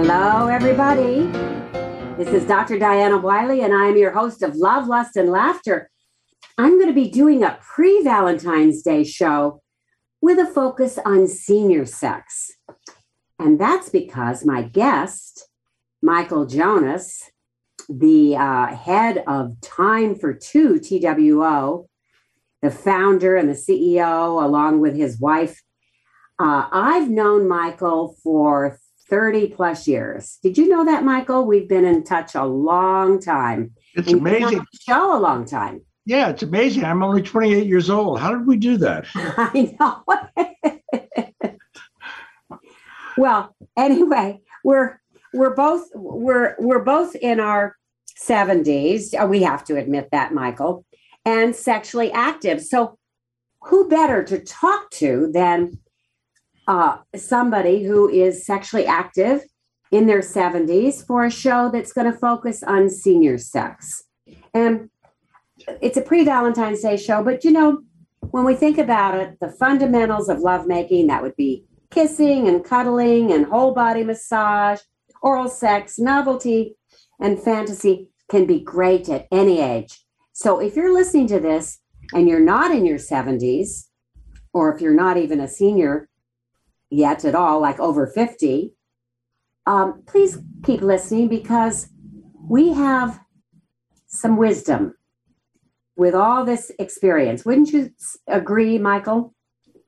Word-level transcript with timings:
Hello, 0.00 0.46
everybody. 0.46 1.22
This 2.16 2.28
is 2.28 2.46
Dr. 2.46 2.78
Diana 2.78 3.18
Wiley, 3.18 3.62
and 3.62 3.74
I'm 3.74 3.96
your 3.96 4.12
host 4.12 4.44
of 4.44 4.54
Love, 4.54 4.86
Lust, 4.86 5.16
and 5.16 5.28
Laughter. 5.28 5.90
I'm 6.56 6.78
going 6.78 6.86
to 6.86 6.94
be 6.94 7.10
doing 7.10 7.42
a 7.42 7.58
pre 7.60 8.04
Valentine's 8.04 8.80
Day 8.82 9.02
show 9.02 9.60
with 10.20 10.38
a 10.38 10.46
focus 10.46 11.00
on 11.04 11.26
senior 11.26 11.84
sex. 11.84 12.52
And 13.40 13.58
that's 13.60 13.88
because 13.88 14.44
my 14.44 14.62
guest, 14.62 15.48
Michael 16.00 16.46
Jonas, 16.46 17.20
the 17.88 18.36
uh, 18.36 18.68
head 18.68 19.24
of 19.26 19.60
Time 19.62 20.14
for 20.14 20.32
Two 20.32 20.78
TWO, 20.78 21.88
the 22.62 22.70
founder 22.70 23.34
and 23.34 23.48
the 23.48 23.54
CEO, 23.54 24.44
along 24.44 24.78
with 24.78 24.94
his 24.94 25.18
wife, 25.18 25.60
uh, 26.38 26.68
I've 26.70 27.10
known 27.10 27.48
Michael 27.48 28.14
for 28.22 28.78
30 29.08 29.48
plus 29.48 29.88
years. 29.88 30.38
Did 30.42 30.58
you 30.58 30.68
know 30.68 30.84
that, 30.84 31.04
Michael? 31.04 31.46
We've 31.46 31.68
been 31.68 31.84
in 31.84 32.04
touch 32.04 32.34
a 32.34 32.44
long 32.44 33.20
time. 33.20 33.72
It's 33.94 34.12
amazing. 34.12 34.64
show 34.86 35.16
a 35.16 35.20
long 35.20 35.44
time. 35.44 35.82
Yeah, 36.04 36.30
it's 36.30 36.42
amazing. 36.42 36.84
I'm 36.84 37.02
only 37.02 37.22
28 37.22 37.66
years 37.66 37.90
old. 37.90 38.18
How 38.18 38.32
did 38.32 38.46
we 38.46 38.56
do 38.56 38.76
that? 38.78 39.06
I 39.14 39.76
know. 39.78 41.56
well, 43.18 43.54
anyway, 43.76 44.40
we're 44.64 45.00
we're 45.34 45.54
both 45.54 45.86
we're 45.94 46.54
we're 46.58 46.82
both 46.82 47.14
in 47.16 47.40
our 47.40 47.76
70s. 48.18 49.14
Uh, 49.20 49.26
we 49.26 49.42
have 49.42 49.64
to 49.64 49.76
admit 49.76 50.08
that, 50.12 50.32
Michael, 50.32 50.84
and 51.24 51.54
sexually 51.54 52.10
active. 52.12 52.62
So, 52.62 52.98
who 53.62 53.88
better 53.88 54.24
to 54.24 54.38
talk 54.38 54.90
to 54.92 55.30
than 55.32 55.78
uh, 56.68 56.98
somebody 57.16 57.82
who 57.82 58.08
is 58.08 58.44
sexually 58.44 58.86
active 58.86 59.42
in 59.90 60.06
their 60.06 60.20
70s 60.20 61.04
for 61.04 61.24
a 61.24 61.30
show 61.30 61.70
that's 61.72 61.94
going 61.94 62.10
to 62.12 62.18
focus 62.18 62.62
on 62.62 62.90
senior 62.90 63.38
sex. 63.38 64.04
And 64.52 64.90
it's 65.80 65.96
a 65.96 66.02
pre 66.02 66.24
Valentine's 66.24 66.82
Day 66.82 66.98
show, 66.98 67.24
but 67.24 67.42
you 67.42 67.50
know, 67.50 67.80
when 68.20 68.44
we 68.44 68.54
think 68.54 68.76
about 68.76 69.18
it, 69.18 69.38
the 69.40 69.50
fundamentals 69.50 70.28
of 70.28 70.40
lovemaking 70.40 71.06
that 71.06 71.22
would 71.22 71.36
be 71.36 71.64
kissing 71.90 72.46
and 72.46 72.62
cuddling 72.62 73.32
and 73.32 73.46
whole 73.46 73.72
body 73.72 74.04
massage, 74.04 74.80
oral 75.22 75.48
sex, 75.48 75.98
novelty, 75.98 76.76
and 77.18 77.42
fantasy 77.42 78.10
can 78.30 78.44
be 78.44 78.60
great 78.60 79.08
at 79.08 79.26
any 79.32 79.60
age. 79.60 80.04
So 80.34 80.60
if 80.60 80.76
you're 80.76 80.92
listening 80.92 81.28
to 81.28 81.40
this 81.40 81.80
and 82.12 82.28
you're 82.28 82.40
not 82.40 82.70
in 82.70 82.84
your 82.84 82.98
70s, 82.98 83.86
or 84.52 84.74
if 84.74 84.82
you're 84.82 84.94
not 84.94 85.16
even 85.16 85.40
a 85.40 85.48
senior, 85.48 86.08
yet 86.90 87.24
at 87.24 87.34
all, 87.34 87.60
like 87.60 87.78
over 87.80 88.06
50, 88.06 88.72
um, 89.66 90.02
please 90.06 90.38
keep 90.64 90.80
listening 90.80 91.28
because 91.28 91.88
we 92.48 92.72
have 92.72 93.20
some 94.06 94.36
wisdom 94.36 94.94
with 95.96 96.14
all 96.14 96.44
this 96.44 96.72
experience. 96.78 97.44
Wouldn't 97.44 97.72
you 97.72 97.90
agree, 98.26 98.78
Michael? 98.78 99.34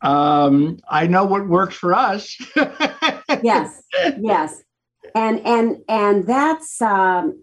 Um, 0.03 0.79
I 0.89 1.07
know 1.07 1.25
what 1.25 1.49
works 1.49 1.77
for 1.77 1.95
us. 1.95 2.37
yes, 3.43 3.83
yes, 4.19 4.63
and 5.15 5.41
and 5.47 5.79
and 5.89 6.27
that's. 6.27 6.81
Um, 6.81 7.43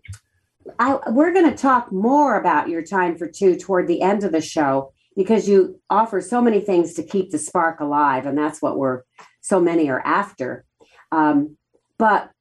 I, 0.80 1.00
we're 1.09 1.33
going 1.33 1.50
to 1.50 1.55
talk 1.55 1.94
more 1.94 2.38
about 2.38 2.67
your 2.67 2.81
time 2.81 3.17
for 3.17 3.25
two 3.28 3.55
toward 3.55 3.88
the 3.88 4.02
end 4.02 4.25
of 4.25 4.33
the 4.33 4.41
show 4.41 4.91
because 5.16 5.47
you 5.47 5.80
offer 5.89 6.19
so 6.19 6.41
many 6.41 6.59
things 6.59 6.94
to 6.95 7.03
keep 7.03 7.31
the 7.31 7.39
spark 7.39 7.80
alive, 7.80 8.25
and 8.25 8.38
that's 8.38 8.61
what 8.61 8.78
we're 8.78 9.03
so 9.48 9.59
many 9.59 9.90
are 9.90 10.02
after. 10.06 10.66
Um, 11.12 11.58
but 11.98 12.31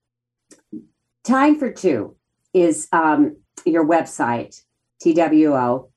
Time 1.25 1.59
for 1.59 1.73
Two 1.73 2.17
is 2.53 2.89
um, 2.93 3.39
your 3.65 3.85
website, 3.85 4.63
TWO, 5.03 5.91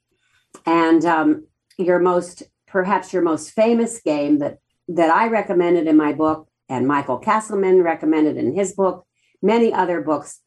and 0.66 1.06
um, 1.06 1.48
your 1.78 2.00
most, 2.00 2.44
perhaps 2.68 3.14
your 3.14 3.22
most 3.22 3.52
famous 3.52 4.02
game 4.02 4.40
that 4.40 4.58
that 4.88 5.12
I 5.12 5.28
recommended 5.28 5.88
in 5.88 5.98
my 5.98 6.14
book, 6.14 6.48
and 6.68 6.88
Michael 6.88 7.20
Castleman 7.20 7.84
recommended 7.84 8.38
in 8.38 8.56
his 8.56 8.74
book, 8.74 9.06
many 9.42 9.72
other 9.72 10.02
books, 10.02 10.40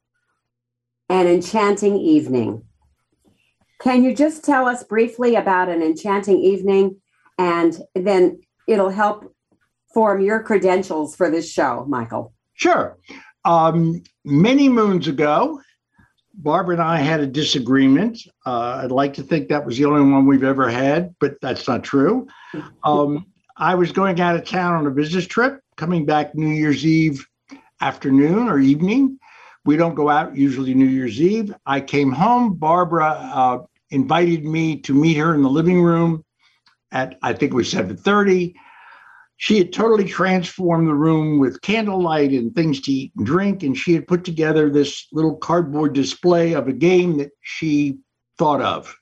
An 1.09 1.29
Enchanting 1.29 1.97
Evening. 1.97 2.65
Can 3.81 4.03
you 4.03 4.15
just 4.15 4.45
tell 4.45 4.67
us 4.67 4.83
briefly 4.85 5.37
about 5.37 5.69
an 5.69 5.83
enchanting 5.83 6.39
evening? 6.39 7.01
And 7.39 7.81
then 7.95 8.41
it'll 8.69 8.91
help 8.91 9.35
form 9.93 10.21
your 10.21 10.43
credentials 10.43 11.17
for 11.17 11.31
this 11.31 11.51
show, 11.51 11.85
Michael? 11.89 12.33
Sure. 12.55 12.99
Um, 13.45 14.03
many 14.25 14.69
moons 14.69 15.09
ago, 15.09 15.61
Barbara 16.35 16.75
and 16.75 16.83
I 16.83 16.99
had 16.99 17.21
a 17.21 17.27
disagreement. 17.27 18.19
Uh, 18.47 18.81
I'd 18.83 18.91
like 18.91 19.15
to 19.15 19.23
think 19.23 19.49
that 19.49 19.65
was 19.65 19.77
the 19.77 19.85
only 19.85 20.11
one 20.11 20.27
we've 20.27 20.45
ever 20.45 20.71
had, 20.71 21.15
but 21.21 21.35
that's 21.41 21.67
not 21.69 21.85
true. 21.85 22.27
Um, 22.85 23.27
I 23.57 23.75
was 23.75 23.93
going 23.93 24.21
out 24.21 24.35
of 24.35 24.45
town 24.45 24.75
on 24.75 24.87
a 24.87 24.91
business 24.91 25.27
trip, 25.27 25.61
coming 25.77 26.05
back 26.05 26.35
New 26.35 26.49
Year's 26.49 26.85
Eve 26.85 27.25
afternoon 27.81 28.49
or 28.49 28.59
evening. 28.59 29.19
We 29.65 29.77
don't 29.77 29.95
go 29.95 30.09
out 30.09 30.37
usually 30.37 30.75
New 30.75 30.87
Year's 30.87 31.21
Eve. 31.21 31.55
I 31.65 31.81
came 31.81 32.11
home. 32.11 32.55
Barbara 32.55 33.11
uh, 33.11 33.59
invited 33.91 34.45
me 34.45 34.79
to 34.81 34.95
meet 34.95 35.17
her 35.17 35.35
in 35.35 35.43
the 35.43 35.49
living 35.49 35.81
room 35.83 36.25
at 36.91 37.19
I 37.23 37.33
think 37.33 37.53
it 37.53 37.57
was 37.57 37.73
7:30 37.73 38.55
she 39.43 39.59
had 39.59 39.73
totally 39.73 40.05
transformed 40.05 40.87
the 40.87 40.95
room 40.95 41.41
with 41.41 41.63
candlelight 41.63 42.31
and 42.31 42.55
things 42.55 42.81
to 42.81 42.93
eat 42.93 43.13
and 43.17 43.27
drink. 43.27 43.65
And 43.65 43.77
she 43.77 43.93
had 43.93 44.07
put 44.07 44.23
together 44.23 44.71
this 44.71 45.09
little 45.11 45.35
cardboard 45.35 45.95
display 45.95 46.53
of 46.53 46.69
a 46.69 46.73
game 46.73 47.19
that 47.19 47.33
she 47.41 47.99
thought 48.39 48.63
of 48.63 48.97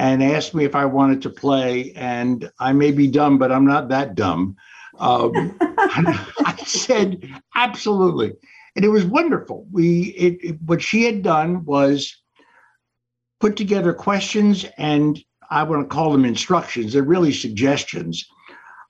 and 0.00 0.20
asked 0.20 0.52
me 0.52 0.64
if 0.64 0.74
I 0.74 0.84
wanted 0.84 1.22
to 1.22 1.30
play. 1.30 1.92
And 1.92 2.50
I 2.58 2.72
may 2.72 2.90
be 2.90 3.06
dumb, 3.06 3.38
but 3.38 3.52
I'm 3.52 3.64
not 3.64 3.88
that 3.90 4.16
dumb. 4.16 4.56
Um, 4.98 5.56
I 5.60 6.60
said, 6.66 7.22
absolutely. 7.54 8.32
And 8.74 8.84
it 8.84 8.88
was 8.88 9.04
wonderful. 9.04 9.64
We, 9.70 10.06
it, 10.06 10.38
it, 10.42 10.62
what 10.62 10.82
she 10.82 11.04
had 11.04 11.22
done 11.22 11.64
was 11.64 12.20
put 13.38 13.54
together 13.56 13.92
questions 13.92 14.66
and 14.76 15.22
I 15.52 15.62
want 15.62 15.88
to 15.88 15.94
call 15.94 16.10
them 16.10 16.24
instructions. 16.24 16.94
They're 16.94 17.04
really 17.04 17.32
suggestions 17.32 18.28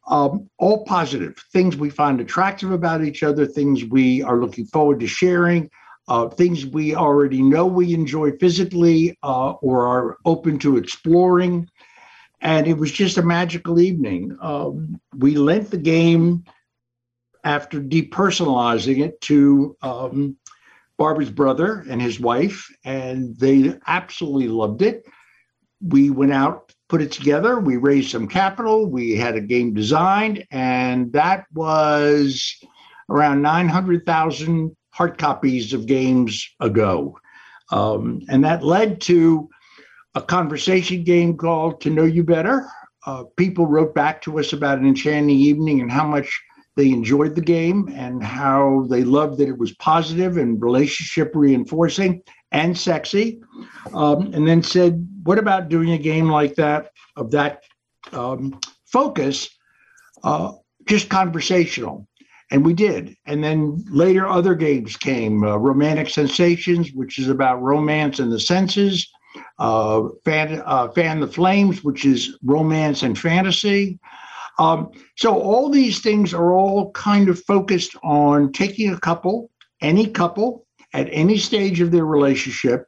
um, 0.08 0.48
all 0.58 0.84
positive 0.84 1.36
things 1.52 1.76
we 1.76 1.90
find 1.90 2.20
attractive 2.20 2.72
about 2.72 3.04
each 3.04 3.22
other, 3.22 3.46
things 3.46 3.84
we 3.84 4.22
are 4.22 4.40
looking 4.40 4.66
forward 4.66 5.00
to 5.00 5.06
sharing, 5.06 5.70
uh, 6.08 6.28
things 6.28 6.64
we 6.64 6.94
already 6.94 7.42
know 7.42 7.66
we 7.66 7.92
enjoy 7.92 8.32
physically 8.38 9.16
uh, 9.22 9.52
or 9.52 9.86
are 9.86 10.16
open 10.24 10.58
to 10.58 10.78
exploring. 10.78 11.68
And 12.40 12.66
it 12.66 12.78
was 12.78 12.90
just 12.92 13.18
a 13.18 13.22
magical 13.22 13.80
evening. 13.80 14.36
Um, 14.40 15.00
we 15.16 15.36
lent 15.36 15.70
the 15.70 15.78
game 15.78 16.44
after 17.44 17.80
depersonalizing 17.80 19.00
it 19.00 19.20
to 19.22 19.76
um, 19.82 20.36
Barbara's 20.96 21.30
brother 21.30 21.84
and 21.88 22.00
his 22.00 22.18
wife, 22.18 22.68
and 22.84 23.36
they 23.36 23.74
absolutely 23.86 24.48
loved 24.48 24.82
it. 24.82 25.06
We 25.80 26.10
went 26.10 26.32
out 26.32 26.67
put 26.88 27.02
it 27.02 27.12
together. 27.12 27.60
We 27.60 27.76
raised 27.76 28.10
some 28.10 28.26
capital. 28.26 28.86
We 28.86 29.14
had 29.14 29.36
a 29.36 29.40
game 29.40 29.74
designed, 29.74 30.44
and 30.50 31.12
that 31.12 31.44
was 31.54 32.56
around 33.10 33.42
900,000 33.42 34.76
hard 34.90 35.18
copies 35.18 35.72
of 35.72 35.86
games 35.86 36.48
ago. 36.60 37.18
Um, 37.70 38.22
and 38.28 38.44
that 38.44 38.64
led 38.64 39.00
to 39.02 39.48
a 40.14 40.22
conversation 40.22 41.04
game 41.04 41.36
called 41.36 41.80
To 41.82 41.90
Know 41.90 42.04
You 42.04 42.24
Better. 42.24 42.66
Uh, 43.06 43.24
people 43.36 43.66
wrote 43.66 43.94
back 43.94 44.20
to 44.22 44.38
us 44.38 44.52
about 44.52 44.78
an 44.78 44.86
enchanting 44.86 45.36
evening 45.36 45.80
and 45.80 45.90
how 45.90 46.06
much 46.06 46.42
they 46.78 46.90
enjoyed 46.90 47.34
the 47.34 47.40
game 47.40 47.92
and 47.92 48.22
how 48.22 48.86
they 48.88 49.02
loved 49.02 49.36
that 49.38 49.48
it 49.48 49.58
was 49.58 49.74
positive 49.74 50.36
and 50.36 50.62
relationship 50.62 51.32
reinforcing 51.34 52.22
and 52.52 52.78
sexy. 52.78 53.42
Um, 53.92 54.32
and 54.32 54.46
then 54.46 54.62
said, 54.62 55.04
what 55.24 55.40
about 55.40 55.70
doing 55.70 55.90
a 55.90 55.98
game 55.98 56.28
like 56.28 56.54
that, 56.54 56.92
of 57.16 57.32
that 57.32 57.64
um, 58.12 58.60
focus, 58.86 59.48
uh, 60.22 60.52
just 60.86 61.08
conversational? 61.08 62.06
And 62.52 62.64
we 62.64 62.74
did. 62.74 63.16
And 63.26 63.42
then 63.42 63.84
later, 63.90 64.28
other 64.28 64.54
games 64.54 64.96
came 64.96 65.42
uh, 65.42 65.56
Romantic 65.56 66.08
Sensations, 66.08 66.92
which 66.92 67.18
is 67.18 67.28
about 67.28 67.60
romance 67.60 68.20
and 68.20 68.30
the 68.30 68.38
senses, 68.38 69.10
uh, 69.58 70.02
fan, 70.24 70.62
uh, 70.64 70.92
Fan 70.92 71.18
the 71.18 71.26
Flames, 71.26 71.82
which 71.82 72.04
is 72.04 72.38
romance 72.44 73.02
and 73.02 73.18
fantasy. 73.18 73.98
Um, 74.58 74.90
so 75.16 75.40
all 75.40 75.70
these 75.70 76.00
things 76.00 76.34
are 76.34 76.52
all 76.52 76.90
kind 76.92 77.28
of 77.28 77.42
focused 77.44 77.96
on 78.02 78.52
taking 78.52 78.92
a 78.92 78.98
couple, 78.98 79.50
any 79.80 80.06
couple, 80.08 80.66
at 80.92 81.08
any 81.12 81.38
stage 81.38 81.80
of 81.80 81.90
their 81.90 82.06
relationship, 82.06 82.86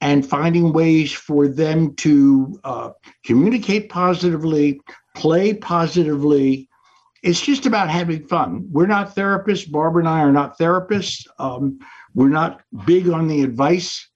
and 0.00 0.26
finding 0.26 0.72
ways 0.72 1.12
for 1.12 1.48
them 1.48 1.94
to 1.96 2.60
uh, 2.64 2.90
communicate 3.24 3.88
positively, 3.88 4.80
play 5.14 5.54
positively, 5.54 6.68
it's 7.22 7.40
just 7.40 7.66
about 7.66 7.88
having 7.88 8.26
fun. 8.26 8.66
We're 8.70 8.86
not 8.86 9.14
therapists. 9.14 9.70
Barbara 9.70 10.00
and 10.00 10.08
I 10.08 10.20
are 10.22 10.32
not 10.32 10.58
therapists. 10.58 11.26
Um, 11.38 11.78
we're 12.14 12.28
not 12.28 12.62
big 12.84 13.08
on 13.08 13.28
the 13.28 13.42
advice 13.42 14.08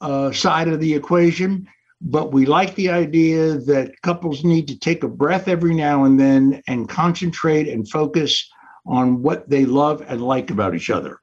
uh, 0.00 0.32
side 0.32 0.68
of 0.68 0.80
the 0.80 0.94
equation, 0.94 1.68
but 2.02 2.32
we 2.32 2.46
like 2.46 2.74
the 2.74 2.90
idea 2.90 3.54
that 3.54 4.00
couples 4.02 4.44
need 4.44 4.66
to 4.68 4.78
take 4.78 5.04
a 5.04 5.08
breath 5.08 5.46
every 5.46 5.74
now 5.74 6.04
and 6.04 6.18
then 6.18 6.60
and 6.66 6.88
concentrate 6.88 7.68
and 7.68 7.88
focus 7.88 8.50
on 8.86 9.22
what 9.22 9.48
they 9.48 9.64
love 9.64 10.02
and 10.08 10.20
like 10.20 10.50
about 10.50 10.74
each 10.74 10.90
other. 10.90 11.20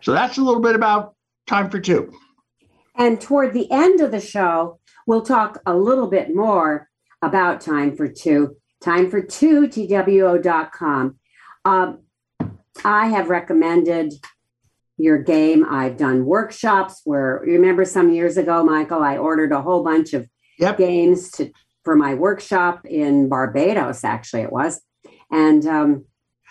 So 0.00 0.12
that's 0.12 0.36
a 0.36 0.42
little 0.42 0.60
bit 0.60 0.74
about 0.74 1.14
time 1.46 1.70
for 1.70 1.78
two. 1.78 2.12
And 2.96 3.20
toward 3.20 3.54
the 3.54 3.70
end 3.70 4.00
of 4.00 4.10
the 4.10 4.20
show, 4.20 4.80
we'll 5.06 5.22
talk 5.22 5.62
a 5.66 5.74
little 5.74 6.08
bit 6.08 6.34
more 6.34 6.88
about 7.22 7.60
time 7.60 7.96
for 7.96 8.08
two. 8.08 8.56
Time 8.80 9.10
for 9.10 9.22
two, 9.22 9.68
TWO.com. 9.68 11.16
Um, 11.64 12.00
I 12.84 13.06
have 13.06 13.28
recommended 13.28 14.14
your 14.98 15.18
game. 15.18 15.64
I've 15.70 15.96
done 15.96 16.24
workshops 16.24 17.00
where, 17.04 17.42
you 17.46 17.52
remember 17.52 17.84
some 17.84 18.12
years 18.12 18.36
ago, 18.36 18.64
Michael, 18.64 19.02
I 19.02 19.16
ordered 19.16 19.52
a 19.52 19.62
whole 19.62 19.82
bunch 19.82 20.12
of 20.12 20.28
Yep. 20.58 20.78
games 20.78 21.30
to 21.32 21.52
for 21.84 21.94
my 21.94 22.14
workshop 22.14 22.84
in 22.84 23.28
Barbados, 23.28 24.04
actually, 24.04 24.42
it 24.42 24.52
was. 24.52 24.80
And 25.30 25.64
um, 25.66 26.04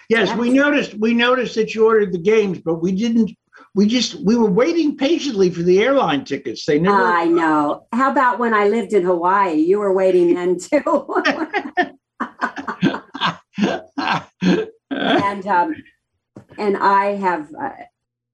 Yes, 0.09 0.35
we 0.38 0.49
noticed, 0.49 0.94
we 0.95 1.13
noticed 1.13 1.55
that 1.55 1.75
you 1.75 1.85
ordered 1.85 2.13
the 2.13 2.17
games, 2.17 2.59
but 2.59 2.75
we 2.75 2.94
didn't, 2.94 3.31
we 3.75 3.85
just, 3.85 4.15
we 4.25 4.38
were 4.38 4.49
waiting 4.49 4.95
patiently 4.95 5.49
for 5.49 5.61
the 5.61 5.83
airline 5.83 6.23
tickets. 6.23 6.65
They 6.65 6.79
never. 6.79 7.03
I 7.03 7.25
know. 7.25 7.85
How 7.91 8.11
about 8.11 8.39
when 8.39 8.53
I 8.53 8.69
lived 8.69 8.94
in 8.94 9.03
Hawaii? 9.03 9.55
You 9.55 9.79
were 9.79 9.94
waiting 9.94 10.33
then 10.33 10.57
too. 10.57 10.81
and 14.89 15.47
um, 15.47 15.75
and 16.57 16.77
I 16.77 17.15
have 17.15 17.53
uh, 17.53 17.71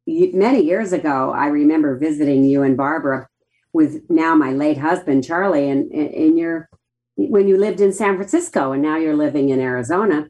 many 0.05 0.61
years 0.63 0.93
ago. 0.93 1.31
I 1.31 1.47
remember 1.47 1.97
visiting 1.97 2.43
you 2.43 2.63
and 2.63 2.77
Barbara 2.77 3.27
with 3.71 4.09
now 4.09 4.35
my 4.35 4.51
late 4.51 4.77
husband 4.77 5.23
Charlie, 5.23 5.69
and 5.69 5.91
in 5.91 6.37
your 6.37 6.69
when 7.15 7.47
you 7.47 7.57
lived 7.57 7.81
in 7.81 7.93
San 7.93 8.15
Francisco, 8.15 8.71
and 8.71 8.81
now 8.81 8.97
you're 8.97 9.15
living 9.15 9.49
in 9.49 9.59
Arizona. 9.59 10.27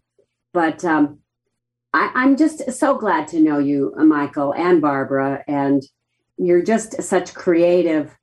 But 0.54 0.84
um, 0.86 1.20
I, 1.94 2.12
I'm 2.14 2.36
just 2.36 2.72
so 2.72 2.98
glad 2.98 3.28
to 3.30 3.40
know 3.40 3.60
you, 3.60 3.94
uh, 3.98 4.04
Michael 4.04 4.54
and 4.54 4.82
Barbara, 4.82 5.44
and 5.48 5.84
you're 6.38 6.64
just 6.64 7.02
such 7.02 7.34
creative, 7.34 8.16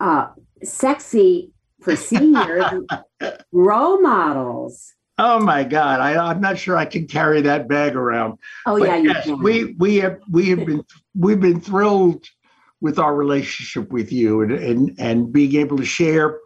uh, 0.00 0.28
sexy 0.62 1.52
for 1.80 1.96
seniors 1.96 2.64
role 3.52 4.00
models. 4.00 4.94
Oh 5.18 5.38
my 5.38 5.62
God, 5.64 6.00
I, 6.00 6.16
I'm 6.30 6.40
not 6.40 6.58
sure 6.58 6.76
I 6.76 6.86
can 6.86 7.06
carry 7.06 7.42
that 7.42 7.68
bag 7.68 7.94
around. 7.94 8.38
Oh 8.66 8.78
But 8.78 8.88
yeah, 8.88 8.96
you 8.96 9.10
yes, 9.10 9.24
can. 9.24 9.42
we 9.42 9.74
we 9.78 9.96
have 9.96 10.18
we 10.30 10.48
have 10.50 10.64
been 10.64 10.84
we've 11.14 11.40
been 11.40 11.60
thrilled 11.60 12.26
with 12.80 12.98
our 12.98 13.14
relationship 13.14 13.90
with 13.92 14.10
you 14.10 14.40
and 14.40 14.52
and 14.52 14.94
and 14.98 15.32
being 15.32 15.56
able 15.56 15.76
to 15.76 15.84
share, 15.84 16.38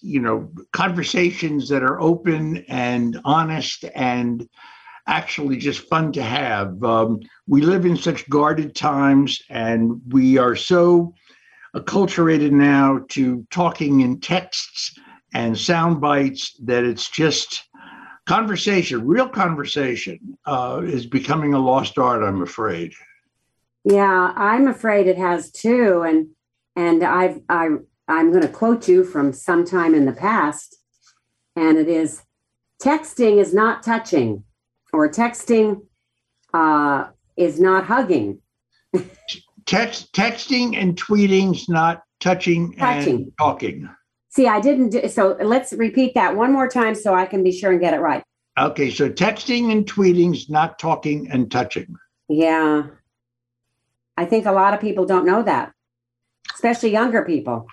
you 0.00 0.20
know, 0.20 0.50
conversations 0.72 1.68
that 1.68 1.82
are 1.82 2.00
open 2.00 2.64
and 2.68 3.20
honest 3.24 3.84
and 3.94 4.48
actually 5.06 5.58
just 5.58 5.86
fun 5.88 6.10
to 6.12 6.22
have. 6.22 6.82
Um, 6.82 7.20
we 7.46 7.60
live 7.60 7.84
in 7.84 7.96
such 7.96 8.28
guarded 8.30 8.74
times, 8.74 9.42
and 9.50 10.00
we 10.08 10.38
are 10.38 10.56
so 10.56 11.14
acculturated 11.76 12.52
now 12.52 13.00
to 13.10 13.46
talking 13.50 14.00
in 14.00 14.20
texts 14.20 14.98
and 15.34 15.58
sound 15.58 16.00
bites 16.00 16.56
that 16.62 16.84
it's 16.84 17.10
just 17.10 17.64
conversation, 18.26 19.06
real 19.06 19.28
conversation, 19.28 20.38
uh, 20.46 20.82
is 20.84 21.06
becoming 21.06 21.54
a 21.54 21.58
lost 21.58 21.98
art. 21.98 22.22
I'm 22.22 22.42
afraid. 22.42 22.92
Yeah, 23.84 24.32
I'm 24.34 24.66
afraid 24.68 25.06
it 25.06 25.18
has 25.18 25.50
too. 25.50 26.02
And 26.02 26.28
and 26.76 27.02
I've 27.02 27.40
I 27.48 27.68
I'm 28.08 28.30
going 28.30 28.42
to 28.42 28.48
quote 28.48 28.88
you 28.88 29.04
from 29.04 29.32
sometime 29.32 29.94
in 29.94 30.04
the 30.04 30.12
past, 30.12 30.76
and 31.56 31.78
it 31.78 31.88
is, 31.88 32.22
texting 32.82 33.38
is 33.38 33.54
not 33.54 33.82
touching, 33.82 34.44
or 34.92 35.08
texting 35.08 35.82
uh, 36.52 37.06
is 37.36 37.58
not 37.58 37.84
hugging. 37.86 38.40
Text, 39.66 40.12
texting, 40.12 40.76
and 40.76 40.94
tweeting's 40.96 41.68
not 41.68 42.02
touching, 42.20 42.74
Touching. 42.74 43.14
and 43.16 43.32
talking. 43.38 43.88
See, 44.34 44.48
I 44.48 44.60
didn't 44.60 44.88
do 44.90 45.08
so. 45.08 45.36
Let's 45.40 45.72
repeat 45.72 46.14
that 46.14 46.34
one 46.34 46.52
more 46.52 46.66
time 46.66 46.96
so 46.96 47.14
I 47.14 47.24
can 47.24 47.44
be 47.44 47.52
sure 47.52 47.70
and 47.70 47.80
get 47.80 47.94
it 47.94 48.00
right. 48.00 48.24
Okay, 48.58 48.90
so 48.90 49.08
texting 49.08 49.70
and 49.70 49.86
tweeting's 49.86 50.50
not 50.50 50.80
talking 50.80 51.30
and 51.30 51.48
touching. 51.48 51.94
Yeah, 52.28 52.86
I 54.16 54.24
think 54.24 54.46
a 54.46 54.52
lot 54.52 54.74
of 54.74 54.80
people 54.80 55.06
don't 55.06 55.24
know 55.24 55.44
that, 55.44 55.72
especially 56.52 56.90
younger 56.90 57.24
people. 57.24 57.68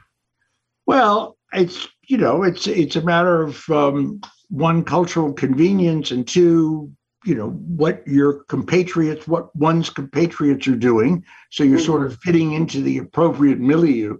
Well, 0.85 1.35
it's 1.51 1.87
you 2.07 2.17
know, 2.17 2.43
it's 2.43 2.67
it's 2.67 2.95
a 2.95 3.01
matter 3.01 3.41
of 3.41 3.67
um, 3.71 4.21
one 4.49 4.83
cultural 4.83 5.33
convenience 5.33 6.11
and 6.11 6.27
two, 6.27 6.91
you 7.25 7.33
know, 7.33 7.49
what 7.49 8.07
your 8.07 8.43
compatriots, 8.43 9.27
what 9.27 9.55
one's 9.55 9.89
compatriots 9.89 10.67
are 10.67 10.75
doing. 10.75 11.25
So 11.49 11.63
you're 11.63 11.79
sort 11.79 12.05
of 12.05 12.19
fitting 12.19 12.51
into 12.51 12.81
the 12.81 12.99
appropriate 12.99 13.59
milieu. 13.59 14.17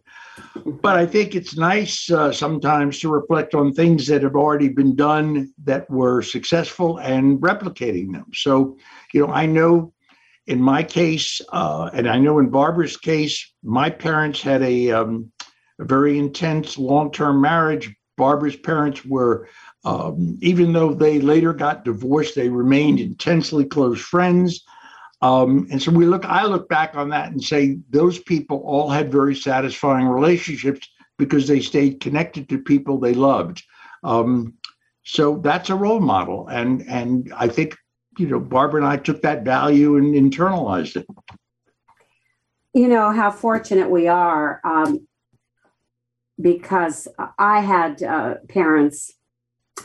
But 0.65 0.97
I 0.97 1.05
think 1.05 1.35
it's 1.35 1.57
nice 1.57 2.09
uh, 2.11 2.31
sometimes 2.31 2.99
to 2.99 3.09
reflect 3.09 3.53
on 3.53 3.73
things 3.73 4.07
that 4.07 4.23
have 4.23 4.35
already 4.35 4.69
been 4.69 4.95
done 4.95 5.53
that 5.63 5.89
were 5.89 6.21
successful 6.21 6.97
and 6.97 7.39
replicating 7.39 8.11
them. 8.13 8.25
So, 8.33 8.77
you 9.13 9.25
know, 9.25 9.33
I 9.33 9.45
know 9.45 9.93
in 10.47 10.61
my 10.61 10.83
case, 10.83 11.41
uh, 11.51 11.89
and 11.93 12.09
I 12.09 12.17
know 12.17 12.39
in 12.39 12.49
Barbara's 12.49 12.97
case, 12.97 13.53
my 13.63 13.89
parents 13.89 14.41
had 14.41 14.61
a, 14.61 14.91
um, 14.91 15.31
a 15.79 15.85
very 15.85 16.17
intense 16.17 16.77
long 16.77 17.11
term 17.11 17.41
marriage. 17.41 17.93
Barbara's 18.17 18.55
parents 18.55 19.05
were, 19.05 19.47
um, 19.85 20.37
even 20.41 20.73
though 20.73 20.93
they 20.93 21.19
later 21.19 21.53
got 21.53 21.85
divorced, 21.85 22.35
they 22.35 22.49
remained 22.49 22.99
intensely 22.99 23.65
close 23.65 23.99
friends. 23.99 24.63
Um, 25.21 25.67
and 25.71 25.81
so 25.81 25.91
we 25.91 26.05
look, 26.05 26.25
I 26.25 26.45
look 26.45 26.67
back 26.67 26.95
on 26.95 27.09
that 27.09 27.31
and 27.31 27.43
say 27.43 27.77
those 27.89 28.19
people 28.19 28.63
all 28.65 28.89
had 28.89 29.11
very 29.11 29.35
satisfying 29.35 30.07
relationships 30.07 30.87
because 31.17 31.47
they 31.47 31.59
stayed 31.59 31.99
connected 31.99 32.49
to 32.49 32.57
people 32.57 32.99
they 32.99 33.13
loved. 33.13 33.63
Um, 34.03 34.55
so 35.03 35.37
that's 35.37 35.69
a 35.69 35.75
role 35.75 35.99
model, 35.99 36.47
and 36.47 36.81
and 36.87 37.31
I 37.35 37.47
think 37.47 37.75
you 38.17 38.27
know 38.27 38.39
Barbara 38.39 38.81
and 38.81 38.87
I 38.87 38.97
took 38.97 39.21
that 39.21 39.43
value 39.43 39.97
and 39.97 40.13
internalized 40.13 40.95
it. 40.97 41.07
you 42.73 42.87
know 42.87 43.11
how 43.11 43.31
fortunate 43.31 43.89
we 43.89 44.07
are 44.07 44.61
um, 44.63 45.07
because 46.39 47.07
I 47.37 47.61
had 47.61 48.03
uh, 48.03 48.35
parents 48.47 49.11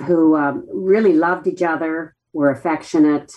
who 0.07 0.37
um, 0.37 0.67
really 0.73 1.15
loved 1.15 1.47
each 1.47 1.63
other, 1.63 2.15
were 2.33 2.51
affectionate, 2.51 3.33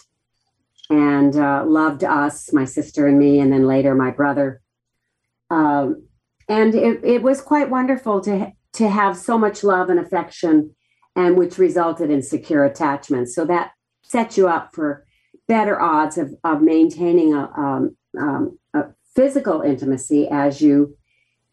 and 0.89 1.36
uh, 1.36 1.63
loved 1.65 2.03
us, 2.03 2.51
my 2.51 2.65
sister 2.65 3.08
and 3.08 3.19
me, 3.19 3.39
and 3.39 3.51
then 3.51 3.67
later 3.67 3.93
my 3.93 4.12
brother. 4.12 4.62
Um, 5.50 6.08
and 6.48 6.74
it, 6.74 7.03
it 7.03 7.22
was 7.22 7.41
quite 7.41 7.69
wonderful 7.69 8.22
to 8.22 8.51
to 8.74 8.88
have 8.88 9.17
so 9.17 9.38
much 9.38 9.63
love 9.63 9.89
and 9.89 10.00
affection, 10.00 10.75
and 11.15 11.38
which 11.38 11.58
resulted 11.58 12.10
in 12.10 12.22
secure 12.22 12.63
attachment. 12.63 13.29
So 13.29 13.46
that 13.46 13.72
sets 14.03 14.38
you 14.38 14.48
up 14.48 14.74
for 14.74 15.05
better 15.48 15.81
odds 15.81 16.17
of, 16.17 16.34
of 16.43 16.62
maintaining 16.62 17.34
a, 17.34 17.51
um, 17.58 17.98
um, 18.17 18.60
a 18.74 18.84
physical 19.15 19.62
intimacy 19.62 20.27
as 20.29 20.62
you 20.62 20.96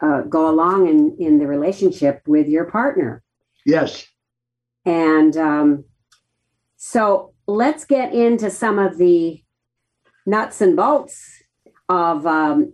uh, 0.01 0.23
go 0.23 0.51
along 0.51 0.89
in, 0.89 1.17
in 1.19 1.39
the 1.39 1.47
relationship 1.47 2.21
with 2.27 2.47
your 2.47 2.67
partner. 2.67 3.23
Yes. 3.65 4.07
And 4.85 5.37
um, 5.37 5.85
so 6.77 7.33
let's 7.47 7.85
get 7.85 8.13
into 8.13 8.51
some 8.51 8.79
of 8.79 8.99
the 8.99 9.43
nuts 10.27 10.61
and 10.61 10.77
bolts 10.77 11.43
of 11.89 12.27
um, 12.27 12.73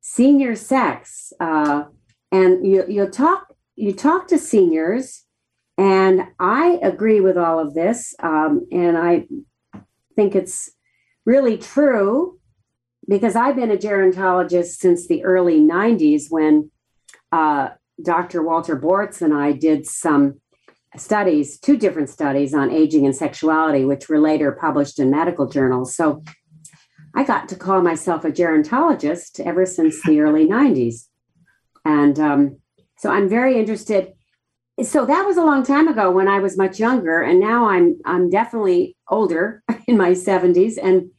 senior 0.00 0.54
sex. 0.54 1.32
Uh, 1.40 1.84
and 2.30 2.66
you, 2.66 2.84
you'll 2.88 3.10
talk, 3.10 3.54
you 3.74 3.92
talk 3.92 4.28
to 4.28 4.38
seniors, 4.38 5.24
and 5.76 6.22
I 6.38 6.78
agree 6.82 7.20
with 7.20 7.36
all 7.36 7.58
of 7.58 7.74
this. 7.74 8.14
Um, 8.22 8.66
and 8.70 8.96
I 8.96 9.26
think 10.16 10.34
it's 10.34 10.70
really 11.24 11.56
true 11.56 12.38
because 13.08 13.36
I've 13.36 13.56
been 13.56 13.70
a 13.70 13.76
gerontologist 13.76 14.76
since 14.76 15.06
the 15.06 15.24
early 15.24 15.60
90s 15.60 16.24
when 16.28 16.70
uh, 17.32 17.70
Dr. 18.02 18.42
Walter 18.42 18.78
Bortz 18.78 19.22
and 19.22 19.32
I 19.32 19.52
did 19.52 19.86
some 19.86 20.40
studies, 20.96 21.58
two 21.58 21.76
different 21.76 22.08
studies 22.08 22.54
on 22.54 22.70
aging 22.70 23.04
and 23.04 23.14
sexuality, 23.14 23.84
which 23.84 24.08
were 24.08 24.20
later 24.20 24.52
published 24.52 24.98
in 24.98 25.10
medical 25.10 25.46
journals. 25.46 25.94
So 25.94 26.22
I 27.14 27.24
got 27.24 27.48
to 27.50 27.56
call 27.56 27.82
myself 27.82 28.24
a 28.24 28.30
gerontologist 28.30 29.40
ever 29.40 29.66
since 29.66 30.02
the 30.02 30.20
early 30.20 30.46
90s. 30.46 31.06
And 31.84 32.18
um, 32.18 32.58
so 32.98 33.10
I'm 33.10 33.28
very 33.28 33.58
interested 33.58 34.12
so 34.82 35.04
that 35.06 35.26
was 35.26 35.36
a 35.36 35.44
long 35.44 35.64
time 35.64 35.88
ago 35.88 36.10
when 36.10 36.28
I 36.28 36.38
was 36.38 36.56
much 36.56 36.78
younger, 36.78 37.20
and 37.20 37.40
now 37.40 37.68
I'm 37.68 37.98
I'm 38.04 38.30
definitely 38.30 38.96
older 39.08 39.62
in 39.88 39.96
my 39.96 40.10
70s, 40.10 40.74
and 40.80 41.10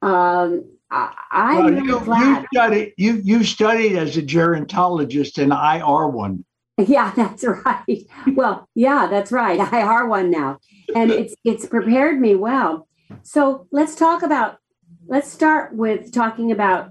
um, 0.00 0.64
I, 0.90 1.12
I'm 1.30 1.56
Well, 1.56 1.70
really 1.70 1.86
you, 1.86 1.98
you 1.98 2.00
glad. 2.00 2.46
studied 2.52 2.94
you 2.96 3.20
you 3.24 3.44
studied 3.44 3.96
as 3.96 4.16
a 4.16 4.22
gerontologist, 4.22 5.42
and 5.42 5.52
I 5.52 5.80
are 5.80 6.08
one. 6.08 6.44
Yeah, 6.86 7.12
that's 7.14 7.44
right. 7.44 8.06
Well, 8.34 8.68
yeah, 8.74 9.06
that's 9.06 9.30
right. 9.30 9.60
I 9.60 9.82
are 9.82 10.08
one 10.08 10.30
now, 10.30 10.58
and 10.94 11.10
it's 11.10 11.34
it's 11.44 11.66
prepared 11.66 12.20
me 12.20 12.34
well. 12.34 12.88
So 13.22 13.66
let's 13.70 13.94
talk 13.94 14.22
about. 14.22 14.58
Let's 15.06 15.30
start 15.30 15.74
with 15.76 16.12
talking 16.12 16.50
about 16.50 16.90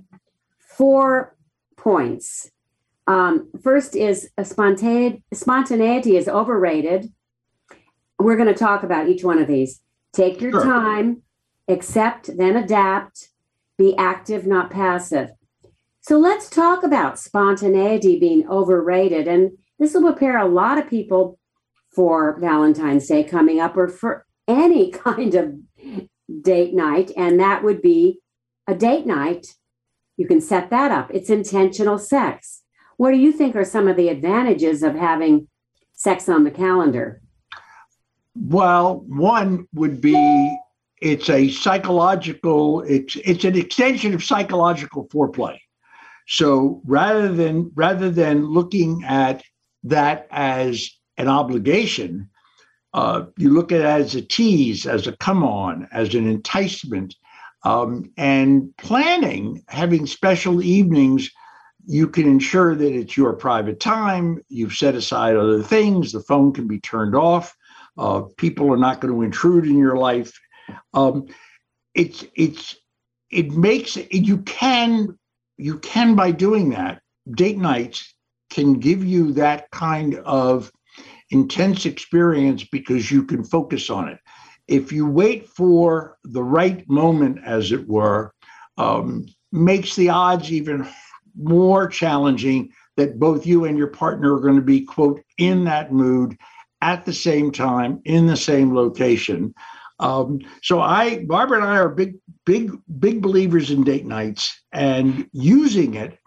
four 0.60 1.36
points. 1.76 2.50
Um, 3.08 3.50
first 3.62 3.96
is 3.96 4.30
a 4.38 4.46
spontaneity. 4.46 5.24
Spontaneity 5.34 6.16
is 6.16 6.28
overrated. 6.30 7.12
We're 8.20 8.38
going 8.38 8.54
to 8.54 8.60
talk 8.60 8.84
about 8.84 9.10
each 9.10 9.24
one 9.24 9.40
of 9.40 9.48
these. 9.48 9.82
Take 10.14 10.40
your 10.40 10.52
Sure. 10.52 10.64
time, 10.64 11.24
accept, 11.68 12.38
then 12.38 12.56
adapt. 12.56 13.30
Be 13.78 13.98
active, 13.98 14.46
not 14.46 14.70
passive. 14.70 15.32
So 16.02 16.18
let's 16.18 16.50
talk 16.50 16.84
about 16.84 17.20
spontaneity 17.20 18.20
being 18.20 18.48
overrated. 18.48 19.28
And 19.28 19.58
this 19.80 19.94
will 19.94 20.04
prepare 20.04 20.38
a 20.38 20.48
lot 20.48 20.78
of 20.78 20.90
people 20.90 21.40
for 21.94 22.40
Valentine's 22.40 23.08
Day 23.08 23.24
coming 23.24 23.60
up 23.60 23.78
or 23.78 23.88
for 23.88 24.26
any 24.48 24.92
kind 24.92 25.36
of 25.36 25.56
date 26.42 26.74
night. 26.74 27.12
And 27.16 27.40
that 27.40 27.64
would 27.64 27.82
be 27.82 28.20
a 28.68 28.76
date 28.76 29.06
night. 29.06 29.48
You 30.18 30.28
can 30.28 30.42
set 30.42 30.70
that 30.70 30.92
up. 30.92 31.10
It's 31.14 31.30
intentional 31.30 31.98
sex. 31.98 32.62
What 32.98 33.12
do 33.12 33.18
you 33.18 33.32
think 33.32 33.56
are 33.56 33.66
some 33.66 33.88
of 33.88 33.98
the 33.98 34.10
advantages 34.10 34.84
of 34.84 34.96
having 34.96 35.48
sex 35.94 36.30
on 36.30 36.44
the 36.44 36.52
calendar? 36.52 37.22
Well, 38.36 39.04
one 39.08 39.68
would 39.74 40.02
be 40.02 40.58
it's 41.02 41.30
a 41.30 41.50
psychological. 41.50 42.82
It's 42.82 43.16
it's 43.18 43.44
an 43.44 43.58
extension 43.58 44.14
of 44.14 44.24
psychological 44.24 45.08
foreplay. 45.10 45.58
So 46.28 46.82
rather 46.86 47.28
than 47.28 47.72
rather 47.76 48.10
than 48.10 48.46
looking 48.46 49.04
at 49.04 49.44
that 49.84 50.28
as 50.32 50.90
an 51.18 51.28
obligation, 51.28 52.30
uh, 52.94 53.26
you 53.38 53.50
look 53.50 53.72
at 53.72 53.82
it 53.82 53.86
as 53.86 54.16
a 54.16 54.22
tease, 54.22 54.86
as 54.86 55.08
a 55.08 55.18
come 55.18 55.44
on, 55.44 55.88
as 55.92 56.14
an 56.14 56.28
enticement, 56.28 57.16
um, 57.64 58.12
and 58.18 58.76
planning, 58.78 59.64
having 59.68 60.06
special 60.06 60.62
evenings. 60.62 61.30
You 61.86 62.08
can 62.08 62.28
ensure 62.28 62.76
that 62.76 62.94
it's 62.94 63.18
your 63.18 63.34
private 63.34 63.80
time. 63.80 64.40
You've 64.48 64.76
set 64.76 64.96
aside 64.96 65.36
other 65.36 65.64
things. 65.64 66.12
The 66.12 66.22
phone 66.22 66.54
can 66.54 66.68
be 66.68 66.80
turned 66.80 67.16
off. 67.16 67.56
Uh, 67.98 68.22
people 68.38 68.72
are 68.72 68.78
not 68.78 69.02
going 69.02 69.14
to 69.14 69.22
intrude 69.22 69.66
in 69.66 69.78
your 69.78 69.98
life. 69.98 70.32
Um, 70.94 71.28
it's 71.94 72.26
it's 72.36 72.76
it 73.30 73.52
makes 73.52 73.98
you 74.12 74.38
can 74.40 75.18
you 75.58 75.80
can 75.80 76.16
by 76.16 76.32
doing 76.32 76.72
that 76.72 77.02
date 77.32 77.58
nights 77.58 78.13
can 78.54 78.76
give 78.76 79.04
you 79.04 79.34
that 79.34 79.70
kind 79.72 80.16
of 80.26 80.72
intense 81.32 81.88
experience 81.88 82.64
because 82.64 83.10
you 83.10 83.24
can 83.24 83.44
focus 83.44 83.90
on 83.90 84.08
it. 84.08 84.20
If 84.68 84.92
you 84.92 85.08
wait 85.08 85.50
for 85.50 86.18
the 86.24 86.44
right 86.44 86.88
moment, 86.88 87.40
as 87.44 87.72
it 87.72 87.88
were, 87.88 88.32
um, 88.78 89.26
makes 89.52 89.96
the 89.96 90.10
odds 90.10 90.52
even 90.52 90.88
more 91.36 91.88
challenging 91.88 92.72
that 92.96 93.20
both 93.20 93.46
you 93.46 93.66
and 93.66 93.76
your 93.76 93.88
partner 93.88 94.36
are 94.36 94.40
going 94.40 94.56
to 94.56 94.62
be 94.62 94.82
quote 94.82 95.22
in 95.40 95.64
that 95.64 95.92
mood 95.92 96.38
at 96.82 97.06
the 97.06 97.14
same 97.14 97.52
time 97.52 98.00
in 98.06 98.28
the 98.28 98.38
same 98.38 98.76
location. 98.76 99.54
Um, 100.00 100.40
so 100.62 100.80
I, 100.80 101.26
Barbara 101.26 101.62
and 101.62 101.68
I 101.68 101.78
are 101.78 101.90
big, 101.90 102.16
big, 102.46 102.72
big 103.00 103.22
believers 103.22 103.72
in 103.72 103.84
date 103.84 104.06
nights 104.06 104.62
and 104.72 105.28
using 105.32 105.96
it 105.96 106.20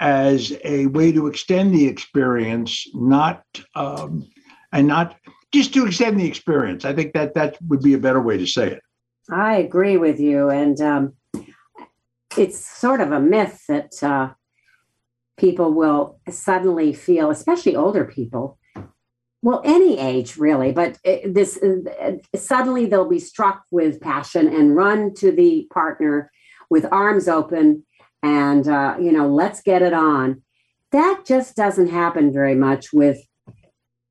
as 0.00 0.52
a 0.64 0.86
way 0.86 1.12
to 1.12 1.26
extend 1.26 1.74
the 1.74 1.86
experience, 1.86 2.86
not 2.94 3.44
um, 3.74 4.26
and 4.72 4.86
not 4.86 5.16
just 5.52 5.74
to 5.74 5.86
extend 5.86 6.18
the 6.18 6.26
experience. 6.26 6.84
I 6.84 6.94
think 6.94 7.12
that 7.12 7.34
that 7.34 7.58
would 7.68 7.82
be 7.82 7.94
a 7.94 7.98
better 7.98 8.20
way 8.20 8.38
to 8.38 8.46
say 8.46 8.68
it. 8.68 8.82
I 9.30 9.56
agree 9.56 9.96
with 9.96 10.18
you. 10.18 10.48
And 10.48 10.80
um, 10.80 11.12
it's 12.36 12.58
sort 12.58 13.00
of 13.00 13.12
a 13.12 13.20
myth 13.20 13.62
that 13.68 14.02
uh, 14.02 14.30
people 15.38 15.72
will 15.72 16.18
suddenly 16.28 16.92
feel, 16.92 17.30
especially 17.30 17.76
older 17.76 18.04
people, 18.04 18.58
well, 19.42 19.62
any 19.64 19.98
age 19.98 20.36
really, 20.36 20.70
but 20.70 20.98
this 21.24 21.58
uh, 21.62 22.12
suddenly 22.36 22.86
they'll 22.86 23.08
be 23.08 23.18
struck 23.18 23.62
with 23.70 24.00
passion 24.00 24.48
and 24.48 24.76
run 24.76 25.14
to 25.14 25.32
the 25.32 25.66
partner 25.72 26.30
with 26.68 26.86
arms 26.92 27.26
open 27.26 27.84
and, 28.22 28.68
uh, 28.68 28.96
you 29.00 29.12
know, 29.12 29.28
let's 29.28 29.62
get 29.62 29.82
it 29.82 29.92
on. 29.92 30.42
That 30.92 31.22
just 31.24 31.56
doesn't 31.56 31.88
happen 31.88 32.32
very 32.32 32.54
much 32.54 32.92
with 32.92 33.18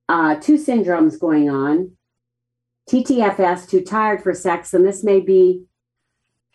uh, 0.07 0.35
two 0.35 0.57
syndromes 0.57 1.19
going 1.19 1.49
on 1.49 1.91
TTFS, 2.89 3.69
too 3.69 3.81
tired 3.81 4.23
for 4.23 4.33
sex, 4.33 4.73
and 4.73 4.85
this 4.85 5.03
may 5.03 5.19
be 5.19 5.63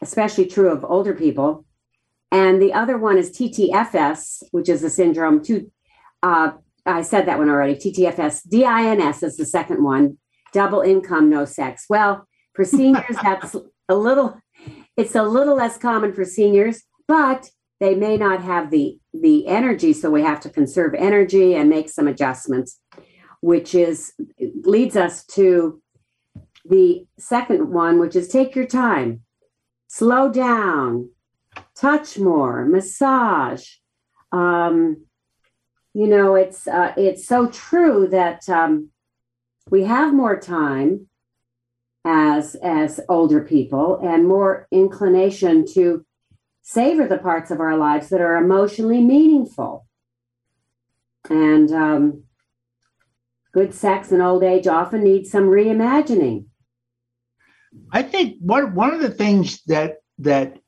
especially 0.03 0.47
true 0.47 0.71
of 0.71 0.85
older 0.85 1.15
people. 1.15 1.65
And 2.33 2.61
the 2.61 2.73
other 2.73 2.99
one 2.99 3.17
is 3.17 3.31
TTFS, 3.31 4.43
which 4.51 4.69
is 4.69 4.83
a 4.83 4.91
syndrome. 4.91 5.45
Too, 5.45 5.71
uh, 6.25 6.53
I 6.85 7.03
said 7.03 7.27
that 7.27 7.39
one 7.39 7.49
already. 7.49 7.77
TTFS, 7.77 8.49
DINS 8.49 9.23
is 9.23 9.37
the 9.37 9.47
second 9.47 9.85
one. 9.85 10.19
Double 10.53 10.81
income, 10.81 11.31
no 11.31 11.45
sex. 11.45 11.87
Well, 11.89 12.27
for 12.55 12.65
seniors, 12.65 13.17
that's 13.23 13.55
a 13.89 13.95
little. 13.95 14.41
It's 14.97 15.15
a 15.15 15.23
little 15.23 15.57
less 15.57 15.77
common 15.77 16.13
for 16.13 16.25
seniors, 16.25 16.83
but 17.07 17.51
they 17.81 17.95
may 17.95 18.17
not 18.17 18.43
have 18.43 18.71
the 18.71 18.99
the 19.13 19.47
energy, 19.47 19.93
so 19.93 20.11
we 20.11 20.23
have 20.23 20.41
to 20.41 20.51
conserve 20.51 20.95
energy 20.95 21.55
and 21.55 21.69
make 21.69 21.89
some 21.89 22.09
adjustments, 22.09 22.81
which 23.41 23.75
is 23.75 24.13
leads 24.63 24.97
us 24.97 25.25
to 25.27 25.81
the 26.65 27.07
second 27.19 27.71
one, 27.71 27.99
which 27.99 28.17
is 28.17 28.29
take 28.29 28.55
your 28.55 28.67
time, 28.67 29.23
slow 29.87 30.31
down, 30.31 31.11
touch 31.75 32.19
more, 32.19 32.65
massage. 32.65 33.69
Um, 34.33 35.05
you 35.93 36.07
know, 36.07 36.35
it's 36.35 36.67
uh, 36.67 36.93
it's 36.97 37.27
so 37.27 37.49
true 37.49 38.09
that 38.11 38.49
um, 38.49 38.91
we 39.71 39.85
have 39.85 40.15
more 40.15 40.39
time 40.39 41.09
as 42.05 42.55
as 42.57 43.01
older 43.09 43.41
people 43.41 44.01
and 44.03 44.27
more 44.27 44.67
inclination 44.71 45.65
to 45.75 46.05
savor 46.65 47.07
the 47.07 47.19
parts 47.19 47.51
of 47.51 47.61
our 47.61 47.77
lives 47.77 48.09
that 48.09 48.23
are 48.23 48.37
emotionally 48.37 49.01
meaningful. 49.01 49.87
And 51.31 51.71
um, 51.71 52.25
good 53.53 53.75
sex 53.75 54.11
in 54.11 54.21
old 54.21 54.43
age 54.43 54.67
often 54.67 55.05
needs 55.05 55.31
some 55.31 55.45
reimagining. 55.45 56.47
I 57.93 58.03
think 58.03 58.37
one 58.41 58.75
one 58.75 58.95
of 58.95 59.01
the 59.01 59.11
things 59.11 59.63
that 59.67 59.97
that 60.19 60.59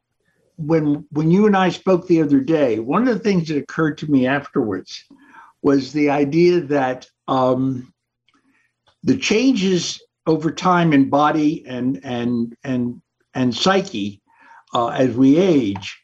when 0.57 1.07
when 1.11 1.31
you 1.31 1.47
and 1.47 1.57
I 1.57 1.71
spoke 1.71 2.07
the 2.07 2.23
other 2.23 2.41
day, 2.41 2.79
one 2.79 3.09
of 3.09 3.15
the 3.15 3.25
things 3.25 3.49
that 3.49 3.59
occurred 3.59 3.99
to 3.99 4.11
me 4.11 4.27
afterwards 4.27 5.05
was 5.63 5.93
the 5.93 6.11
idea 6.11 6.61
that 6.61 7.09
um, 7.27 7.93
the 9.03 9.17
changes 9.17 10.03
over 10.27 10.51
time 10.51 10.93
in 10.93 11.09
body 11.09 11.65
and 11.67 12.01
and 12.05 12.57
and 12.65 13.01
and 13.35 13.55
psyche 13.55 14.21
uh, 14.77 14.89
as 14.89 15.17
we 15.17 15.39
age 15.39 15.99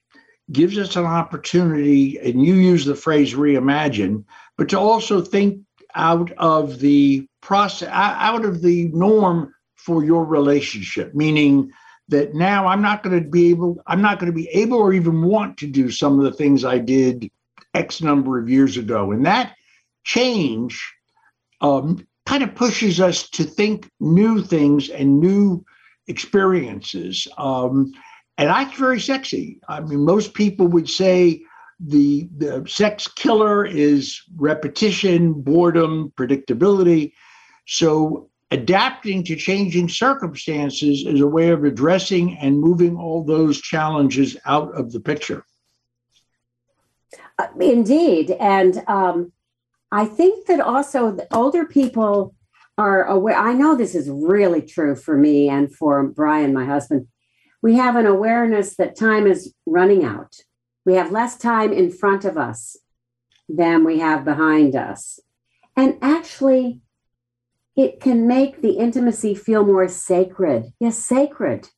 gives 0.50 0.78
us 0.78 0.96
an 0.96 1.04
opportunity, 1.04 2.18
and 2.18 2.42
you 2.42 2.54
use 2.54 2.86
the 2.86 2.94
phrase 2.94 3.34
reimagine, 3.34 4.24
but 4.56 4.70
to 4.70 4.78
also 4.78 5.20
think 5.20 5.60
out 5.94 6.32
of 6.38 6.78
the 6.78 7.26
process, 7.42 7.90
out 7.92 8.46
of 8.46 8.62
the 8.62 8.88
norm 8.88 9.52
for 9.76 10.02
your 10.02 10.24
relationship, 10.24 11.14
meaning 11.14 11.70
that 12.08 12.34
now 12.34 12.66
I'm 12.66 12.80
not 12.80 13.02
going 13.02 13.22
to 13.22 13.28
be 13.28 13.50
able, 13.50 13.76
I'm 13.86 14.00
not 14.00 14.18
going 14.18 14.32
to 14.32 14.36
be 14.36 14.48
able 14.48 14.78
or 14.78 14.94
even 14.94 15.22
want 15.22 15.58
to 15.58 15.66
do 15.66 15.90
some 15.90 16.18
of 16.18 16.24
the 16.24 16.32
things 16.32 16.64
I 16.64 16.78
did 16.78 17.30
X 17.74 18.00
number 18.00 18.38
of 18.38 18.48
years 18.48 18.78
ago. 18.78 19.12
And 19.12 19.26
that 19.26 19.54
change 20.04 20.82
um, 21.60 22.06
kind 22.24 22.42
of 22.42 22.54
pushes 22.54 23.00
us 23.00 23.28
to 23.30 23.44
think 23.44 23.90
new 24.00 24.42
things 24.42 24.88
and 24.88 25.20
new 25.20 25.62
experiences. 26.08 27.28
Um, 27.36 27.92
and 28.42 28.50
that's 28.50 28.76
very 28.76 28.98
sexy. 28.98 29.60
I 29.68 29.78
mean, 29.78 30.04
most 30.04 30.34
people 30.34 30.66
would 30.66 30.90
say 30.90 31.44
the, 31.78 32.28
the 32.36 32.64
sex 32.66 33.06
killer 33.06 33.64
is 33.64 34.20
repetition, 34.34 35.32
boredom, 35.32 36.12
predictability. 36.16 37.12
So 37.68 38.30
adapting 38.50 39.22
to 39.26 39.36
changing 39.36 39.90
circumstances 39.90 41.04
is 41.06 41.20
a 41.20 41.26
way 41.28 41.50
of 41.50 41.62
addressing 41.62 42.36
and 42.38 42.58
moving 42.60 42.96
all 42.96 43.22
those 43.22 43.60
challenges 43.60 44.36
out 44.44 44.74
of 44.76 44.90
the 44.90 44.98
picture. 44.98 45.44
Uh, 47.38 47.46
Indeed. 47.60 48.32
And 48.40 48.82
um, 48.88 49.30
I 49.92 50.04
think 50.04 50.46
that 50.46 50.58
also 50.58 51.16
older 51.30 51.64
people 51.64 52.34
are 52.76 53.04
aware. 53.04 53.36
I 53.36 53.52
know 53.52 53.76
this 53.76 53.94
is 53.94 54.10
really 54.10 54.62
true 54.62 54.96
for 54.96 55.16
me 55.16 55.48
and 55.48 55.72
for 55.72 56.02
Brian, 56.02 56.52
my 56.52 56.64
husband. 56.64 57.06
We 57.62 57.76
have 57.76 57.96
an 57.96 58.06
awareness 58.06 58.74
that 58.76 58.96
time 58.96 59.26
is 59.26 59.54
running 59.66 60.04
out. 60.04 60.34
We 60.84 60.94
have 60.94 61.12
less 61.12 61.38
time 61.38 61.72
in 61.72 61.92
front 61.92 62.24
of 62.24 62.36
us 62.36 62.76
than 63.48 63.84
we 63.84 64.00
have 64.00 64.24
behind 64.24 64.74
us. 64.74 65.20
And 65.76 65.96
actually, 66.02 66.80
it 67.76 68.00
can 68.00 68.26
make 68.26 68.60
the 68.60 68.72
intimacy 68.72 69.34
feel 69.34 69.64
more 69.64 69.88
sacred. 69.88 70.72
Yes, 70.80 70.98
sacred. 70.98 71.68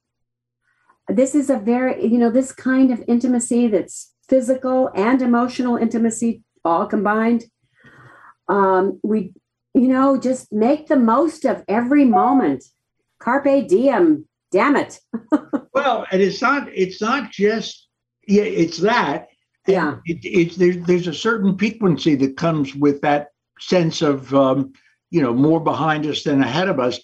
This 1.09 1.35
is 1.35 1.51
a 1.51 1.59
very, 1.59 2.05
you 2.07 2.19
know, 2.19 2.31
this 2.31 2.51
kind 2.53 2.91
of 2.91 3.05
intimacy 3.07 3.69
that's 3.69 4.13
physical 4.29 4.91
and 4.95 5.21
emotional 5.21 5.77
intimacy 5.77 6.43
all 6.65 6.87
combined. 6.87 7.45
Um, 8.49 9.01
we, 9.03 9.35
you 9.75 9.89
know, 9.89 10.19
just 10.19 10.53
make 10.53 10.89
the 10.89 10.97
most 10.97 11.45
of 11.45 11.63
every 11.69 12.05
moment. 12.05 12.65
Carpe 13.19 13.69
diem, 13.69 14.27
damn 14.55 14.77
it. 14.77 14.99
well, 15.75 16.07
and 16.11 16.23
it's 16.23 16.41
not, 16.41 16.69
it's 16.73 17.01
not 17.01 17.31
just, 17.31 17.89
yeah, 18.27 18.45
it's 18.45 18.79
that. 18.79 19.27
Yeah. 19.67 19.97
It, 20.07 20.57
there, 20.57 20.75
there's 20.75 21.09
a 21.09 21.15
certain 21.15 21.57
piquancy 21.57 22.15
that 22.17 22.37
comes 22.37 22.75
with 22.75 23.01
that 23.01 23.29
sense 23.61 24.03
of 24.03 24.35
um, 24.35 24.73
you 25.11 25.23
know 25.23 25.33
more 25.33 25.61
behind 25.61 26.07
us 26.07 26.25
than 26.25 26.43
ahead 26.43 26.69
of 26.69 26.81
us 26.81 27.01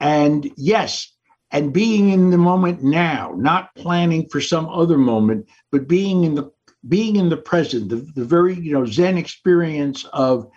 and 0.00 0.50
yes 0.56 1.12
and 1.52 1.72
being 1.72 2.10
in 2.10 2.30
the 2.30 2.38
moment 2.38 2.82
now 2.82 3.32
not 3.36 3.74
planning 3.76 4.28
for 4.28 4.40
some 4.40 4.68
other 4.68 4.98
moment 4.98 5.48
but 5.70 5.86
being 5.86 6.24
in 6.24 6.34
the 6.34 6.50
being 6.88 7.14
in 7.14 7.28
the 7.28 7.36
present 7.36 7.88
the, 7.88 8.04
the 8.16 8.24
very 8.24 8.54
you 8.54 8.72
know 8.72 8.84
zen 8.84 9.16
experience 9.16 10.04
of 10.12 10.48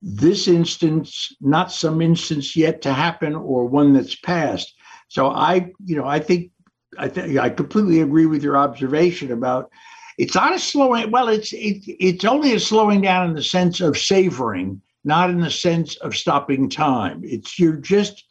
this 0.00 0.46
instance 0.46 1.34
not 1.40 1.72
some 1.72 2.00
instance 2.00 2.54
yet 2.54 2.80
to 2.80 2.92
happen 2.92 3.34
or 3.34 3.66
one 3.66 3.92
that's 3.92 4.14
past 4.14 4.72
so 5.08 5.30
i 5.30 5.70
you 5.84 5.96
know 5.96 6.06
i 6.06 6.18
think 6.18 6.50
i 6.98 7.08
think 7.08 7.38
i 7.38 7.48
completely 7.48 8.00
agree 8.00 8.26
with 8.26 8.42
your 8.42 8.56
observation 8.56 9.32
about 9.32 9.70
it's 10.18 10.34
not 10.34 10.54
a 10.54 10.58
slowing 10.58 11.10
well 11.10 11.28
it's 11.28 11.52
it, 11.52 11.82
it's 11.86 12.24
only 12.24 12.54
a 12.54 12.60
slowing 12.60 13.00
down 13.00 13.28
in 13.28 13.34
the 13.34 13.42
sense 13.42 13.80
of 13.80 13.96
savoring 13.98 14.80
not 15.06 15.30
in 15.30 15.40
the 15.40 15.50
sense 15.50 15.96
of 15.98 16.16
stopping 16.16 16.68
time. 16.68 17.22
It's 17.24 17.58
you're 17.58 17.76
just 17.76 18.24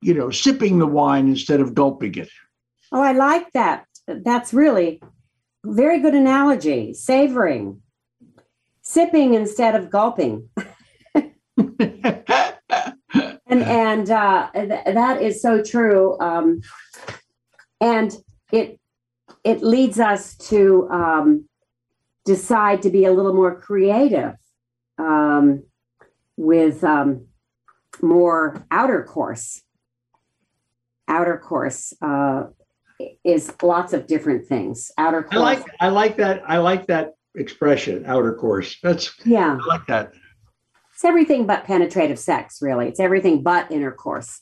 you 0.00 0.14
know 0.14 0.30
sipping 0.30 0.78
the 0.78 0.86
wine 0.86 1.28
instead 1.28 1.60
of 1.60 1.74
gulping 1.74 2.14
it. 2.14 2.30
Oh 2.92 3.02
i 3.02 3.12
like 3.12 3.52
that. 3.52 3.84
That's 4.06 4.54
really 4.54 5.02
very 5.64 6.00
good 6.00 6.14
analogy 6.14 6.94
savoring. 6.94 7.82
Sipping 8.84 9.34
instead 9.34 9.74
of 9.76 9.90
gulping 9.90 10.48
and 13.52 13.62
and 13.62 14.10
uh, 14.10 14.50
th- 14.54 14.84
that 14.86 15.22
is 15.22 15.42
so 15.42 15.62
true 15.62 16.18
um, 16.20 16.60
and 17.80 18.16
it 18.50 18.78
it 19.44 19.62
leads 19.62 19.98
us 19.98 20.36
to 20.36 20.88
um, 20.90 21.48
decide 22.24 22.82
to 22.82 22.90
be 22.90 23.04
a 23.04 23.12
little 23.12 23.34
more 23.34 23.60
creative 23.60 24.34
um, 24.98 25.64
with 26.36 26.84
um, 26.84 27.26
more 28.00 28.64
outer 28.70 29.02
course. 29.02 29.62
Outer 31.08 31.38
course 31.38 31.92
uh, 32.00 32.44
is 33.24 33.52
lots 33.62 33.92
of 33.92 34.06
different 34.06 34.46
things. 34.46 34.90
Outer 34.96 35.22
course. 35.24 35.36
I 35.36 35.40
like 35.40 35.66
I 35.80 35.88
like 35.88 36.16
that 36.18 36.42
I 36.46 36.58
like 36.58 36.86
that 36.86 37.14
expression 37.34 38.04
outer 38.06 38.34
course. 38.34 38.78
That's 38.82 39.12
yeah. 39.24 39.58
I 39.60 39.66
like 39.66 39.86
that. 39.88 40.12
It's 41.02 41.08
everything 41.08 41.48
but 41.48 41.64
penetrative 41.64 42.16
sex, 42.16 42.62
really. 42.62 42.86
It's 42.86 43.00
everything 43.00 43.42
but 43.42 43.72
intercourse. 43.72 44.40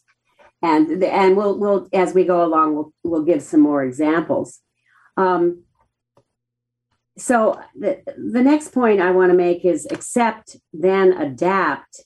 And 0.61 1.03
and 1.03 1.35
we'll 1.35 1.59
we'll 1.59 1.89
as 1.95 2.13
we 2.13 2.25
go 2.25 2.45
along 2.45 2.75
we'll 2.75 2.93
we'll 3.03 3.23
give 3.23 3.43
some 3.43 3.61
more 3.61 3.83
examples. 3.83 4.61
Um, 5.17 5.63
so 7.17 7.59
the, 7.75 8.03
the 8.07 8.43
next 8.43 8.75
point 8.75 9.01
I 9.01 9.11
want 9.11 9.31
to 9.31 9.37
make 9.37 9.65
is 9.65 9.87
accept, 9.91 10.57
then 10.75 11.15
adapt. 11.15 12.05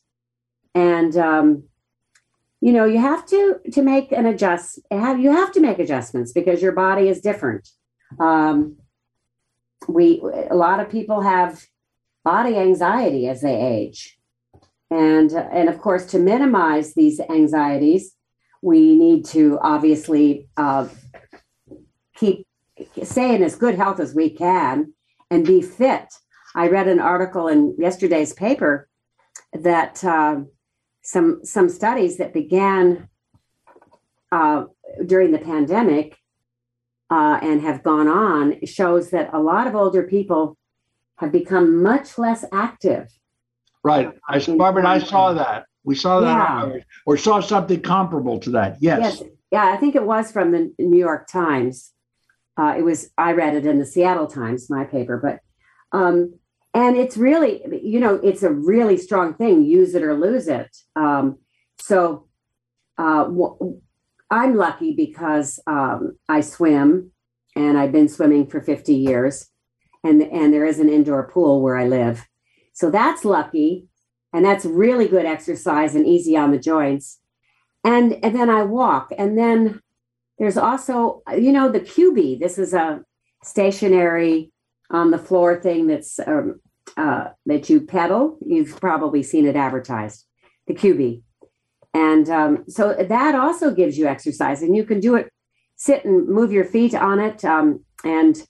And, 0.73 1.17
um, 1.17 1.65
you 2.61 2.73
know, 2.73 2.85
you 2.85 2.99
have 2.99 3.27
to, 3.27 3.59
to 3.73 3.83
make 3.83 4.13
an 4.13 4.25
adjust, 4.25 4.79
have, 4.91 5.19
you 5.19 5.33
have 5.33 5.51
to 5.53 5.61
make 5.61 5.81
adjustments 5.81 6.33
because 6.33 6.63
your 6.63 6.73
body 6.73 7.09
is 7.09 7.21
different. 7.21 7.69
Um, 8.21 8.77
we, 9.89 10.23
a 10.49 10.55
lot 10.55 10.79
of 10.79 10.91
people 10.91 11.23
have 11.23 11.65
body 12.25 12.57
anxiety 12.57 13.29
as 13.29 13.43
they 13.43 13.61
age. 13.61 14.17
And, 14.91 15.33
and 15.33 15.69
of 15.69 15.79
course, 15.79 16.07
to 16.07 16.19
minimize 16.19 16.95
these 16.95 17.21
anxieties, 17.21 18.15
we 18.63 18.97
need 18.97 19.25
to 19.27 19.59
obviously 19.61 20.49
uh, 20.57 20.89
keep 22.17 22.47
stay 23.03 23.35
in 23.35 23.43
as 23.43 23.57
good 23.57 23.77
health 23.77 24.01
as 24.01 24.15
we 24.15 24.31
can 24.31 24.93
and 25.31 25.47
be 25.47 25.63
fit. 25.63 26.13
I 26.55 26.69
read 26.69 26.89
an 26.89 27.01
article 27.01 27.49
in 27.49 27.75
yesterday's 27.79 28.33
paper 28.33 28.89
that 29.53 30.03
uh, 30.05 30.41
some 31.03 31.45
some 31.45 31.69
studies 31.69 32.17
that 32.19 32.33
began 32.33 33.09
uh, 34.33 34.65
during 35.07 35.33
the 35.33 35.39
pandemic 35.39 36.17
uh, 37.11 37.39
and 37.43 37.61
have 37.61 37.83
gone 37.83 38.09
on 38.09 38.65
shows 38.65 39.11
that 39.11 39.31
a 39.33 39.41
lot 39.41 39.67
of 39.67 39.75
older 39.77 40.05
people 40.05 40.57
have 41.19 41.31
become 41.31 41.83
much 41.83 42.19
less 42.19 42.45
active. 42.53 43.09
Right. 43.85 44.11
I 44.29 44.39
Barbara 44.57 44.87
I 44.89 44.99
saw 44.99 45.35
that. 45.35 45.67
We 45.85 45.95
saw 45.95 46.21
that 46.21 46.67
Yeah. 46.67 46.81
or 47.07 47.17
saw 47.19 47.41
something 47.41 47.81
comparable 47.83 48.41
to 48.41 48.51
that. 48.51 48.79
Yes. 48.81 49.21
Yes, 49.21 49.31
yeah, 49.53 49.67
I 49.67 49.77
think 49.77 49.95
it 49.95 50.05
was 50.07 50.33
from 50.33 50.51
the 50.53 50.73
New 50.79 50.99
York 50.99 51.29
Times. 51.29 51.93
Uh, 52.57 52.75
it 52.79 52.83
was 52.83 53.11
I 53.19 53.33
read 53.33 53.55
it 53.55 53.67
in 53.67 53.79
the 53.79 53.87
Seattle 53.87 54.27
Times, 54.27 54.71
my 54.71 54.85
paper, 54.85 55.19
but 55.19 55.41
um, 55.97 56.35
and 56.73 56.97
it's 56.97 57.17
really 57.17 57.63
you 57.83 58.01
know 58.01 58.15
it's 58.15 58.43
a 58.43 58.51
really 58.51 58.97
strong 58.97 59.35
thing. 59.35 59.63
Use 59.65 59.95
it 59.95 60.03
or 60.03 60.15
lose 60.15 60.49
it. 60.49 60.75
Um, 60.97 61.39
so 61.79 62.27
uh, 62.97 63.25
w- 63.25 63.81
I'm 64.31 64.57
lucky 64.57 64.95
because 64.95 65.61
um, 65.67 66.17
I 66.29 66.41
swim, 66.41 67.11
and 67.55 67.77
I've 67.77 67.93
been 67.93 68.09
swimming 68.09 68.47
for 68.47 68.61
50 68.63 68.95
years, 68.95 69.51
and 70.03 70.23
and 70.23 70.55
there 70.55 70.65
is 70.65 70.79
an 70.81 70.89
indoor 70.89 71.29
pool 71.29 71.61
where 71.61 71.77
I 71.77 71.87
live, 71.87 72.25
so 72.75 72.91
that's 72.91 73.25
lucky, 73.25 73.87
and 74.35 74.45
that's 74.45 74.67
really 74.67 75.09
good 75.09 75.25
exercise 75.25 75.95
and 75.95 76.07
easy 76.07 76.37
on 76.37 76.53
the 76.53 76.59
joints 76.59 77.21
and 77.85 78.19
and 78.25 78.35
then 78.35 78.51
I 78.51 78.63
walk, 78.63 79.13
and 79.17 79.39
then 79.39 79.81
there's 80.39 80.57
also 80.57 81.23
you 81.37 81.53
know 81.53 81.69
the 81.69 81.81
Cubii. 81.81 82.41
This 82.41 82.59
is 82.59 82.73
a 82.73 83.03
stationary 83.45 84.51
on 84.91 85.11
the 85.11 85.19
floor 85.19 85.61
thing 85.61 85.87
that's 85.87 86.19
um, 86.19 86.61
uh, 86.97 87.29
that 87.47 87.69
you 87.69 87.83
pedal. 87.83 88.39
You've 88.45 88.81
probably 88.81 89.23
seen 89.23 89.47
it 89.47 89.55
advertised, 89.55 90.25
the 90.67 90.75
Cubii, 90.75 91.23
and 91.93 92.29
um, 92.31 92.65
so 92.69 92.95
that 92.95 93.35
also 93.35 93.73
gives 93.73 93.99
you 93.99 94.07
exercise, 94.07 94.63
and 94.63 94.75
you 94.75 94.85
can 94.85 94.99
do 94.99 95.15
it. 95.15 95.31
Sit 95.77 96.05
and 96.05 96.27
move 96.29 96.53
your 96.53 96.65
feet 96.65 96.95
on 96.95 97.21
it, 97.21 97.45
um, 97.45 97.85
and 98.03 98.43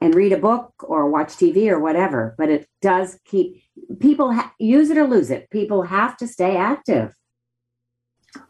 and 0.00 0.14
read 0.14 0.32
a 0.32 0.38
book 0.38 0.72
or 0.82 1.08
watch 1.10 1.28
TV 1.36 1.68
or 1.70 1.78
whatever. 1.80 2.34
But 2.38 2.48
it 2.50 2.68
does 2.82 3.18
keep 3.24 3.62
people 4.00 4.32
ha- 4.32 4.52
use 4.58 4.90
it 4.90 4.98
or 4.98 5.06
lose 5.06 5.30
it. 5.30 5.48
People 5.50 5.82
have 5.82 6.16
to 6.18 6.26
stay 6.28 6.56
active. 6.56 7.14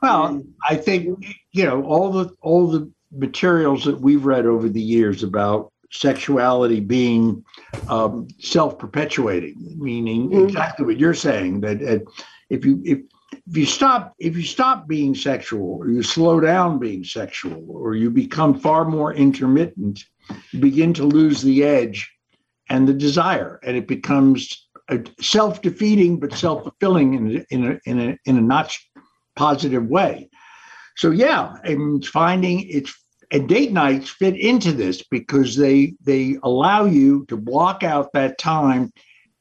Well, 0.02 0.26
And- 0.26 0.54
I 0.68 0.76
think 0.76 1.24
you 1.52 1.64
know 1.64 1.82
all 1.84 2.10
the 2.12 2.30
all 2.40 2.66
the 2.68 2.90
materials 3.12 3.84
that 3.84 4.00
we've 4.00 4.24
read 4.26 4.44
over 4.46 4.68
the 4.68 4.80
years 4.82 5.22
about 5.22 5.72
sexuality 5.90 6.80
being 6.80 7.42
um, 7.88 8.28
self-perpetuating, 8.40 9.76
meaning 9.78 10.28
Mhm. 10.30 10.44
exactly 10.44 10.84
what 10.84 10.98
you're 10.98 11.14
saying 11.14 11.60
that 11.62 11.82
uh, 11.82 11.98
if 12.50 12.64
you 12.66 12.80
if 12.84 12.98
if 13.50 13.56
you 13.56 13.64
stop 13.64 14.14
if 14.18 14.36
you 14.36 14.42
stop 14.42 14.86
being 14.86 15.14
sexual 15.14 15.78
or 15.80 15.88
you 15.88 16.02
slow 16.02 16.40
down 16.40 16.78
being 16.78 17.04
sexual 17.04 17.64
or 17.70 17.94
you 17.94 18.10
become 18.10 18.52
far 18.58 18.84
more 18.84 19.14
intermittent, 19.14 20.00
you 20.00 20.17
begin 20.60 20.92
to 20.94 21.04
lose 21.04 21.42
the 21.42 21.64
edge 21.64 22.10
and 22.68 22.86
the 22.86 22.94
desire, 22.94 23.60
and 23.62 23.76
it 23.76 23.88
becomes 23.88 24.68
self-defeating 25.20 26.18
but 26.18 26.32
self-fulfilling 26.32 27.14
in 27.14 27.46
in 27.50 27.72
a 27.72 27.78
in 27.84 28.00
a 28.00 28.18
in 28.24 28.38
a 28.38 28.40
not 28.40 28.74
positive 29.36 29.86
way. 29.86 30.28
So 30.96 31.10
yeah, 31.10 31.56
and 31.64 32.04
finding 32.04 32.68
it's 32.68 32.94
and 33.30 33.48
date 33.48 33.72
nights 33.72 34.08
fit 34.10 34.36
into 34.36 34.72
this 34.72 35.02
because 35.10 35.56
they 35.56 35.94
they 36.02 36.38
allow 36.42 36.84
you 36.84 37.26
to 37.26 37.36
block 37.36 37.82
out 37.82 38.12
that 38.12 38.38
time 38.38 38.90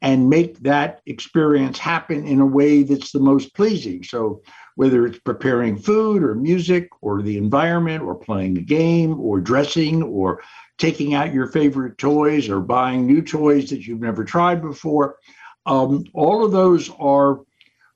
and 0.01 0.29
make 0.29 0.59
that 0.59 1.01
experience 1.07 1.79
happen 1.79 2.27
in 2.27 2.39
a 2.39 2.45
way 2.45 2.83
that's 2.83 3.11
the 3.11 3.19
most 3.19 3.55
pleasing. 3.55 4.03
So 4.03 4.41
whether 4.75 5.07
it's 5.07 5.19
preparing 5.19 5.75
food 5.75 6.21
or 6.21 6.35
music 6.35 6.89
or 7.01 7.23
the 7.23 7.37
environment 7.37 8.03
or 8.03 8.13
playing 8.13 8.57
a 8.59 8.61
game 8.61 9.19
or 9.19 9.39
dressing 9.39 10.03
or 10.03 10.41
taking 10.77 11.13
out 11.13 11.33
your 11.33 11.47
favorite 11.47 11.97
toys 11.97 12.49
or 12.49 12.59
buying 12.59 13.05
new 13.05 13.21
toys 13.21 13.69
that 13.69 13.85
you've 13.85 14.01
never 14.01 14.23
tried 14.23 14.61
before, 14.61 15.17
um, 15.65 16.03
all 16.13 16.45
of 16.45 16.51
those 16.51 16.89
are 16.99 17.41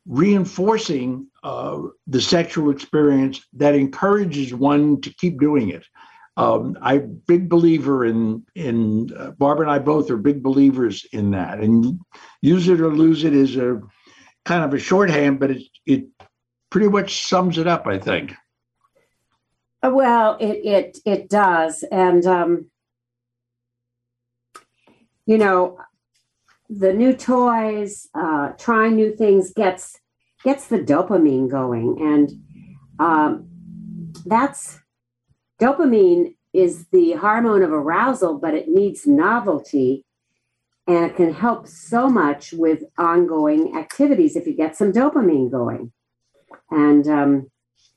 reinforcing 0.05 1.27
uh, 1.43 1.79
the 2.07 2.21
sexual 2.21 2.71
experience 2.71 3.45
that 3.53 3.75
encourages 3.75 4.53
one 4.53 4.99
to 5.01 5.13
keep 5.13 5.39
doing 5.39 5.69
it. 5.69 5.85
Um, 6.37 6.77
I'm 6.81 6.97
a 6.97 7.07
big 7.07 7.49
believer 7.49 8.05
in 8.05 8.45
in 8.55 9.11
uh, 9.15 9.31
Barbara 9.31 9.67
and 9.67 9.75
I 9.75 9.79
both 9.79 10.09
are 10.09 10.17
big 10.17 10.41
believers 10.41 11.05
in 11.11 11.31
that, 11.31 11.59
and 11.59 11.99
use 12.41 12.67
it 12.67 12.81
or 12.81 12.89
lose 12.89 13.25
it 13.25 13.33
is 13.33 13.57
a 13.57 13.81
kind 14.45 14.63
of 14.63 14.73
a 14.73 14.79
shorthand, 14.79 15.39
but 15.39 15.51
it 15.51 15.63
it 15.85 16.07
pretty 16.69 16.87
much 16.87 17.27
sums 17.27 17.57
it 17.57 17.67
up, 17.67 17.85
I 17.85 17.99
think. 17.99 18.33
Uh, 19.83 19.91
Well, 19.93 20.37
it 20.39 20.65
it 20.65 20.97
it 21.05 21.29
does, 21.29 21.83
and 21.91 22.25
um, 22.25 22.70
you 25.25 25.38
know, 25.38 25.77
the 26.69 26.93
new 26.93 27.13
toys, 27.13 28.07
uh, 28.13 28.49
trying 28.57 28.95
new 28.95 29.15
things 29.15 29.53
gets 29.53 29.99
gets 30.43 30.67
the 30.67 30.79
dopamine 30.79 31.49
going, 31.49 31.97
and 31.99 32.31
um, 32.99 33.47
that's 34.25 34.79
dopamine 35.60 36.36
is 36.53 36.88
the 36.88 37.13
hormone 37.13 37.62
of 37.62 37.71
arousal, 37.71 38.38
but 38.38 38.53
it 38.53 38.67
needs 38.67 39.05
novelty, 39.05 40.05
and 40.88 41.05
it 41.05 41.15
can 41.15 41.34
help 41.34 41.67
so 41.67 42.10
much 42.10 42.53
with 42.53 42.84
ongoing 42.97 43.77
activities 43.77 44.36
if 44.36 44.47
you 44.47 44.53
get 44.53 44.75
some 44.75 44.91
dopamine 44.91 45.51
going, 45.51 45.91
and 46.69 47.07
um, 47.07 47.51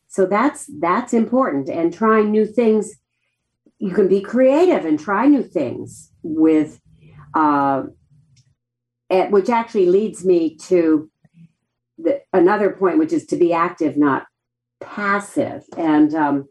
so 0.08 0.26
that's 0.26 0.68
that's 0.80 1.14
important. 1.14 1.68
And 1.68 1.94
trying 1.94 2.30
new 2.30 2.44
things 2.46 2.94
you 3.78 3.92
can 3.92 4.08
be 4.08 4.20
creative 4.20 4.84
and 4.84 4.98
try 4.98 5.26
new 5.26 5.42
things 5.42 6.10
with 6.22 6.80
uh, 7.34 7.84
which 9.08 9.48
actually 9.48 9.86
leads 9.86 10.24
me 10.24 10.56
to 10.56 11.10
the, 11.98 12.20
another 12.32 12.70
point 12.70 12.98
which 12.98 13.12
is 13.12 13.26
to 13.26 13.36
be 13.36 13.52
active 13.52 13.96
not 13.96 14.26
passive. 14.80 15.62
And 15.76 16.14
um, 16.14 16.48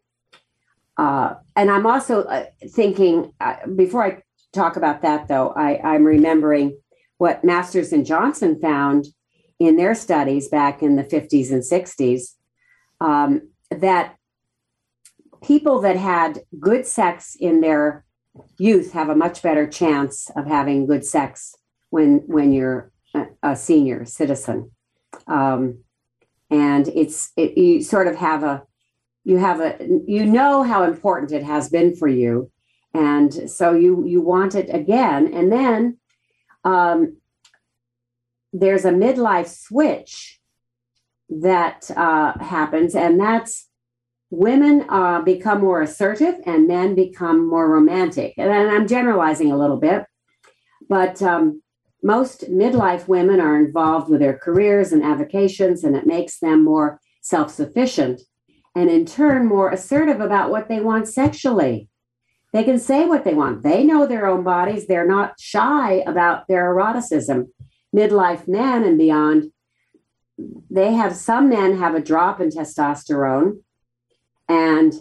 uh, 0.97 1.35
and 1.55 1.71
i'm 1.71 1.85
also 1.85 2.23
uh, 2.23 2.45
thinking 2.69 3.33
uh, 3.39 3.55
before 3.75 4.03
i 4.05 4.21
talk 4.53 4.75
about 4.75 5.01
that 5.01 5.27
though 5.27 5.49
I, 5.49 5.79
i'm 5.83 6.03
remembering 6.03 6.77
what 7.17 7.43
masters 7.43 7.91
and 7.91 8.05
johnson 8.05 8.59
found 8.59 9.07
in 9.59 9.75
their 9.75 9.95
studies 9.95 10.49
back 10.49 10.83
in 10.83 10.95
the 10.95 11.03
50s 11.03 11.51
and 11.51 11.63
60s 11.63 12.33
um, 12.99 13.49
that 13.71 14.15
people 15.43 15.81
that 15.81 15.97
had 15.97 16.41
good 16.59 16.85
sex 16.85 17.35
in 17.39 17.61
their 17.61 18.05
youth 18.57 18.93
have 18.93 19.09
a 19.09 19.15
much 19.15 19.41
better 19.41 19.67
chance 19.67 20.29
of 20.35 20.45
having 20.45 20.85
good 20.85 21.05
sex 21.05 21.55
when 21.89 22.23
when 22.27 22.51
you're 22.51 22.91
a, 23.13 23.25
a 23.43 23.55
senior 23.55 24.05
citizen. 24.05 24.71
Um, 25.27 25.79
and 26.49 26.87
it's 26.89 27.31
it, 27.37 27.57
you 27.57 27.83
sort 27.83 28.07
of 28.07 28.15
have 28.15 28.43
a 28.43 28.63
you 29.23 29.37
have 29.37 29.59
a 29.59 29.77
you 30.07 30.25
know 30.25 30.63
how 30.63 30.83
important 30.83 31.31
it 31.31 31.43
has 31.43 31.69
been 31.69 31.95
for 31.95 32.07
you. 32.07 32.51
And 32.93 33.49
so 33.49 33.73
you 33.73 34.05
you 34.05 34.21
want 34.21 34.55
it 34.55 34.73
again. 34.73 35.33
And 35.33 35.51
then 35.51 35.97
um, 36.63 37.17
there's 38.51 38.85
a 38.85 38.91
midlife 38.91 39.47
switch 39.47 40.39
that 41.29 41.89
uh, 41.95 42.37
happens, 42.39 42.95
and 42.95 43.19
that's 43.19 43.67
women 44.33 44.83
uh, 44.89 45.21
become 45.21 45.61
more 45.61 45.83
assertive 45.83 46.35
and 46.47 46.67
men 46.67 46.95
become 46.95 47.47
more 47.47 47.69
romantic. 47.69 48.33
And 48.37 48.51
I'm 48.51 48.87
generalizing 48.87 49.51
a 49.51 49.57
little 49.57 49.77
bit, 49.77 50.05
but 50.89 51.21
um, 51.21 51.61
most 52.01 52.49
midlife 52.49 53.07
women 53.07 53.39
are 53.39 53.57
involved 53.63 54.09
with 54.09 54.19
their 54.19 54.37
careers 54.37 54.91
and 54.91 55.03
avocations, 55.03 55.83
and 55.83 55.95
it 55.95 56.07
makes 56.07 56.39
them 56.39 56.63
more 56.63 56.99
self 57.21 57.51
sufficient 57.51 58.21
and, 58.75 58.89
in 58.89 59.05
turn, 59.05 59.45
more 59.45 59.69
assertive 59.69 60.19
about 60.19 60.49
what 60.49 60.67
they 60.67 60.79
want 60.79 61.07
sexually. 61.07 61.87
They 62.53 62.63
can 62.63 62.79
say 62.79 63.05
what 63.05 63.23
they 63.23 63.35
want. 63.35 63.61
They 63.61 63.83
know 63.83 64.07
their 64.07 64.25
own 64.25 64.43
bodies. 64.43 64.87
They're 64.87 65.07
not 65.07 65.39
shy 65.39 66.03
about 66.07 66.47
their 66.47 66.65
eroticism. 66.73 67.53
Midlife 67.95 68.47
men 68.47 68.83
and 68.83 68.97
beyond 68.97 69.51
they 70.71 70.93
have 70.93 71.15
some 71.15 71.47
men 71.47 71.77
have 71.77 71.93
a 71.93 72.01
drop 72.01 72.41
in 72.41 72.49
testosterone 72.49 73.59
and 74.47 74.93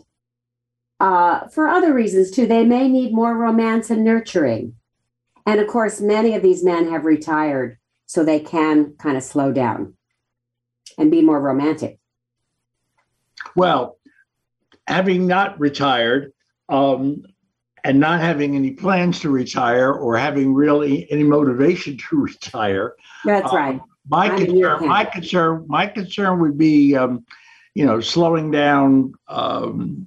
uh, 1.00 1.48
for 1.48 1.68
other 1.68 1.92
reasons 1.92 2.30
too 2.30 2.46
they 2.46 2.64
may 2.64 2.88
need 2.88 3.12
more 3.12 3.36
romance 3.36 3.90
and 3.90 4.04
nurturing. 4.04 4.74
And 5.46 5.60
of 5.60 5.66
course 5.66 6.00
many 6.00 6.34
of 6.34 6.42
these 6.42 6.64
men 6.64 6.90
have 6.90 7.04
retired 7.04 7.78
so 8.06 8.22
they 8.22 8.40
can 8.40 8.94
kind 8.98 9.16
of 9.16 9.22
slow 9.22 9.52
down 9.52 9.94
and 10.98 11.10
be 11.10 11.22
more 11.22 11.40
romantic. 11.40 11.98
Well, 13.56 13.98
having 14.86 15.26
not 15.26 15.58
retired 15.58 16.32
um, 16.68 17.24
and 17.84 17.98
not 17.98 18.20
having 18.20 18.54
any 18.54 18.72
plans 18.72 19.20
to 19.20 19.30
retire 19.30 19.92
or 19.92 20.16
having 20.16 20.54
really 20.54 21.10
any 21.10 21.24
motivation 21.24 21.96
to 22.10 22.16
retire, 22.16 22.94
that's 23.24 23.50
Um, 23.52 23.56
right. 23.56 23.80
my 24.08 24.30
I'm 24.30 24.46
concern, 24.46 24.88
my 24.88 25.04
concern, 25.04 25.64
my 25.68 25.86
concern 25.86 26.40
would 26.40 26.58
be, 26.58 26.96
um, 26.96 27.24
you 27.74 27.86
know, 27.86 28.00
slowing 28.00 28.50
down. 28.50 29.14
Um, 29.28 30.06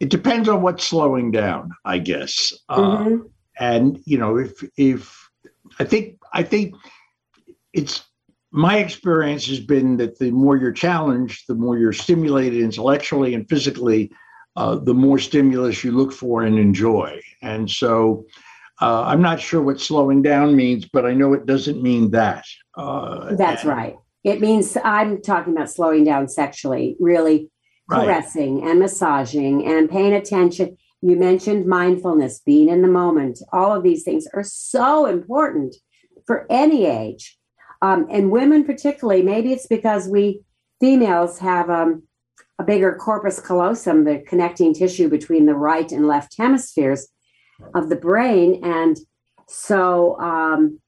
it 0.00 0.10
depends 0.10 0.48
on 0.48 0.62
what's 0.62 0.84
slowing 0.84 1.30
down, 1.30 1.72
I 1.84 1.98
guess. 1.98 2.52
Uh, 2.68 2.98
Mhm. 2.98 3.30
and 3.58 4.00
you 4.04 4.18
know, 4.18 4.36
if 4.38 4.52
if 4.76 5.28
I 5.80 5.84
think 5.84 6.18
I 6.32 6.42
think 6.42 6.74
it's 7.72 8.02
my 8.50 8.78
experience 8.78 9.46
has 9.46 9.60
been 9.60 9.96
that 9.98 10.18
the 10.18 10.30
more 10.30 10.56
you're 10.56 10.72
challenged, 10.72 11.44
the 11.48 11.54
more 11.54 11.76
you're 11.76 11.92
stimulated 11.92 12.60
intellectually 12.62 13.34
and 13.34 13.48
physically, 13.48 14.10
uh, 14.56 14.76
the 14.76 14.94
more 14.94 15.18
stimulus 15.18 15.84
you 15.84 15.92
look 15.92 16.12
for 16.12 16.42
and 16.42 16.58
enjoy. 16.58 17.20
And 17.42 17.70
so. 17.70 18.26
Uh, 18.80 19.02
I'm 19.02 19.20
not 19.20 19.40
sure 19.40 19.60
what 19.60 19.80
slowing 19.80 20.22
down 20.22 20.54
means, 20.54 20.84
but 20.84 21.04
I 21.04 21.12
know 21.12 21.32
it 21.32 21.46
doesn't 21.46 21.82
mean 21.82 22.12
that. 22.12 22.44
Uh, 22.76 23.34
that's 23.34 23.64
and- 23.64 23.70
right 23.72 23.96
it 24.28 24.40
means 24.40 24.76
i'm 24.84 25.20
talking 25.22 25.52
about 25.54 25.70
slowing 25.70 26.04
down 26.04 26.28
sexually 26.28 26.96
really 27.00 27.50
Right. 27.90 28.04
caressing 28.04 28.68
and 28.68 28.78
massaging 28.78 29.66
and 29.66 29.88
paying 29.88 30.12
attention. 30.12 30.76
You 31.00 31.16
mentioned 31.16 31.64
mindfulness, 31.64 32.40
being 32.44 32.68
in 32.68 32.82
the 32.82 32.88
moment. 32.88 33.38
All 33.50 33.74
of 33.74 33.82
these 33.82 34.02
things 34.02 34.26
are 34.34 34.44
so 34.44 35.06
important 35.06 35.74
for 36.26 36.46
any 36.50 36.84
age. 36.84 37.38
Um, 37.80 38.06
and 38.10 38.30
women, 38.30 38.64
particularly, 38.64 39.22
maybe 39.22 39.52
it's 39.52 39.66
because 39.66 40.06
we 40.06 40.42
females 40.80 41.38
have 41.38 41.70
um, 41.70 42.02
a 42.58 42.64
bigger 42.64 42.94
corpus 42.94 43.40
callosum, 43.40 44.04
the 44.04 44.18
connecting 44.18 44.74
tissue 44.74 45.08
between 45.08 45.46
the 45.46 45.54
right 45.54 45.90
and 45.90 46.06
left 46.06 46.36
hemispheres 46.36 47.08
of 47.74 47.88
the 47.88 47.96
brain. 47.96 48.60
And 48.62 48.98
so 49.46 50.20
um, 50.20 50.78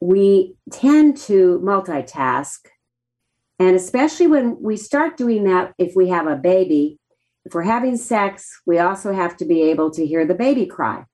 we 0.00 0.54
tend 0.70 1.16
to 1.16 1.60
multitask 1.64 2.58
and 3.58 3.74
especially 3.74 4.26
when 4.26 4.60
we 4.60 4.76
start 4.76 5.16
doing 5.16 5.44
that, 5.44 5.72
if 5.78 5.94
we 5.96 6.08
have 6.08 6.26
a 6.26 6.36
baby, 6.36 6.98
if 7.44 7.54
we're 7.54 7.62
having 7.62 7.96
sex, 7.96 8.60
we 8.66 8.78
also 8.78 9.12
have 9.12 9.36
to 9.38 9.44
be 9.44 9.62
able 9.62 9.90
to 9.92 10.06
hear 10.06 10.26
the 10.26 10.34
baby 10.34 10.66
cry. 10.66 11.04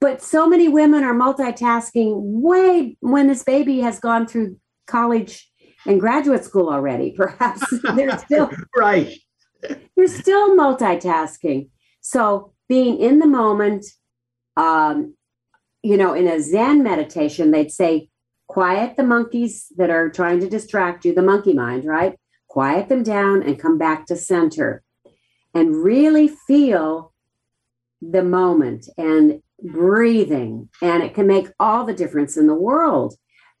But 0.00 0.20
so 0.20 0.46
many 0.46 0.68
women 0.68 1.04
are 1.04 1.14
multitasking 1.14 2.14
way 2.16 2.96
when 3.00 3.28
this 3.28 3.42
baby 3.42 3.80
has 3.80 4.00
gone 4.00 4.26
through 4.26 4.58
college 4.86 5.48
and 5.86 6.00
graduate 6.00 6.44
school 6.44 6.68
already. 6.68 7.12
Perhaps 7.16 7.64
they're 7.94 8.18
still 8.26 8.50
right. 8.76 9.16
you're 9.96 10.08
still 10.08 10.56
multitasking. 10.56 11.68
So 12.00 12.52
being 12.68 13.00
in 13.00 13.18
the 13.18 13.26
moment, 13.26 13.86
um, 14.56 15.14
you 15.82 15.96
know, 15.96 16.14
in 16.14 16.28
a 16.28 16.40
Zen 16.40 16.82
meditation, 16.82 17.50
they'd 17.50 17.72
say, 17.72 18.08
quiet 18.46 18.96
the 18.96 19.02
monkeys 19.02 19.66
that 19.76 19.90
are 19.90 20.10
trying 20.10 20.40
to 20.40 20.48
distract 20.48 21.04
you, 21.04 21.14
the 21.14 21.22
monkey 21.22 21.54
mind, 21.54 21.84
right? 21.84 22.18
Quiet 22.48 22.88
them 22.88 23.02
down 23.02 23.42
and 23.42 23.58
come 23.58 23.78
back 23.78 24.06
to 24.06 24.16
center 24.16 24.82
and 25.54 25.74
really 25.74 26.28
feel 26.28 27.12
the 28.00 28.22
moment 28.22 28.88
and 28.98 29.40
breathing. 29.62 30.68
And 30.82 31.02
it 31.02 31.14
can 31.14 31.26
make 31.26 31.48
all 31.58 31.84
the 31.84 31.94
difference 31.94 32.36
in 32.36 32.46
the 32.46 32.54
world, 32.54 33.14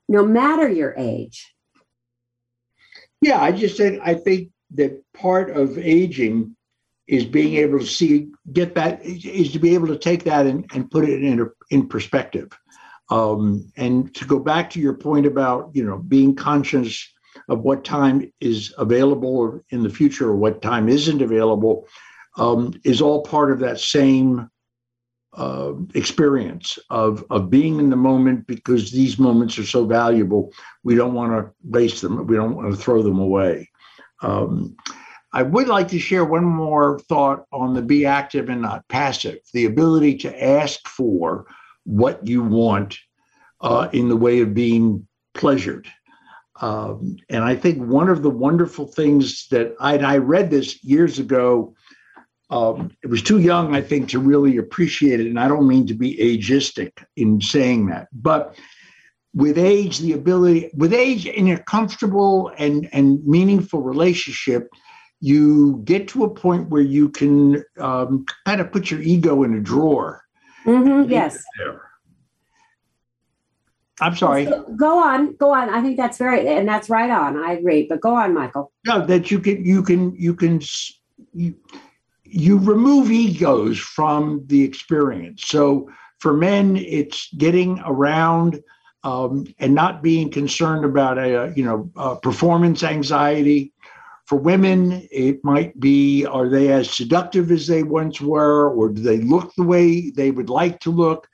no 0.08 0.26
matter 0.26 0.68
your 0.68 0.94
age. 0.96 1.54
Yeah, 3.20 3.40
I 3.40 3.52
just 3.52 3.76
said 3.76 4.00
I 4.02 4.14
think 4.14 4.50
that 4.74 5.02
part 5.14 5.50
of 5.50 5.78
aging 5.78 6.56
is 7.12 7.26
being 7.26 7.56
able 7.56 7.78
to 7.78 7.86
see, 7.86 8.26
get 8.54 8.74
that, 8.74 9.04
is 9.04 9.52
to 9.52 9.58
be 9.58 9.74
able 9.74 9.86
to 9.86 9.98
take 9.98 10.24
that 10.24 10.46
and, 10.46 10.64
and 10.72 10.90
put 10.90 11.06
it 11.06 11.22
in, 11.22 11.46
in 11.70 11.86
perspective. 11.86 12.48
Um, 13.10 13.70
and 13.76 14.14
to 14.14 14.24
go 14.24 14.38
back 14.38 14.70
to 14.70 14.80
your 14.80 14.94
point 14.94 15.26
about, 15.26 15.70
you 15.74 15.84
know, 15.84 15.98
being 15.98 16.34
conscious 16.34 17.06
of 17.50 17.60
what 17.60 17.84
time 17.84 18.32
is 18.40 18.72
available 18.78 19.60
in 19.68 19.82
the 19.82 19.90
future 19.90 20.30
or 20.30 20.36
what 20.36 20.62
time 20.62 20.88
isn't 20.88 21.20
available 21.20 21.86
um, 22.38 22.72
is 22.82 23.02
all 23.02 23.22
part 23.22 23.52
of 23.52 23.58
that 23.58 23.78
same 23.78 24.48
uh, 25.34 25.72
experience 25.94 26.78
of 26.88 27.24
of 27.30 27.50
being 27.50 27.78
in 27.78 27.90
the 27.90 27.96
moment 27.96 28.46
because 28.46 28.90
these 28.90 29.18
moments 29.18 29.58
are 29.58 29.66
so 29.66 29.84
valuable. 29.84 30.52
We 30.82 30.94
don't 30.94 31.14
want 31.14 31.32
to 31.32 31.50
waste 31.62 32.00
them. 32.00 32.26
We 32.26 32.36
don't 32.36 32.54
want 32.54 32.70
to 32.70 32.76
throw 32.76 33.02
them 33.02 33.18
away. 33.18 33.70
Um, 34.22 34.76
I 35.32 35.42
would 35.42 35.68
like 35.68 35.88
to 35.88 35.98
share 35.98 36.24
one 36.24 36.44
more 36.44 36.98
thought 37.08 37.46
on 37.52 37.74
the 37.74 37.82
be 37.82 38.04
active 38.04 38.48
and 38.48 38.62
not 38.62 38.86
passive, 38.88 39.38
the 39.54 39.64
ability 39.64 40.18
to 40.18 40.44
ask 40.44 40.86
for 40.86 41.46
what 41.84 42.26
you 42.26 42.42
want 42.42 42.98
uh, 43.60 43.88
in 43.92 44.08
the 44.08 44.16
way 44.16 44.40
of 44.40 44.54
being 44.54 45.06
pleasured. 45.34 45.88
Um, 46.60 47.16
and 47.30 47.42
I 47.42 47.56
think 47.56 47.82
one 47.82 48.08
of 48.08 48.22
the 48.22 48.30
wonderful 48.30 48.86
things 48.86 49.48
that 49.50 49.74
I, 49.80 49.96
I 49.98 50.18
read 50.18 50.50
this 50.50 50.84
years 50.84 51.18
ago, 51.18 51.74
um, 52.50 52.94
it 53.02 53.08
was 53.08 53.22
too 53.22 53.38
young, 53.38 53.74
I 53.74 53.80
think, 53.80 54.10
to 54.10 54.18
really 54.18 54.58
appreciate 54.58 55.18
it. 55.20 55.26
And 55.26 55.40
I 55.40 55.48
don't 55.48 55.66
mean 55.66 55.86
to 55.86 55.94
be 55.94 56.16
ageistic 56.18 56.92
in 57.16 57.40
saying 57.40 57.86
that, 57.86 58.08
but 58.12 58.56
with 59.34 59.56
age, 59.56 59.98
the 59.98 60.12
ability, 60.12 60.70
with 60.74 60.92
age 60.92 61.24
in 61.24 61.48
a 61.48 61.58
comfortable 61.58 62.52
and, 62.58 62.86
and 62.92 63.24
meaningful 63.26 63.80
relationship, 63.80 64.68
you 65.22 65.80
get 65.84 66.08
to 66.08 66.24
a 66.24 66.28
point 66.28 66.68
where 66.68 66.82
you 66.82 67.08
can 67.08 67.62
um, 67.78 68.26
kind 68.44 68.60
of 68.60 68.72
put 68.72 68.90
your 68.90 69.00
ego 69.00 69.44
in 69.44 69.54
a 69.54 69.60
drawer. 69.60 70.24
Mm-hmm, 70.66 71.08
yes. 71.08 71.44
I'm 74.00 74.16
sorry. 74.16 74.46
Go 74.74 74.98
on, 74.98 75.36
go 75.36 75.54
on. 75.54 75.70
I 75.70 75.80
think 75.80 75.96
that's 75.96 76.18
very, 76.18 76.48
and 76.48 76.68
that's 76.68 76.90
right 76.90 77.08
on. 77.08 77.36
I 77.36 77.52
agree. 77.52 77.86
But 77.88 78.00
go 78.00 78.16
on, 78.16 78.34
Michael. 78.34 78.72
No, 78.84 79.06
that 79.06 79.30
you 79.30 79.38
can, 79.38 79.64
you 79.64 79.84
can, 79.84 80.12
you 80.16 80.34
can, 80.34 80.60
you, 81.32 81.54
you 82.24 82.58
remove 82.58 83.12
egos 83.12 83.78
from 83.78 84.42
the 84.48 84.64
experience. 84.64 85.46
So 85.46 85.88
for 86.18 86.32
men, 86.32 86.76
it's 86.76 87.32
getting 87.34 87.80
around 87.86 88.60
um, 89.04 89.46
and 89.60 89.72
not 89.72 90.02
being 90.02 90.32
concerned 90.32 90.84
about 90.84 91.18
a, 91.18 91.52
you 91.54 91.64
know, 91.64 92.18
performance 92.22 92.82
anxiety. 92.82 93.72
For 94.32 94.38
women, 94.38 95.06
it 95.10 95.44
might 95.44 95.78
be 95.78 96.24
are 96.24 96.48
they 96.48 96.72
as 96.72 96.88
seductive 96.88 97.50
as 97.50 97.66
they 97.66 97.82
once 97.82 98.18
were, 98.18 98.70
or 98.70 98.88
do 98.88 99.02
they 99.02 99.18
look 99.18 99.54
the 99.54 99.62
way 99.62 100.08
they 100.08 100.30
would 100.30 100.48
like 100.48 100.80
to 100.80 100.90
look? 100.90 101.28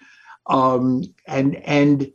Um, 0.49 1.05
and 1.29 1.55
and 1.65 2.11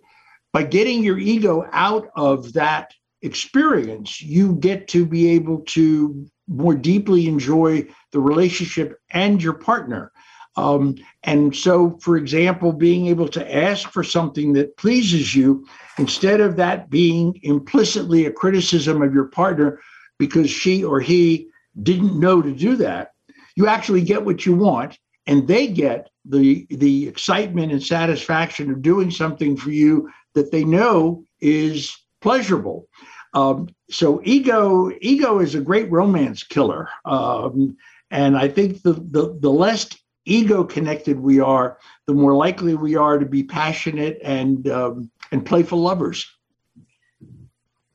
by 0.52 0.64
getting 0.64 1.02
your 1.02 1.18
ego 1.18 1.66
out 1.72 2.10
of 2.18 2.52
that 2.52 2.92
experience, 3.22 4.22
you 4.22 4.56
get 4.56 4.90
to 4.90 5.06
be 5.06 5.30
able 5.30 5.60
to 5.68 6.26
more 6.50 6.76
deeply 6.76 7.30
enjoy 7.30 7.88
the 8.12 8.20
relationship 8.20 9.00
and 9.12 9.42
your 9.42 9.54
partner. 9.54 10.12
Um, 10.58 10.96
and 11.24 11.56
so, 11.56 11.98
for 12.02 12.18
example, 12.18 12.74
being 12.74 13.08
able 13.08 13.30
to 13.30 13.56
ask 13.56 13.90
for 13.90 14.04
something 14.04 14.52
that 14.54 14.76
pleases 14.76 15.34
you, 15.34 15.66
instead 15.98 16.42
of 16.42 16.58
that 16.58 16.90
being 16.90 17.40
implicitly 17.44 18.26
a 18.26 18.32
criticism 18.34 19.02
of 19.02 19.14
your 19.14 19.30
partner 19.30 19.80
because 20.26 20.50
she 20.50 20.86
or 20.86 21.02
he 21.02 21.50
didn't 21.82 22.18
know 22.18 22.42
to 22.42 22.54
do 22.54 22.78
that, 22.78 23.12
you 23.58 23.68
actually 23.68 24.02
get 24.02 24.24
what 24.24 24.46
you 24.46 24.56
want, 24.56 24.98
and 25.28 25.48
they 25.50 25.68
get 25.68 26.10
the 26.24 26.66
the 26.70 27.10
excitement 27.10 27.74
and 27.74 27.84
satisfaction 27.84 28.72
of 28.72 28.82
doing 28.82 29.12
something 29.12 29.58
for 29.58 29.72
you 29.72 30.10
that 30.34 30.50
they 30.50 30.64
know 30.64 31.26
is 31.42 31.94
pleasurable. 32.22 32.88
Um, 33.34 33.68
so 33.90 34.22
ego 34.24 34.92
ego 35.02 35.40
is 35.40 35.56
a 35.56 35.68
great 35.70 35.92
romance 35.92 36.42
killer, 36.44 36.88
um, 37.04 37.76
and 38.10 38.38
I 38.38 38.48
think 38.48 38.82
the, 38.82 38.94
the 38.94 39.38
the 39.42 39.52
less 39.52 39.90
ego 40.26 40.64
connected 40.64 41.20
we 41.20 41.42
are, 41.42 41.78
the 42.08 42.14
more 42.14 42.34
likely 42.34 42.76
we 42.76 42.96
are 42.96 43.20
to 43.20 43.26
be 43.26 43.44
passionate 43.44 44.20
and 44.24 44.70
um, 44.70 45.12
and 45.34 45.46
playful 45.46 45.80
lovers. 45.80 46.26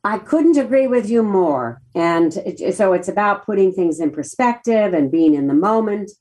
I 0.03 0.17
couldn't 0.17 0.57
agree 0.57 0.87
with 0.87 1.09
you 1.09 1.23
more. 1.23 1.81
And 1.93 2.35
it, 2.37 2.75
so 2.75 2.93
it's 2.93 3.09
about 3.09 3.45
putting 3.45 3.73
things 3.73 3.99
in 3.99 4.11
perspective 4.11 4.93
and 4.93 5.11
being 5.11 5.33
in 5.33 5.47
the 5.47 5.53
moment. 5.53 6.11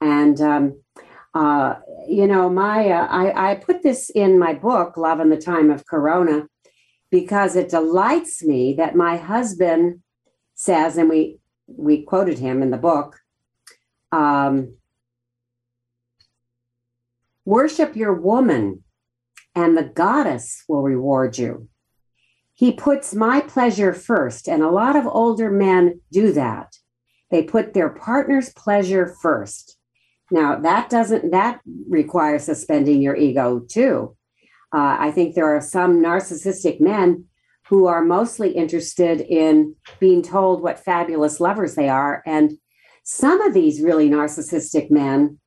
And 0.00 0.40
um, 0.40 0.80
uh, 1.34 1.76
you 2.08 2.26
know, 2.26 2.48
my 2.48 2.90
uh, 2.90 3.06
I, 3.06 3.50
I 3.50 3.54
put 3.56 3.82
this 3.82 4.10
in 4.10 4.38
my 4.38 4.54
book, 4.54 4.96
Love 4.96 5.20
in 5.20 5.30
the 5.30 5.36
Time 5.36 5.70
of 5.70 5.86
Corona, 5.86 6.46
because 7.10 7.56
it 7.56 7.68
delights 7.68 8.44
me 8.44 8.74
that 8.74 8.94
my 8.94 9.16
husband 9.16 10.02
says, 10.54 10.96
and 10.96 11.08
we 11.08 11.38
we 11.66 12.02
quoted 12.02 12.38
him 12.38 12.62
in 12.62 12.70
the 12.70 12.78
book. 12.78 13.18
Um, 14.12 14.76
Worship 17.46 17.94
your 17.94 18.14
woman, 18.14 18.84
and 19.54 19.76
the 19.76 19.84
goddess 19.84 20.64
will 20.66 20.82
reward 20.82 21.36
you. 21.36 21.68
He 22.54 22.72
puts 22.72 23.14
my 23.14 23.40
pleasure 23.40 23.92
first, 23.92 24.48
and 24.48 24.62
a 24.62 24.70
lot 24.70 24.96
of 24.96 25.06
older 25.06 25.50
men 25.50 26.00
do 26.12 26.32
that. 26.32 26.76
They 27.30 27.42
put 27.42 27.74
their 27.74 27.88
partner's 27.88 28.52
pleasure 28.52 29.14
first. 29.20 29.76
Now 30.30 30.60
that 30.60 30.88
doesn't 30.88 31.32
that 31.32 31.60
requires 31.88 32.44
suspending 32.44 33.02
your 33.02 33.16
ego 33.16 33.60
too. 33.68 34.16
Uh, 34.74 34.96
I 34.98 35.10
think 35.10 35.34
there 35.34 35.54
are 35.54 35.60
some 35.60 36.02
narcissistic 36.02 36.80
men 36.80 37.26
who 37.68 37.86
are 37.86 38.04
mostly 38.04 38.52
interested 38.52 39.20
in 39.20 39.74
being 39.98 40.22
told 40.22 40.62
what 40.62 40.78
fabulous 40.78 41.40
lovers 41.40 41.74
they 41.74 41.88
are, 41.88 42.22
and 42.24 42.52
some 43.02 43.40
of 43.42 43.52
these 43.52 43.82
really 43.82 44.08
narcissistic 44.08 44.90
men 44.90 45.38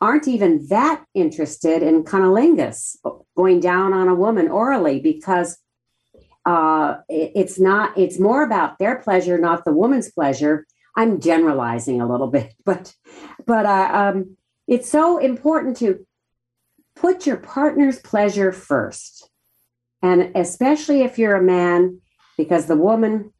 aren't 0.00 0.28
even 0.28 0.66
that 0.68 1.04
interested 1.14 1.82
in 1.82 2.04
cunnilingus, 2.04 2.96
going 3.36 3.60
down 3.60 3.92
on 3.92 4.08
a 4.08 4.14
woman 4.14 4.48
orally, 4.48 5.00
because 5.00 5.56
uh, 6.46 6.96
it, 7.08 7.32
it's 7.34 7.58
not. 7.58 7.96
It's 7.96 8.18
more 8.18 8.42
about 8.42 8.78
their 8.78 8.96
pleasure, 8.96 9.38
not 9.38 9.64
the 9.64 9.72
woman's 9.72 10.10
pleasure, 10.12 10.66
I'm 10.96 11.20
generalizing 11.20 12.00
a 12.00 12.08
little 12.08 12.26
bit, 12.38 12.54
but 12.64 12.94
but 13.46 13.66
uh, 13.66 13.90
um, 13.92 14.36
it's 14.66 14.88
so 14.88 15.18
important 15.18 15.76
to 15.78 16.06
put 16.96 17.26
your 17.26 17.36
partner's 17.36 17.98
pleasure 17.98 18.52
first, 18.52 19.28
and 20.02 20.32
especially 20.34 21.02
if 21.02 21.18
you're 21.18 21.36
a 21.36 21.42
man, 21.42 22.00
because 22.36 22.66
the 22.66 22.76
woman 22.76 23.32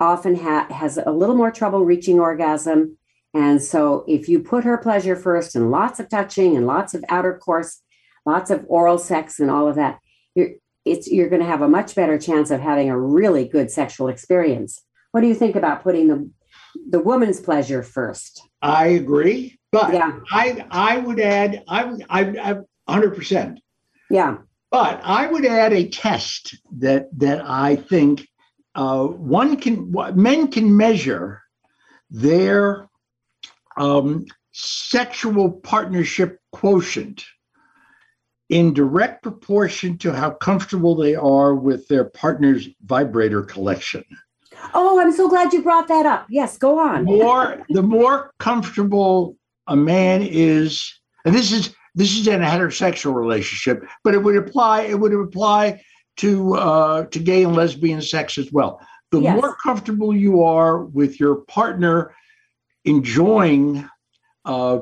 often 0.00 0.36
ha- 0.36 0.66
has 0.70 0.98
a 0.98 1.10
little 1.10 1.36
more 1.36 1.50
trouble 1.50 1.84
reaching 1.84 2.20
orgasm. 2.20 2.98
And 3.34 3.62
so, 3.62 4.04
if 4.08 4.30
you 4.30 4.40
put 4.40 4.64
her 4.64 4.78
pleasure 4.78 5.14
first, 5.14 5.54
and 5.54 5.70
lots 5.70 6.00
of 6.00 6.08
touching, 6.08 6.56
and 6.56 6.66
lots 6.66 6.94
of 6.94 7.04
outer 7.10 7.36
course, 7.36 7.82
lots 8.24 8.50
of 8.50 8.64
oral 8.68 8.96
sex, 8.96 9.38
and 9.38 9.50
all 9.50 9.68
of 9.68 9.76
that, 9.76 9.98
you're 10.34 10.52
it's 10.86 11.08
you're 11.08 11.28
going 11.28 11.42
to 11.42 11.48
have 11.48 11.62
a 11.62 11.68
much 11.68 11.94
better 11.94 12.18
chance 12.18 12.50
of 12.50 12.60
having 12.60 12.88
a 12.88 12.98
really 12.98 13.46
good 13.46 13.70
sexual 13.70 14.08
experience. 14.08 14.82
What 15.12 15.20
do 15.20 15.28
you 15.28 15.34
think 15.34 15.56
about 15.56 15.82
putting 15.82 16.08
the 16.08 16.30
the 16.88 17.00
woman's 17.00 17.40
pleasure 17.40 17.82
first. 17.82 18.42
I 18.62 18.88
agree, 18.88 19.58
but 19.72 19.92
yeah. 19.92 20.18
I 20.30 20.66
I 20.70 20.98
would 20.98 21.20
add 21.20 21.62
I'm 21.68 21.98
I'm 22.08 22.64
hundred 22.88 23.14
percent. 23.14 23.60
Yeah, 24.10 24.38
but 24.70 25.00
I 25.02 25.26
would 25.26 25.44
add 25.44 25.72
a 25.72 25.88
test 25.88 26.56
that 26.78 27.08
that 27.18 27.42
I 27.44 27.76
think 27.76 28.28
uh, 28.74 29.04
one 29.04 29.56
can 29.56 29.94
men 30.14 30.48
can 30.48 30.76
measure 30.76 31.42
their 32.10 32.88
um, 33.76 34.26
sexual 34.52 35.50
partnership 35.50 36.38
quotient 36.52 37.24
in 38.48 38.72
direct 38.72 39.22
proportion 39.22 39.98
to 39.98 40.12
how 40.12 40.30
comfortable 40.30 40.94
they 40.94 41.14
are 41.14 41.54
with 41.54 41.88
their 41.88 42.04
partner's 42.04 42.68
vibrator 42.84 43.42
collection. 43.42 44.04
Oh, 44.74 45.00
I'm 45.00 45.12
so 45.12 45.28
glad 45.28 45.52
you 45.52 45.62
brought 45.62 45.88
that 45.88 46.06
up. 46.06 46.26
Yes, 46.28 46.56
go 46.56 46.78
on. 46.78 47.04
More 47.04 47.64
the 47.68 47.82
more 47.82 48.32
comfortable 48.38 49.36
a 49.66 49.76
man 49.76 50.22
is, 50.22 51.00
and 51.24 51.34
this 51.34 51.52
is 51.52 51.74
this 51.94 52.16
is 52.16 52.26
in 52.26 52.42
a 52.42 52.46
heterosexual 52.46 53.14
relationship, 53.14 53.84
but 54.04 54.14
it 54.14 54.22
would 54.22 54.36
apply 54.36 54.82
it 54.82 54.98
would 54.98 55.12
apply 55.12 55.82
to 56.18 56.54
uh, 56.54 57.04
to 57.06 57.18
gay 57.18 57.44
and 57.44 57.54
lesbian 57.54 58.00
sex 58.00 58.38
as 58.38 58.52
well. 58.52 58.80
The 59.10 59.20
yes. 59.20 59.40
more 59.40 59.56
comfortable 59.62 60.14
you 60.14 60.42
are 60.42 60.84
with 60.84 61.20
your 61.20 61.36
partner 61.36 62.14
enjoying, 62.84 63.88
uh, 64.44 64.80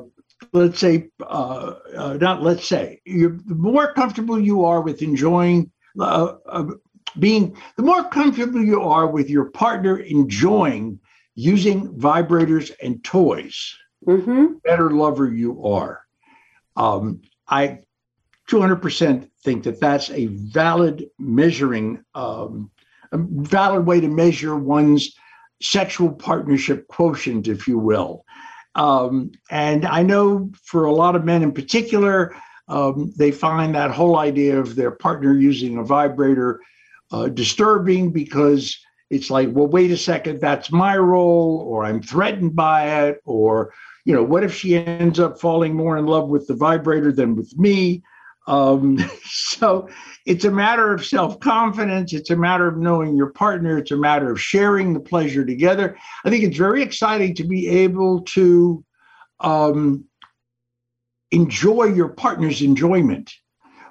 let's 0.53 0.79
say, 0.79 1.09
uh, 1.21 1.73
uh 1.95 2.17
not 2.19 2.43
let's 2.43 2.67
say, 2.67 3.01
the 3.05 3.41
more 3.47 3.93
comfortable 3.93 4.39
you 4.39 4.65
are 4.65 4.81
with 4.81 5.01
enjoying 5.01 5.71
uh, 5.99 6.35
uh, 6.47 6.65
being 7.19 7.55
the 7.77 7.83
more 7.83 8.03
comfortable 8.09 8.61
you 8.61 8.81
are 8.81 9.07
with 9.07 9.29
your 9.29 9.45
partner 9.45 9.97
enjoying 9.97 10.99
using 11.35 11.93
vibrators 11.93 12.71
and 12.81 13.03
toys, 13.03 13.75
mm-hmm. 14.05 14.45
better 14.63 14.91
lover 14.91 15.33
you 15.33 15.65
are. 15.65 16.01
Um, 16.75 17.21
I 17.47 17.79
200% 18.49 19.29
think 19.43 19.63
that 19.63 19.79
that's 19.79 20.09
a 20.11 20.27
valid 20.27 21.05
measuring, 21.17 22.03
um, 22.13 22.71
a 23.11 23.17
valid 23.17 23.85
way 23.85 24.01
to 24.01 24.07
measure 24.07 24.55
one's 24.55 25.15
sexual 25.61 26.11
partnership 26.11 26.87
quotient, 26.87 27.47
if 27.47 27.67
you 27.67 27.77
will. 27.77 28.25
Um, 28.75 29.31
and 29.49 29.85
I 29.85 30.03
know 30.03 30.51
for 30.63 30.85
a 30.85 30.93
lot 30.93 31.15
of 31.15 31.23
men 31.23 31.43
in 31.43 31.51
particular, 31.53 32.35
um, 32.67 33.13
they 33.17 33.31
find 33.31 33.73
that 33.75 33.91
whole 33.91 34.17
idea 34.17 34.59
of 34.59 34.75
their 34.75 34.91
partner 34.91 35.33
using 35.37 35.77
a 35.77 35.83
vibrator 35.83 36.59
uh, 37.11 37.27
disturbing 37.27 38.11
because 38.11 38.77
it's 39.09 39.29
like, 39.29 39.49
well, 39.51 39.67
wait 39.67 39.91
a 39.91 39.97
second, 39.97 40.41
that's 40.41 40.71
my 40.71 40.97
role, 40.97 41.63
or 41.67 41.85
I'm 41.85 42.01
threatened 42.01 42.55
by 42.55 43.03
it, 43.05 43.21
or, 43.23 43.71
you 44.03 44.13
know, 44.13 44.23
what 44.23 44.43
if 44.43 44.53
she 44.53 44.75
ends 44.75 45.19
up 45.19 45.39
falling 45.39 45.75
more 45.75 45.97
in 45.97 46.07
love 46.07 46.27
with 46.27 46.47
the 46.47 46.55
vibrator 46.55 47.11
than 47.11 47.35
with 47.35 47.55
me? 47.57 48.03
Um, 48.47 48.97
so 49.25 49.89
it's 50.25 50.45
a 50.45 50.51
matter 50.51 50.93
of 50.93 51.05
self 51.05 51.39
confidence. 51.39 52.13
It's 52.13 52.29
a 52.29 52.35
matter 52.35 52.67
of 52.67 52.77
knowing 52.77 53.15
your 53.15 53.31
partner. 53.31 53.77
It's 53.77 53.91
a 53.91 53.97
matter 53.97 54.31
of 54.31 54.41
sharing 54.41 54.93
the 54.93 54.99
pleasure 54.99 55.45
together. 55.45 55.97
I 56.23 56.29
think 56.29 56.43
it's 56.43 56.57
very 56.57 56.81
exciting 56.81 57.35
to 57.35 57.43
be 57.43 57.67
able 57.67 58.21
to 58.21 58.83
um, 59.39 60.05
enjoy 61.31 61.85
your 61.85 62.09
partner's 62.09 62.61
enjoyment, 62.61 63.33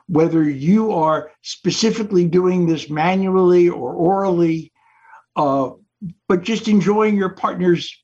whether 0.09 0.43
you 0.43 0.93
are 0.93 1.31
specifically 1.43 2.27
doing 2.27 2.67
this 2.67 2.89
manually 2.89 3.69
or 3.69 3.93
orally, 3.93 4.73
uh, 5.37 5.71
but 6.29 6.43
just 6.43 6.69
enjoying 6.69 7.17
your 7.17 7.31
partner's 7.31 7.95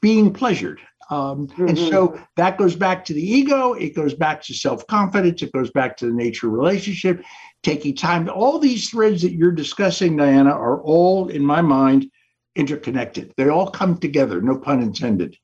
being 0.00 0.32
pleasured. 0.32 0.80
Um, 1.10 1.48
mm-hmm. 1.48 1.68
And 1.68 1.78
so 1.78 2.18
that 2.36 2.58
goes 2.58 2.76
back 2.76 3.04
to 3.06 3.12
the 3.12 3.22
ego, 3.22 3.74
it 3.74 3.94
goes 3.94 4.14
back 4.14 4.42
to 4.42 4.54
self 4.54 4.86
confidence, 4.86 5.42
it 5.42 5.52
goes 5.52 5.70
back 5.70 5.96
to 5.98 6.06
the 6.06 6.12
nature 6.12 6.48
relationship, 6.48 7.22
taking 7.62 7.94
time. 7.94 8.28
All 8.28 8.58
these 8.58 8.88
threads 8.90 9.22
that 9.22 9.32
you're 9.32 9.52
discussing, 9.52 10.16
Diana, 10.16 10.50
are 10.50 10.80
all, 10.82 11.28
in 11.28 11.44
my 11.44 11.60
mind, 11.60 12.10
interconnected. 12.56 13.32
They 13.36 13.48
all 13.48 13.70
come 13.70 13.98
together, 13.98 14.40
no 14.40 14.58
pun 14.58 14.80
intended. 14.80 15.36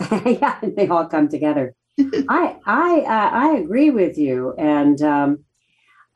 yeah, 0.26 0.58
they 0.62 0.88
all 0.88 1.06
come 1.06 1.28
together. 1.28 1.74
I 2.28 2.56
I 2.66 3.00
uh, 3.00 3.30
I 3.32 3.56
agree 3.56 3.90
with 3.90 4.18
you, 4.18 4.52
and 4.58 5.00
um, 5.00 5.44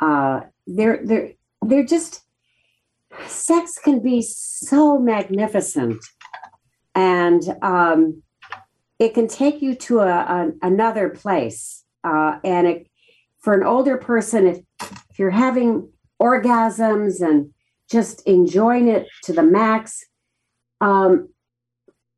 uh, 0.01 0.41
they're 0.67 1.01
they're 1.05 1.33
they're 1.63 1.85
just 1.85 2.23
sex 3.27 3.79
can 3.83 4.03
be 4.03 4.23
so 4.23 4.99
magnificent, 4.99 6.05
and 6.95 7.43
um, 7.63 8.23
it 9.01 9.15
can 9.15 9.27
take 9.27 9.63
you 9.63 9.75
to 9.75 10.01
a, 10.01 10.07
a 10.07 10.53
another 10.63 11.09
place. 11.09 11.85
Uh, 12.05 12.39
and 12.45 12.67
it, 12.67 12.87
for 13.41 13.55
an 13.55 13.65
older 13.65 13.97
person, 13.97 14.47
if, 14.47 14.59
if 15.11 15.19
you're 15.19 15.31
having 15.31 15.89
orgasms 16.23 17.21
and 17.21 17.51
just 17.91 18.21
enjoying 18.27 18.89
it 18.89 19.09
to 19.25 19.33
the 19.33 19.43
max, 19.43 20.05
um, 20.83 21.31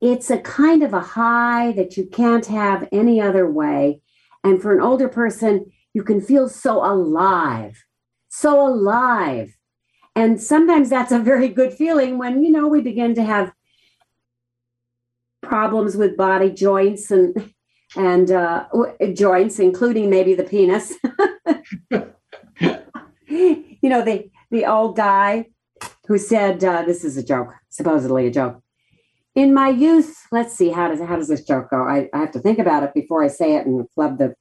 it's 0.00 0.28
a 0.30 0.38
kind 0.38 0.82
of 0.82 0.92
a 0.92 1.00
high 1.00 1.72
that 1.72 1.96
you 1.96 2.04
can't 2.04 2.46
have 2.46 2.88
any 2.90 3.20
other 3.20 3.48
way. 3.48 4.00
And 4.42 4.60
for 4.60 4.74
an 4.74 4.80
older 4.80 5.08
person, 5.08 5.70
you 5.94 6.02
can 6.02 6.20
feel 6.20 6.48
so 6.48 6.84
alive, 6.84 7.84
so 8.28 8.66
alive. 8.66 9.56
And 10.16 10.40
sometimes 10.40 10.90
that's 10.90 11.12
a 11.12 11.20
very 11.20 11.48
good 11.48 11.72
feeling 11.72 12.18
when, 12.18 12.42
you 12.42 12.50
know, 12.50 12.66
we 12.66 12.80
begin 12.80 13.14
to 13.14 13.22
have 13.22 13.52
problems 15.42 15.96
with 15.96 16.16
body 16.16 16.50
joints 16.50 17.11
and 17.11 17.52
and 17.94 18.31
uh, 18.31 18.64
joints, 19.12 19.59
including 19.59 20.09
maybe 20.09 20.35
the 20.35 20.44
penis. 20.44 20.94
you 23.28 23.88
know, 23.90 24.02
the 24.02 24.31
the 24.50 24.64
old 24.64 24.96
guy 24.96 25.46
who 26.07 26.18
said, 26.18 26.64
uh, 26.64 26.83
"This 26.83 27.05
is 27.05 27.16
a 27.16 27.22
joke, 27.22 27.52
supposedly 27.68 28.26
a 28.26 28.31
joke." 28.31 28.62
In 29.35 29.55
my 29.55 29.68
youth, 29.68 30.26
let's 30.31 30.55
see 30.55 30.70
how 30.70 30.88
does 30.88 31.00
how 31.00 31.16
does 31.16 31.28
this 31.28 31.44
joke 31.44 31.70
go? 31.70 31.83
I, 31.83 32.09
I 32.14 32.18
have 32.18 32.33
to 32.33 32.40
think 32.40 32.59
about 32.59 32.83
it 32.83 32.94
before 32.94 33.22
I 33.22 33.28
say 33.28 33.57
it 33.57 33.66
and 33.66 33.87
flub 33.94 34.18
the, 34.18 34.35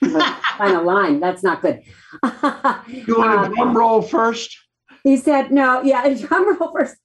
final 0.58 0.84
line. 0.84 1.20
That's 1.20 1.42
not 1.42 1.62
good. 1.62 1.82
you 2.22 3.18
want 3.18 3.34
a 3.34 3.38
um, 3.38 3.54
drum 3.54 3.76
roll 3.76 4.02
first? 4.02 4.56
He 5.04 5.16
said, 5.16 5.50
"No, 5.50 5.82
yeah, 5.82 6.08
drum 6.14 6.56
roll 6.58 6.72
first. 6.72 6.96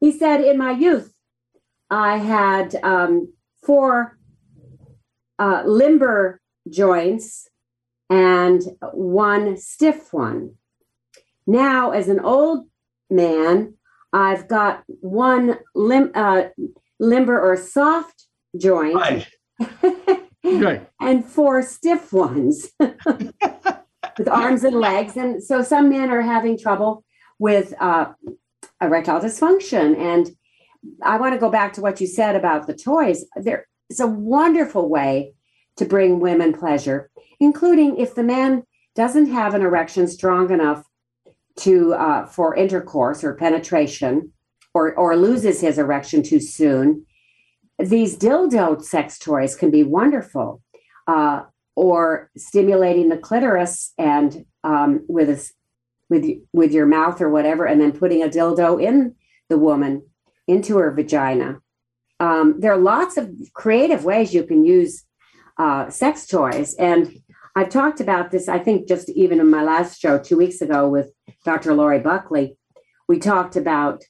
He 0.00 0.12
said, 0.12 0.40
"In 0.40 0.58
my 0.58 0.72
youth, 0.72 1.13
I 1.90 2.16
had 2.18 2.74
um, 2.82 3.32
four 3.64 4.18
uh, 5.38 5.62
limber 5.64 6.40
joints 6.68 7.48
and 8.10 8.62
one 8.92 9.56
stiff 9.56 10.12
one. 10.12 10.54
Now, 11.46 11.90
as 11.90 12.08
an 12.08 12.20
old 12.20 12.66
man, 13.10 13.74
I've 14.12 14.48
got 14.48 14.84
one 14.86 15.58
lim- 15.74 16.12
uh, 16.14 16.44
limber 16.98 17.40
or 17.40 17.56
soft 17.56 18.26
joint 18.56 18.94
right. 18.94 19.26
right. 20.44 20.88
and 21.00 21.24
four 21.24 21.62
stiff 21.62 22.12
ones 22.12 22.70
with 24.18 24.28
arms 24.28 24.64
and 24.64 24.76
legs. 24.76 25.16
And 25.16 25.42
so 25.42 25.62
some 25.62 25.88
men 25.88 26.10
are 26.10 26.22
having 26.22 26.56
trouble 26.58 27.04
with 27.38 27.74
uh, 27.80 28.12
erectile 28.80 29.20
dysfunction. 29.20 29.96
And 29.98 30.30
I 31.02 31.16
want 31.18 31.34
to 31.34 31.40
go 31.40 31.50
back 31.50 31.72
to 31.74 31.80
what 31.80 32.00
you 32.00 32.06
said 32.06 32.36
about 32.36 32.66
the 32.66 32.74
toys. 32.74 33.24
There 33.36 33.66
is 33.90 34.00
a 34.00 34.06
wonderful 34.06 34.88
way 34.88 35.34
to 35.76 35.84
bring 35.84 36.20
women 36.20 36.52
pleasure, 36.52 37.10
including 37.40 37.96
if 37.96 38.14
the 38.14 38.22
man 38.22 38.62
doesn't 38.94 39.26
have 39.26 39.54
an 39.54 39.62
erection 39.62 40.06
strong 40.08 40.50
enough 40.50 40.84
to 41.56 41.94
uh, 41.94 42.26
for 42.26 42.56
intercourse 42.56 43.22
or 43.24 43.34
penetration, 43.34 44.32
or 44.72 44.94
or 44.94 45.16
loses 45.16 45.60
his 45.60 45.78
erection 45.78 46.22
too 46.22 46.40
soon. 46.40 47.06
These 47.78 48.16
dildo 48.16 48.82
sex 48.82 49.18
toys 49.18 49.56
can 49.56 49.70
be 49.70 49.82
wonderful, 49.82 50.62
uh, 51.06 51.42
or 51.74 52.30
stimulating 52.36 53.08
the 53.08 53.18
clitoris 53.18 53.92
and 53.98 54.44
um, 54.62 55.04
with 55.08 55.28
a, 55.28 55.50
with 56.08 56.24
with 56.52 56.72
your 56.72 56.86
mouth 56.86 57.20
or 57.20 57.30
whatever, 57.30 57.66
and 57.66 57.80
then 57.80 57.92
putting 57.92 58.22
a 58.22 58.28
dildo 58.28 58.82
in 58.82 59.14
the 59.48 59.58
woman 59.58 60.02
into 60.46 60.78
her 60.78 60.90
vagina. 60.90 61.60
Um, 62.20 62.60
there 62.60 62.72
are 62.72 62.78
lots 62.78 63.16
of 63.16 63.30
creative 63.54 64.04
ways 64.04 64.34
you 64.34 64.44
can 64.44 64.64
use 64.64 65.04
uh, 65.58 65.90
sex 65.90 66.26
toys. 66.26 66.74
And 66.74 67.20
I've 67.56 67.70
talked 67.70 68.00
about 68.00 68.30
this, 68.30 68.48
I 68.48 68.58
think, 68.58 68.88
just 68.88 69.08
even 69.10 69.40
in 69.40 69.50
my 69.50 69.62
last 69.62 70.00
show 70.00 70.18
two 70.18 70.36
weeks 70.36 70.60
ago 70.60 70.88
with 70.88 71.10
Dr. 71.44 71.74
Lori 71.74 72.00
Buckley. 72.00 72.56
We 73.08 73.18
talked 73.18 73.56
about 73.56 74.02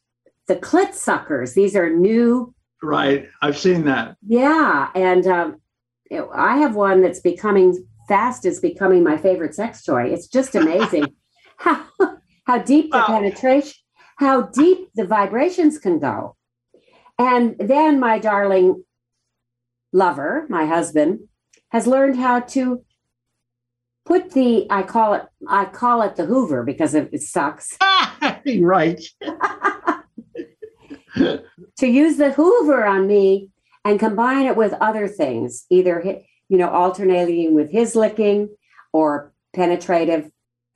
the 0.46 0.56
clit 0.56 0.94
suckers. 0.94 1.54
These 1.54 1.76
are 1.76 1.90
new. 1.90 2.54
Right. 2.82 3.28
I've 3.42 3.58
seen 3.58 3.84
that. 3.84 4.16
Yeah. 4.26 4.90
And 4.94 5.26
um, 5.26 5.60
I 6.34 6.58
have 6.58 6.74
one 6.74 7.02
that's 7.02 7.20
becoming 7.20 7.86
fast, 8.08 8.44
is 8.44 8.60
becoming 8.60 9.02
my 9.02 9.16
favorite 9.16 9.54
sex 9.54 9.82
toy. 9.82 10.04
It's 10.04 10.26
just 10.26 10.54
amazing 10.54 11.14
how, 11.58 11.86
how 12.46 12.58
deep 12.58 12.92
the 12.92 13.02
penetration 13.06 13.83
how 14.16 14.42
deep 14.42 14.90
the 14.94 15.06
vibrations 15.06 15.78
can 15.78 15.98
go. 15.98 16.36
And 17.18 17.56
then 17.58 18.00
my 18.00 18.18
darling 18.18 18.84
lover, 19.92 20.46
my 20.48 20.66
husband, 20.66 21.28
has 21.70 21.86
learned 21.86 22.16
how 22.16 22.40
to 22.40 22.84
put 24.04 24.32
the 24.32 24.66
I 24.70 24.82
call 24.82 25.14
it 25.14 25.22
I 25.48 25.64
call 25.64 26.02
it 26.02 26.16
the 26.16 26.26
Hoover 26.26 26.62
because 26.62 26.94
it, 26.94 27.08
it 27.12 27.22
sucks. 27.22 27.78
right. 28.60 29.00
to 31.16 31.86
use 31.86 32.16
the 32.16 32.32
Hoover 32.32 32.84
on 32.84 33.06
me 33.06 33.50
and 33.84 34.00
combine 34.00 34.46
it 34.46 34.56
with 34.56 34.72
other 34.74 35.06
things, 35.08 35.66
either 35.70 36.20
you 36.48 36.58
know 36.58 36.70
alternating 36.70 37.54
with 37.54 37.70
his 37.70 37.94
licking 37.94 38.48
or 38.92 39.32
penetrative 39.54 40.30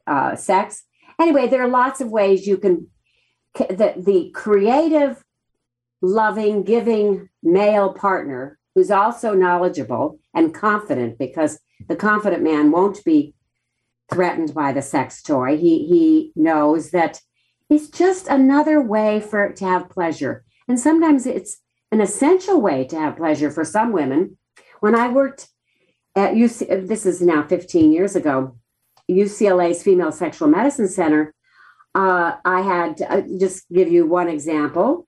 uh, 0.06 0.36
sex. 0.36 0.84
Anyway, 1.20 1.48
there 1.48 1.62
are 1.62 1.68
lots 1.68 2.00
of 2.00 2.10
ways 2.10 2.46
you 2.46 2.56
can 2.56 2.88
the, 3.58 3.94
the 3.96 4.30
creative, 4.34 5.22
loving, 6.00 6.62
giving 6.62 7.28
male 7.42 7.92
partner 7.92 8.58
who's 8.74 8.90
also 8.90 9.34
knowledgeable 9.34 10.20
and 10.34 10.54
confident 10.54 11.18
because 11.18 11.58
the 11.88 11.96
confident 11.96 12.42
man 12.42 12.70
won't 12.70 13.04
be 13.04 13.34
threatened 14.10 14.54
by 14.54 14.72
the 14.72 14.82
sex 14.82 15.22
toy. 15.22 15.56
He 15.56 15.86
he 15.86 16.32
knows 16.36 16.90
that 16.90 17.20
it's 17.68 17.88
just 17.88 18.28
another 18.28 18.80
way 18.80 19.20
for 19.20 19.52
to 19.52 19.64
have 19.64 19.90
pleasure. 19.90 20.44
And 20.66 20.78
sometimes 20.78 21.26
it's 21.26 21.58
an 21.90 22.00
essential 22.00 22.60
way 22.60 22.84
to 22.84 22.98
have 22.98 23.16
pleasure 23.16 23.50
for 23.50 23.64
some 23.64 23.92
women. 23.92 24.38
When 24.80 24.94
I 24.94 25.08
worked 25.08 25.48
at 26.14 26.34
UC, 26.34 26.86
this 26.86 27.04
is 27.06 27.20
now 27.20 27.42
15 27.42 27.92
years 27.92 28.16
ago, 28.16 28.56
UCLA's 29.10 29.82
Female 29.82 30.12
Sexual 30.12 30.48
Medicine 30.48 30.88
Center, 30.88 31.34
uh, 31.94 32.36
I 32.44 32.60
had 32.60 33.02
uh, 33.02 33.22
just 33.38 33.68
give 33.72 33.90
you 33.90 34.06
one 34.06 34.28
example. 34.28 35.06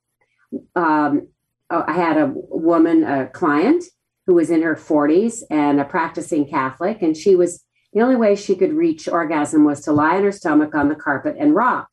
Um, 0.75 1.29
uh, 1.69 1.85
I 1.87 1.93
had 1.93 2.17
a 2.17 2.33
woman, 2.35 3.05
a 3.05 3.27
client 3.29 3.85
who 4.27 4.35
was 4.35 4.51
in 4.51 4.63
her 4.63 4.75
40s 4.75 5.43
and 5.51 5.81
a 5.81 5.85
practicing 5.85 6.49
Catholic, 6.49 7.03
and 7.03 7.17
she 7.17 7.37
was 7.37 7.65
the 7.93 8.01
only 8.01 8.17
way 8.17 8.37
she 8.37 8.55
could 8.55 8.73
reach 8.73 9.09
orgasm 9.09 9.65
was 9.65 9.81
to 9.83 9.93
lie 9.93 10.17
on 10.17 10.23
her 10.23 10.33
stomach 10.33 10.75
on 10.75 10.89
the 10.89 10.95
carpet 10.95 11.37
and 11.39 11.55
rock. 11.55 11.89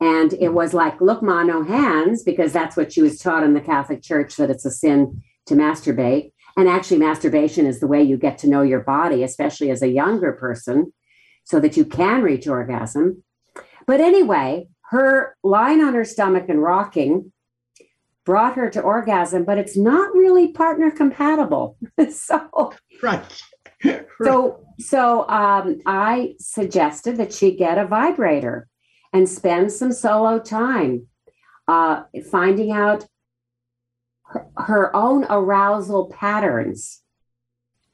And 0.00 0.32
it 0.32 0.52
was 0.54 0.72
like, 0.72 1.00
look, 1.00 1.22
ma, 1.22 1.42
no 1.42 1.62
hands, 1.62 2.22
because 2.22 2.52
that's 2.52 2.76
what 2.76 2.92
she 2.92 3.02
was 3.02 3.18
taught 3.18 3.44
in 3.44 3.54
the 3.54 3.60
Catholic 3.60 4.02
Church 4.02 4.36
that 4.36 4.50
it's 4.50 4.64
a 4.64 4.70
sin 4.70 5.22
to 5.46 5.54
masturbate. 5.54 6.32
And 6.56 6.68
actually, 6.68 6.98
masturbation 6.98 7.66
is 7.66 7.80
the 7.80 7.86
way 7.86 8.02
you 8.02 8.16
get 8.16 8.38
to 8.38 8.48
know 8.48 8.62
your 8.62 8.80
body, 8.80 9.22
especially 9.22 9.70
as 9.70 9.82
a 9.82 9.88
younger 9.88 10.32
person, 10.32 10.92
so 11.44 11.60
that 11.60 11.76
you 11.76 11.84
can 11.84 12.22
reach 12.22 12.48
orgasm. 12.48 13.22
But 13.90 14.00
anyway, 14.00 14.68
her 14.90 15.36
lying 15.42 15.80
on 15.80 15.94
her 15.94 16.04
stomach 16.04 16.44
and 16.48 16.62
rocking 16.62 17.32
brought 18.24 18.54
her 18.54 18.70
to 18.70 18.80
orgasm, 18.80 19.44
but 19.44 19.58
it's 19.58 19.76
not 19.76 20.14
really 20.14 20.52
partner 20.52 20.92
compatible. 20.92 21.76
so, 22.12 22.72
Right. 23.02 23.24
so, 24.22 24.64
so 24.78 25.28
um, 25.28 25.80
I 25.86 26.36
suggested 26.38 27.16
that 27.16 27.32
she 27.32 27.56
get 27.56 27.78
a 27.78 27.84
vibrator 27.84 28.68
and 29.12 29.28
spend 29.28 29.72
some 29.72 29.90
solo 29.90 30.38
time 30.38 31.08
uh, 31.66 32.04
finding 32.30 32.70
out 32.70 33.06
her, 34.26 34.46
her 34.56 34.94
own 34.94 35.26
arousal 35.28 36.06
patterns 36.06 37.02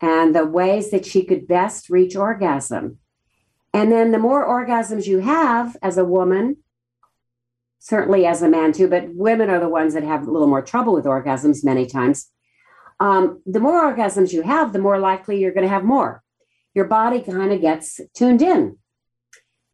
and 0.03 0.37
the 0.37 0.45
ways 0.45 0.91
that 0.91 1.07
she 1.07 1.25
could 1.25 1.49
best 1.49 1.89
reach 1.89 2.15
orgasm. 2.15 2.99
And 3.77 3.93
then 3.93 4.11
the 4.11 4.19
more 4.19 4.43
orgasms 4.49 5.07
you 5.07 5.19
have 5.19 5.77
as 5.83 5.99
a 5.99 6.05
woman, 6.05 6.57
certainly 7.79 8.25
as 8.25 8.41
a 8.41 8.49
man 8.49 8.73
too, 8.73 8.89
but 8.89 9.15
women 9.15 9.51
are 9.51 9.61
the 9.61 9.69
ones 9.69 9.93
that 9.93 10.03
have 10.03 10.27
a 10.27 10.31
little 10.31 10.49
more 10.49 10.63
trouble 10.63 10.95
with 10.95 11.05
orgasms 11.05 11.63
many 11.63 11.85
times. 11.85 12.31
Um, 13.01 13.43
the 13.45 13.61
more 13.61 13.83
orgasms 13.83 14.33
you 14.33 14.41
have, 14.41 14.73
the 14.73 14.79
more 14.79 14.99
likely 14.99 15.39
you're 15.39 15.53
going 15.53 15.67
to 15.67 15.75
have 15.75 15.85
more. 15.85 16.23
Your 16.75 16.87
body 16.87 17.21
kind 17.21 17.53
of 17.53 17.61
gets 17.61 18.01
tuned 18.15 18.41
in, 18.41 18.79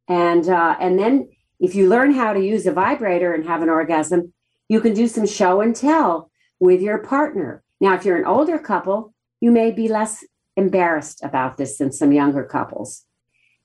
and 0.08 0.48
uh, 0.48 0.76
and 0.80 0.98
then 0.98 1.28
if 1.60 1.76
you 1.76 1.88
learn 1.88 2.12
how 2.12 2.32
to 2.32 2.44
use 2.44 2.66
a 2.66 2.72
vibrator 2.72 3.32
and 3.32 3.46
have 3.46 3.62
an 3.62 3.70
orgasm, 3.70 4.32
you 4.68 4.80
can 4.80 4.94
do 4.94 5.06
some 5.06 5.28
show 5.28 5.60
and 5.60 5.76
tell 5.76 6.28
with 6.58 6.82
your 6.82 6.98
partner. 6.98 7.62
Now, 7.80 7.94
if 7.94 8.04
you're 8.04 8.18
an 8.18 8.26
older 8.26 8.58
couple, 8.58 9.14
you 9.40 9.52
may 9.52 9.70
be 9.70 9.86
less 9.86 10.24
embarrassed 10.56 11.22
about 11.22 11.56
this 11.56 11.78
than 11.78 11.92
some 11.92 12.10
younger 12.10 12.42
couples 12.42 13.04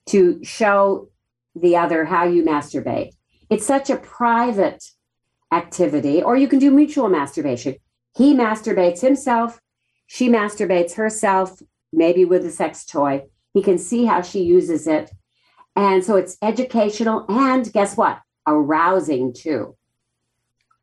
to 0.07 0.43
show 0.43 1.09
the 1.55 1.75
other 1.75 2.05
how 2.05 2.25
you 2.25 2.43
masturbate. 2.43 3.11
It's 3.49 3.65
such 3.65 3.89
a 3.89 3.97
private 3.97 4.83
activity, 5.51 6.21
or 6.21 6.35
you 6.35 6.47
can 6.47 6.59
do 6.59 6.71
mutual 6.71 7.09
masturbation. 7.09 7.75
He 8.15 8.33
masturbates 8.33 9.01
himself, 9.01 9.61
she 10.07 10.29
masturbates 10.29 10.95
herself, 10.95 11.61
maybe 11.93 12.25
with 12.25 12.45
a 12.45 12.51
sex 12.51 12.85
toy. 12.85 13.23
He 13.53 13.61
can 13.61 13.77
see 13.77 14.05
how 14.05 14.21
she 14.21 14.41
uses 14.41 14.87
it. 14.87 15.11
And 15.75 16.03
so 16.03 16.15
it's 16.15 16.37
educational 16.41 17.25
and 17.29 17.71
guess 17.71 17.95
what? 17.95 18.19
Arousing 18.47 19.33
too. 19.33 19.75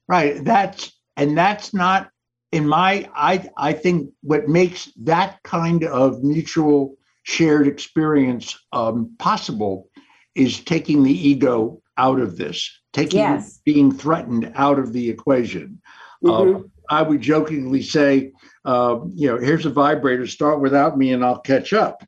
Right. 0.06 0.44
That's 0.44 0.92
and 1.16 1.36
that's 1.36 1.72
not 1.72 2.10
in 2.52 2.68
my 2.68 3.08
I 3.14 3.48
I 3.56 3.72
think 3.72 4.10
what 4.22 4.48
makes 4.48 4.92
that 5.02 5.42
kind 5.42 5.84
of 5.84 6.22
mutual 6.22 6.96
shared 7.24 7.66
experience 7.66 8.56
um, 8.72 9.14
possible 9.18 9.88
is 10.34 10.60
taking 10.60 11.02
the 11.02 11.28
ego 11.28 11.80
out 11.98 12.20
of 12.20 12.36
this, 12.36 12.70
taking 12.92 13.18
Yes. 13.20 13.60
being 13.64 13.90
threatened 13.92 14.52
out 14.54 14.78
of 14.78 14.92
the 14.92 15.08
equation. 15.10 15.80
Um, 16.26 16.70
I 16.90 17.02
would 17.02 17.20
jokingly 17.20 17.82
say, 17.82 18.32
uh, 18.64 18.98
you 19.14 19.28
know, 19.28 19.38
here's 19.38 19.66
a 19.66 19.70
vibrator. 19.70 20.26
Start 20.26 20.60
without 20.60 20.96
me, 20.96 21.12
and 21.12 21.24
I'll 21.24 21.40
catch 21.40 21.72
up. 21.72 22.02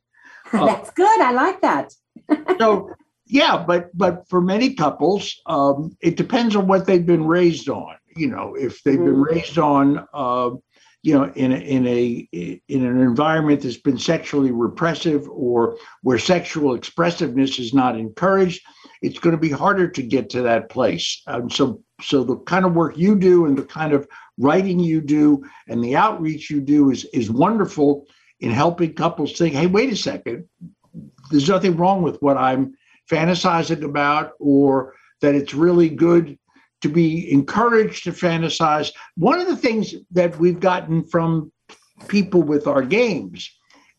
uh, 0.53 0.65
That's 0.65 0.89
good. 0.91 1.21
I 1.21 1.31
like 1.31 1.61
that. 1.61 1.93
So, 2.59 2.91
yeah, 3.27 3.63
but 3.67 3.95
but 3.95 4.27
for 4.29 4.41
many 4.41 4.73
couples, 4.73 5.39
um, 5.45 5.95
it 6.01 6.17
depends 6.17 6.55
on 6.55 6.65
what 6.67 6.87
they've 6.87 7.05
been 7.05 7.27
raised 7.27 7.69
on. 7.69 7.95
You 8.15 8.27
know, 8.27 8.55
if 8.55 8.81
they've 8.83 8.97
been 8.97 9.15
Mhm. 9.15 9.29
raised 9.29 9.59
on, 9.59 10.07
uh, 10.13 10.49
you 11.03 11.13
know, 11.13 11.31
in 11.35 11.51
a, 11.53 11.57
in 11.57 11.87
a 11.87 12.27
in 12.67 12.85
an 12.85 12.99
environment 12.99 13.61
that's 13.61 13.77
been 13.77 13.99
sexually 13.99 14.51
repressive 14.51 15.27
or 15.29 15.77
where 16.01 16.19
sexual 16.19 16.73
expressiveness 16.73 17.59
is 17.59 17.73
not 17.73 17.97
encouraged, 17.97 18.61
it's 19.01 19.19
going 19.19 19.35
to 19.35 19.41
be 19.41 19.51
harder 19.51 19.87
to 19.87 20.01
get 20.01 20.29
to 20.31 20.41
that 20.41 20.69
place. 20.69 21.21
Um, 21.27 21.49
so, 21.49 21.81
so 22.01 22.23
the 22.23 22.37
kind 22.39 22.65
of 22.65 22.73
work 22.73 22.97
you 22.97 23.15
do 23.15 23.45
and 23.45 23.57
the 23.57 23.63
kind 23.63 23.93
of 23.93 24.07
writing 24.37 24.79
you 24.79 25.01
do 25.01 25.43
and 25.67 25.83
the 25.83 25.95
outreach 25.95 26.49
you 26.49 26.61
do 26.61 26.91
is 26.91 27.05
is 27.13 27.29
wonderful 27.31 28.05
in 28.39 28.51
helping 28.51 28.93
couples 28.93 29.33
think, 29.37 29.55
hey, 29.55 29.67
wait 29.67 29.91
a 29.91 29.95
second, 29.95 30.47
there's 31.31 31.49
nothing 31.49 31.75
wrong 31.77 32.01
with 32.01 32.21
what 32.21 32.37
I'm 32.37 32.73
fantasizing 33.09 33.83
about, 33.83 34.33
or 34.39 34.93
that 35.21 35.35
it's 35.35 35.53
really 35.53 35.89
good 35.89 36.37
to 36.81 36.89
be 36.89 37.31
encouraged 37.31 38.03
to 38.03 38.11
fantasize. 38.11 38.91
One 39.15 39.39
of 39.39 39.47
the 39.47 39.57
things 39.57 39.95
that 40.11 40.37
we've 40.39 40.59
gotten 40.59 41.03
from 41.03 41.51
people 42.07 42.43
with 42.43 42.67
our 42.67 42.83
games 42.83 43.49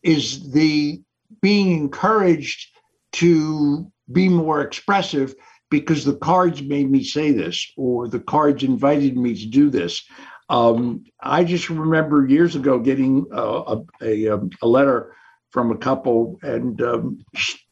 is 0.03 0.51
the 0.51 1.01
being 1.41 1.77
encouraged 1.77 2.67
to 3.11 3.91
be 4.11 4.29
more 4.29 4.61
expressive 4.61 5.35
because 5.69 6.03
the 6.03 6.15
cards 6.15 6.61
made 6.61 6.89
me 6.89 7.03
say 7.03 7.31
this 7.31 7.71
or 7.77 8.07
the 8.07 8.19
cards 8.19 8.63
invited 8.63 9.17
me 9.17 9.35
to 9.35 9.45
do 9.45 9.69
this. 9.69 10.03
Um, 10.49 11.03
I 11.21 11.43
just 11.43 11.69
remember 11.69 12.25
years 12.27 12.55
ago 12.55 12.79
getting 12.79 13.27
uh, 13.31 13.75
a, 13.75 13.83
a, 14.01 14.29
um, 14.29 14.49
a 14.61 14.67
letter 14.67 15.15
from 15.51 15.71
a 15.71 15.77
couple, 15.77 16.39
and 16.41 16.81
um, 16.81 17.19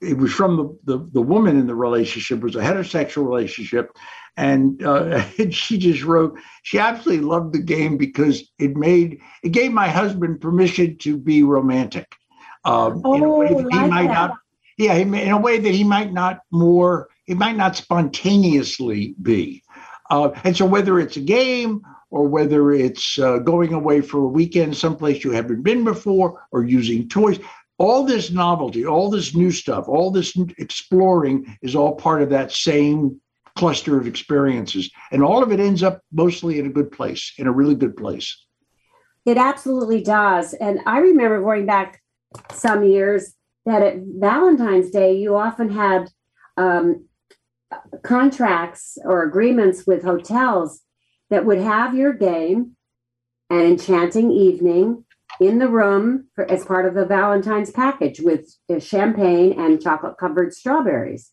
it 0.01 0.17
was 0.17 0.31
from 0.31 0.79
the, 0.83 0.97
the, 0.97 1.09
the 1.13 1.21
woman 1.21 1.57
in 1.57 1.67
the 1.67 1.75
relationship. 1.75 2.39
It 2.39 2.43
was 2.43 2.55
a 2.55 2.61
heterosexual 2.61 3.25
relationship. 3.25 3.91
And, 4.37 4.81
uh, 4.83 5.23
and 5.37 5.53
she 5.53 5.77
just 5.77 6.03
wrote, 6.03 6.39
she 6.63 6.79
absolutely 6.79 7.25
loved 7.25 7.53
the 7.53 7.59
game 7.59 7.97
because 7.97 8.49
it 8.59 8.77
made, 8.77 9.19
it 9.43 9.49
gave 9.49 9.71
my 9.73 9.89
husband 9.89 10.39
permission 10.39 10.97
to 10.99 11.17
be 11.17 11.43
romantic. 11.43 12.15
Um, 12.63 13.03
in 13.13 13.23
a 13.23 13.29
way 13.29 13.47
Oh, 13.49 13.61
that 13.61 13.71
he 13.71 13.77
like 13.77 13.89
might 13.89 14.07
that. 14.07 14.13
not 14.13 14.37
yeah, 14.77 14.93
he 14.93 15.01
in 15.01 15.29
a 15.29 15.41
way 15.41 15.57
that 15.57 15.73
he 15.73 15.83
might 15.83 16.13
not 16.13 16.41
more, 16.51 17.09
he 17.25 17.33
might 17.33 17.57
not 17.57 17.75
spontaneously 17.75 19.15
be. 19.21 19.63
Uh, 20.09 20.29
and 20.43 20.55
so, 20.55 20.65
whether 20.65 20.99
it's 20.99 21.17
a 21.17 21.21
game 21.21 21.81
or 22.11 22.27
whether 22.27 22.71
it's 22.71 23.17
uh, 23.19 23.39
going 23.39 23.73
away 23.73 24.01
for 24.01 24.19
a 24.19 24.27
weekend 24.27 24.77
someplace 24.77 25.23
you 25.23 25.31
haven't 25.31 25.63
been 25.63 25.83
before 25.83 26.47
or 26.51 26.63
using 26.63 27.09
toys, 27.09 27.39
all 27.79 28.03
this 28.03 28.31
novelty, 28.31 28.85
all 28.85 29.09
this 29.09 29.35
new 29.35 29.51
stuff, 29.51 29.87
all 29.87 30.11
this 30.11 30.37
exploring 30.57 31.57
is 31.61 31.75
all 31.75 31.95
part 31.95 32.21
of 32.21 32.29
that 32.29 32.51
same 32.51 33.19
cluster 33.57 33.99
of 33.99 34.07
experiences. 34.07 34.89
And 35.11 35.23
all 35.23 35.43
of 35.43 35.51
it 35.51 35.59
ends 35.59 35.83
up 35.83 36.01
mostly 36.11 36.59
in 36.59 36.65
a 36.65 36.69
good 36.69 36.91
place, 36.91 37.33
in 37.37 37.47
a 37.47 37.51
really 37.51 37.75
good 37.75 37.97
place. 37.97 38.45
It 39.25 39.37
absolutely 39.37 40.01
does. 40.01 40.53
And 40.53 40.79
I 40.85 40.99
remember 40.99 41.41
going 41.41 41.65
back 41.65 42.01
some 42.51 42.83
years 42.85 43.33
that 43.65 43.81
at 43.81 43.95
Valentine's 43.99 44.91
Day, 44.91 45.17
you 45.17 45.35
often 45.35 45.69
had 45.69 46.09
um, 46.55 47.05
contracts 48.03 48.97
or 49.03 49.23
agreements 49.23 49.85
with 49.85 50.03
hotels 50.03 50.81
that 51.29 51.45
would 51.45 51.59
have 51.59 51.93
your 51.93 52.13
game 52.13 52.77
an 53.49 53.61
enchanting 53.61 54.31
evening 54.31 55.03
in 55.39 55.59
the 55.59 55.67
room 55.67 56.27
for, 56.35 56.49
as 56.49 56.65
part 56.65 56.85
of 56.85 56.93
the 56.93 57.05
Valentine's 57.05 57.71
package 57.71 58.19
with 58.19 58.55
uh, 58.69 58.79
champagne 58.79 59.59
and 59.59 59.81
chocolate 59.81 60.17
covered 60.17 60.53
strawberries. 60.53 61.31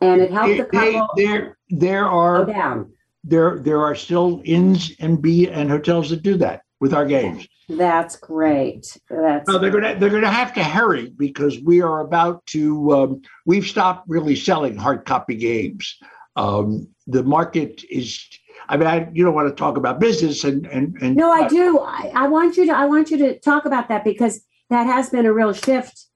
And 0.00 0.20
it 0.20 0.30
helped 0.30 0.56
the 0.56 0.68
They- 0.78 0.92
couple 0.94 1.08
there, 1.16 1.56
there 1.68 2.04
go 2.04 2.10
are 2.10 2.44
down. 2.46 2.92
there 3.24 3.58
there 3.58 3.82
are 3.82 3.94
still 3.94 4.40
inns 4.44 4.92
and 5.00 5.20
b 5.20 5.48
and 5.48 5.70
hotels 5.70 6.10
that 6.10 6.22
do 6.22 6.36
that 6.38 6.62
with 6.80 6.94
our 6.94 7.04
games. 7.04 7.46
That's 7.68 8.16
great. 8.16 8.98
That's 9.08 9.46
No, 9.48 9.58
they're 9.58 9.70
gonna 9.70 9.94
they're 9.98 10.10
gonna 10.10 10.30
have 10.30 10.52
to 10.54 10.64
hurry 10.64 11.12
because 11.16 11.60
we 11.60 11.82
are 11.82 12.00
about 12.00 12.44
to. 12.46 12.92
Um, 12.92 13.22
we've 13.46 13.66
stopped 13.66 14.08
really 14.08 14.34
selling 14.34 14.76
hard 14.76 15.04
copy 15.04 15.36
games. 15.36 15.96
Um, 16.36 16.88
the 17.06 17.22
market 17.22 17.84
is. 17.90 18.26
I 18.68 18.76
mean, 18.76 18.86
I, 18.86 19.08
you 19.12 19.24
don't 19.24 19.34
want 19.34 19.48
to 19.48 19.54
talk 19.54 19.76
about 19.76 20.00
business 20.00 20.44
and 20.44 20.66
and 20.66 20.96
and. 21.00 21.14
No, 21.16 21.30
I 21.30 21.46
do. 21.48 21.78
I, 21.80 22.10
I 22.14 22.28
want 22.28 22.56
you 22.56 22.66
to. 22.66 22.72
I 22.72 22.86
want 22.86 23.10
you 23.10 23.18
to 23.18 23.38
talk 23.38 23.66
about 23.66 23.88
that 23.88 24.02
because 24.04 24.40
that 24.70 24.86
has 24.86 25.10
been 25.10 25.26
a 25.26 25.32
real 25.32 25.52
shift. 25.52 26.06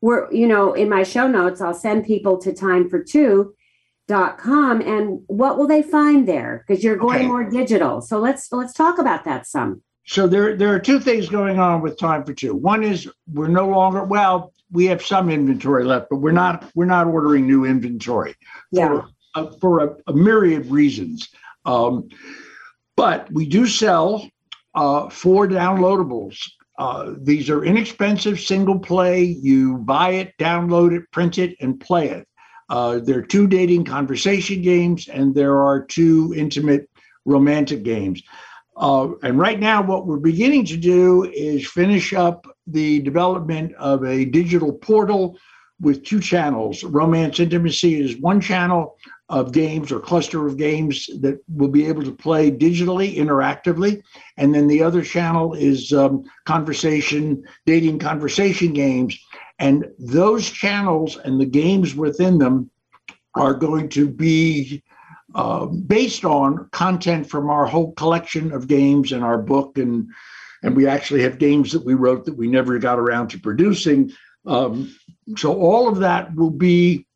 Where 0.00 0.32
you 0.32 0.46
know, 0.46 0.72
in 0.74 0.88
my 0.88 1.02
show 1.02 1.26
notes, 1.26 1.60
I'll 1.60 1.74
send 1.74 2.04
people 2.04 2.38
to 2.38 2.52
time 2.52 2.88
for 2.88 3.02
two 3.02 3.54
dot 4.06 4.38
com 4.38 4.80
and 4.80 5.20
what 5.26 5.58
will 5.58 5.66
they 5.66 5.82
find 5.82 6.26
there 6.26 6.64
because 6.66 6.82
you're 6.82 6.96
going 6.96 7.18
Okay. 7.18 7.26
more 7.26 7.44
digital 7.44 8.00
so 8.00 8.18
let's 8.18 8.50
let's 8.50 8.72
talk 8.72 8.98
about 8.98 9.22
that 9.24 9.46
some 9.46 9.82
So 10.06 10.26
there 10.26 10.56
there 10.56 10.74
are 10.74 10.78
two 10.78 10.98
things 10.98 11.28
going 11.28 11.58
on 11.58 11.82
with 11.82 11.98
Time 11.98 12.24
for 12.24 12.32
Two. 12.32 12.54
One 12.54 12.82
is 12.82 13.06
we're 13.30 13.48
no 13.48 13.68
longer 13.68 14.02
well. 14.04 14.54
We 14.72 14.86
have 14.86 15.02
some 15.02 15.28
inventory 15.28 15.84
left, 15.84 16.08
but 16.08 16.16
we're 16.16 16.32
not 16.32 16.70
we're 16.74 16.86
not 16.86 17.06
ordering 17.06 17.46
new 17.46 17.66
inventory. 17.66 18.34
yeah 18.72 18.88
for, 18.88 19.08
uh, 19.34 19.50
for 19.60 19.80
a, 19.84 19.96
a 20.06 20.14
myriad 20.14 20.64
reasons. 20.70 21.28
Um, 21.66 22.08
but 22.96 23.30
we 23.30 23.46
do 23.46 23.66
sell 23.66 24.26
uh, 24.74 25.10
four 25.10 25.46
downloadables. 25.46 26.36
Uh, 26.78 27.14
these 27.20 27.50
are 27.50 27.64
inexpensive, 27.64 28.38
single 28.38 28.78
play. 28.78 29.24
You 29.24 29.78
buy 29.78 30.10
it, 30.10 30.32
download 30.38 30.96
it, 30.96 31.10
print 31.10 31.36
it, 31.38 31.56
and 31.60 31.78
play 31.78 32.08
it. 32.10 32.28
Uh, 32.70 33.00
there 33.00 33.18
are 33.18 33.22
two 33.22 33.46
dating 33.48 33.84
conversation 33.84 34.62
games, 34.62 35.08
and 35.08 35.34
there 35.34 35.60
are 35.60 35.84
two 35.84 36.32
intimate 36.36 36.88
romantic 37.24 37.82
games. 37.82 38.22
Uh, 38.76 39.08
and 39.24 39.38
right 39.38 39.58
now, 39.58 39.82
what 39.82 40.06
we're 40.06 40.18
beginning 40.18 40.64
to 40.66 40.76
do 40.76 41.24
is 41.24 41.68
finish 41.68 42.12
up 42.14 42.46
the 42.68 43.00
development 43.00 43.74
of 43.74 44.04
a 44.04 44.24
digital 44.24 44.72
portal 44.72 45.36
with 45.80 46.04
two 46.04 46.20
channels. 46.20 46.82
Romance 46.82 47.40
Intimacy 47.40 48.00
is 48.00 48.20
one 48.20 48.40
channel 48.40 48.96
of 49.28 49.52
games 49.52 49.92
or 49.92 50.00
cluster 50.00 50.46
of 50.46 50.56
games 50.56 51.08
that 51.20 51.38
will 51.48 51.68
be 51.68 51.86
able 51.86 52.02
to 52.02 52.12
play 52.12 52.50
digitally, 52.50 53.16
interactively. 53.16 54.02
And 54.36 54.54
then 54.54 54.66
the 54.66 54.82
other 54.82 55.02
channel 55.02 55.54
is 55.54 55.92
um, 55.92 56.24
conversation, 56.46 57.44
dating 57.66 57.98
conversation 57.98 58.72
games. 58.72 59.18
And 59.58 59.86
those 59.98 60.50
channels 60.50 61.18
and 61.18 61.40
the 61.40 61.46
games 61.46 61.94
within 61.94 62.38
them 62.38 62.70
are 63.34 63.54
going 63.54 63.88
to 63.90 64.08
be 64.08 64.82
uh, 65.34 65.66
based 65.66 66.24
on 66.24 66.68
content 66.72 67.28
from 67.28 67.50
our 67.50 67.66
whole 67.66 67.92
collection 67.92 68.52
of 68.52 68.66
games 68.66 69.12
and 69.12 69.22
our 69.22 69.38
book 69.38 69.78
and 69.78 70.08
and 70.64 70.74
we 70.74 70.88
actually 70.88 71.22
have 71.22 71.38
games 71.38 71.70
that 71.70 71.84
we 71.84 71.94
wrote 71.94 72.24
that 72.24 72.36
we 72.36 72.48
never 72.48 72.78
got 72.78 72.98
around 72.98 73.28
to 73.28 73.38
producing 73.38 74.10
um, 74.46 74.92
so 75.36 75.54
all 75.54 75.88
of 75.88 75.98
that 75.98 76.34
will 76.34 76.50
be 76.50 77.06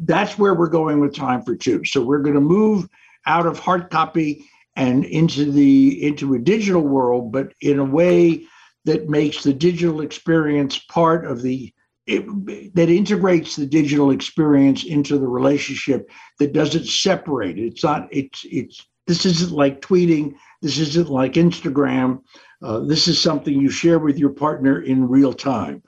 that's 0.00 0.38
where 0.38 0.54
we're 0.54 0.68
going 0.68 1.00
with 1.00 1.14
time 1.14 1.42
for 1.42 1.56
two 1.56 1.84
so 1.84 2.00
we're 2.00 2.22
going 2.22 2.34
to 2.34 2.40
move 2.40 2.88
out 3.26 3.46
of 3.46 3.58
hard 3.58 3.90
copy 3.90 4.44
and 4.76 5.04
into 5.04 5.50
the 5.50 6.06
into 6.06 6.34
a 6.34 6.38
digital 6.38 6.82
world 6.82 7.32
but 7.32 7.52
in 7.60 7.78
a 7.78 7.84
way 7.84 8.44
that 8.84 9.08
makes 9.08 9.42
the 9.42 9.52
digital 9.52 10.00
experience 10.00 10.78
part 10.78 11.26
of 11.26 11.42
the 11.42 11.72
it, 12.08 12.74
that 12.74 12.88
integrates 12.88 13.54
the 13.54 13.66
digital 13.66 14.10
experience 14.10 14.82
into 14.84 15.18
the 15.18 15.28
relationship 15.28 16.10
that 16.38 16.54
doesn't 16.54 16.86
separate 16.86 17.58
it. 17.58 17.66
It's 17.66 17.84
not. 17.84 18.08
It's 18.10 18.44
it's. 18.50 18.86
This 19.06 19.24
isn't 19.26 19.52
like 19.52 19.80
tweeting. 19.80 20.34
This 20.62 20.78
isn't 20.78 21.10
like 21.10 21.34
Instagram. 21.34 22.22
Uh, 22.62 22.80
this 22.80 23.08
is 23.08 23.20
something 23.20 23.54
you 23.54 23.70
share 23.70 23.98
with 23.98 24.18
your 24.18 24.30
partner 24.30 24.80
in 24.80 25.08
real 25.08 25.32
time. 25.32 25.82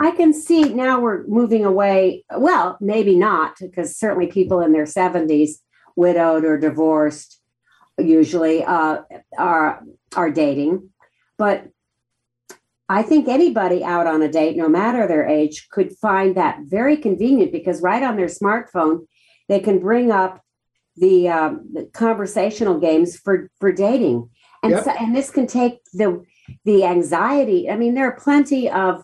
I 0.00 0.10
can 0.12 0.32
see 0.32 0.74
now 0.74 1.00
we're 1.00 1.26
moving 1.26 1.64
away. 1.64 2.24
Well, 2.36 2.76
maybe 2.80 3.16
not, 3.16 3.56
because 3.60 3.96
certainly 3.96 4.26
people 4.26 4.60
in 4.60 4.72
their 4.72 4.84
70s, 4.84 5.52
widowed 5.96 6.44
or 6.44 6.58
divorced, 6.58 7.40
usually 7.98 8.64
uh, 8.64 8.98
are 9.36 9.82
are 10.16 10.30
dating. 10.30 10.90
But 11.36 11.68
I 12.88 13.02
think 13.02 13.28
anybody 13.28 13.84
out 13.84 14.06
on 14.06 14.22
a 14.22 14.30
date, 14.30 14.56
no 14.56 14.68
matter 14.68 15.06
their 15.06 15.26
age, 15.26 15.68
could 15.70 15.92
find 15.98 16.36
that 16.36 16.60
very 16.62 16.96
convenient 16.96 17.52
because 17.52 17.82
right 17.82 18.02
on 18.02 18.16
their 18.16 18.26
smartphone, 18.26 19.06
they 19.48 19.60
can 19.60 19.78
bring 19.78 20.10
up 20.10 20.40
the, 20.96 21.28
um, 21.28 21.68
the 21.72 21.84
conversational 21.92 22.80
games 22.80 23.16
for 23.16 23.50
for 23.60 23.70
dating, 23.70 24.30
and 24.62 24.72
yep. 24.72 24.84
so, 24.84 24.90
and 24.90 25.14
this 25.14 25.30
can 25.30 25.46
take 25.46 25.80
the 25.92 26.24
the 26.64 26.84
anxiety. 26.84 27.70
I 27.70 27.76
mean, 27.76 27.94
there 27.94 28.08
are 28.08 28.18
plenty 28.18 28.70
of 28.70 29.02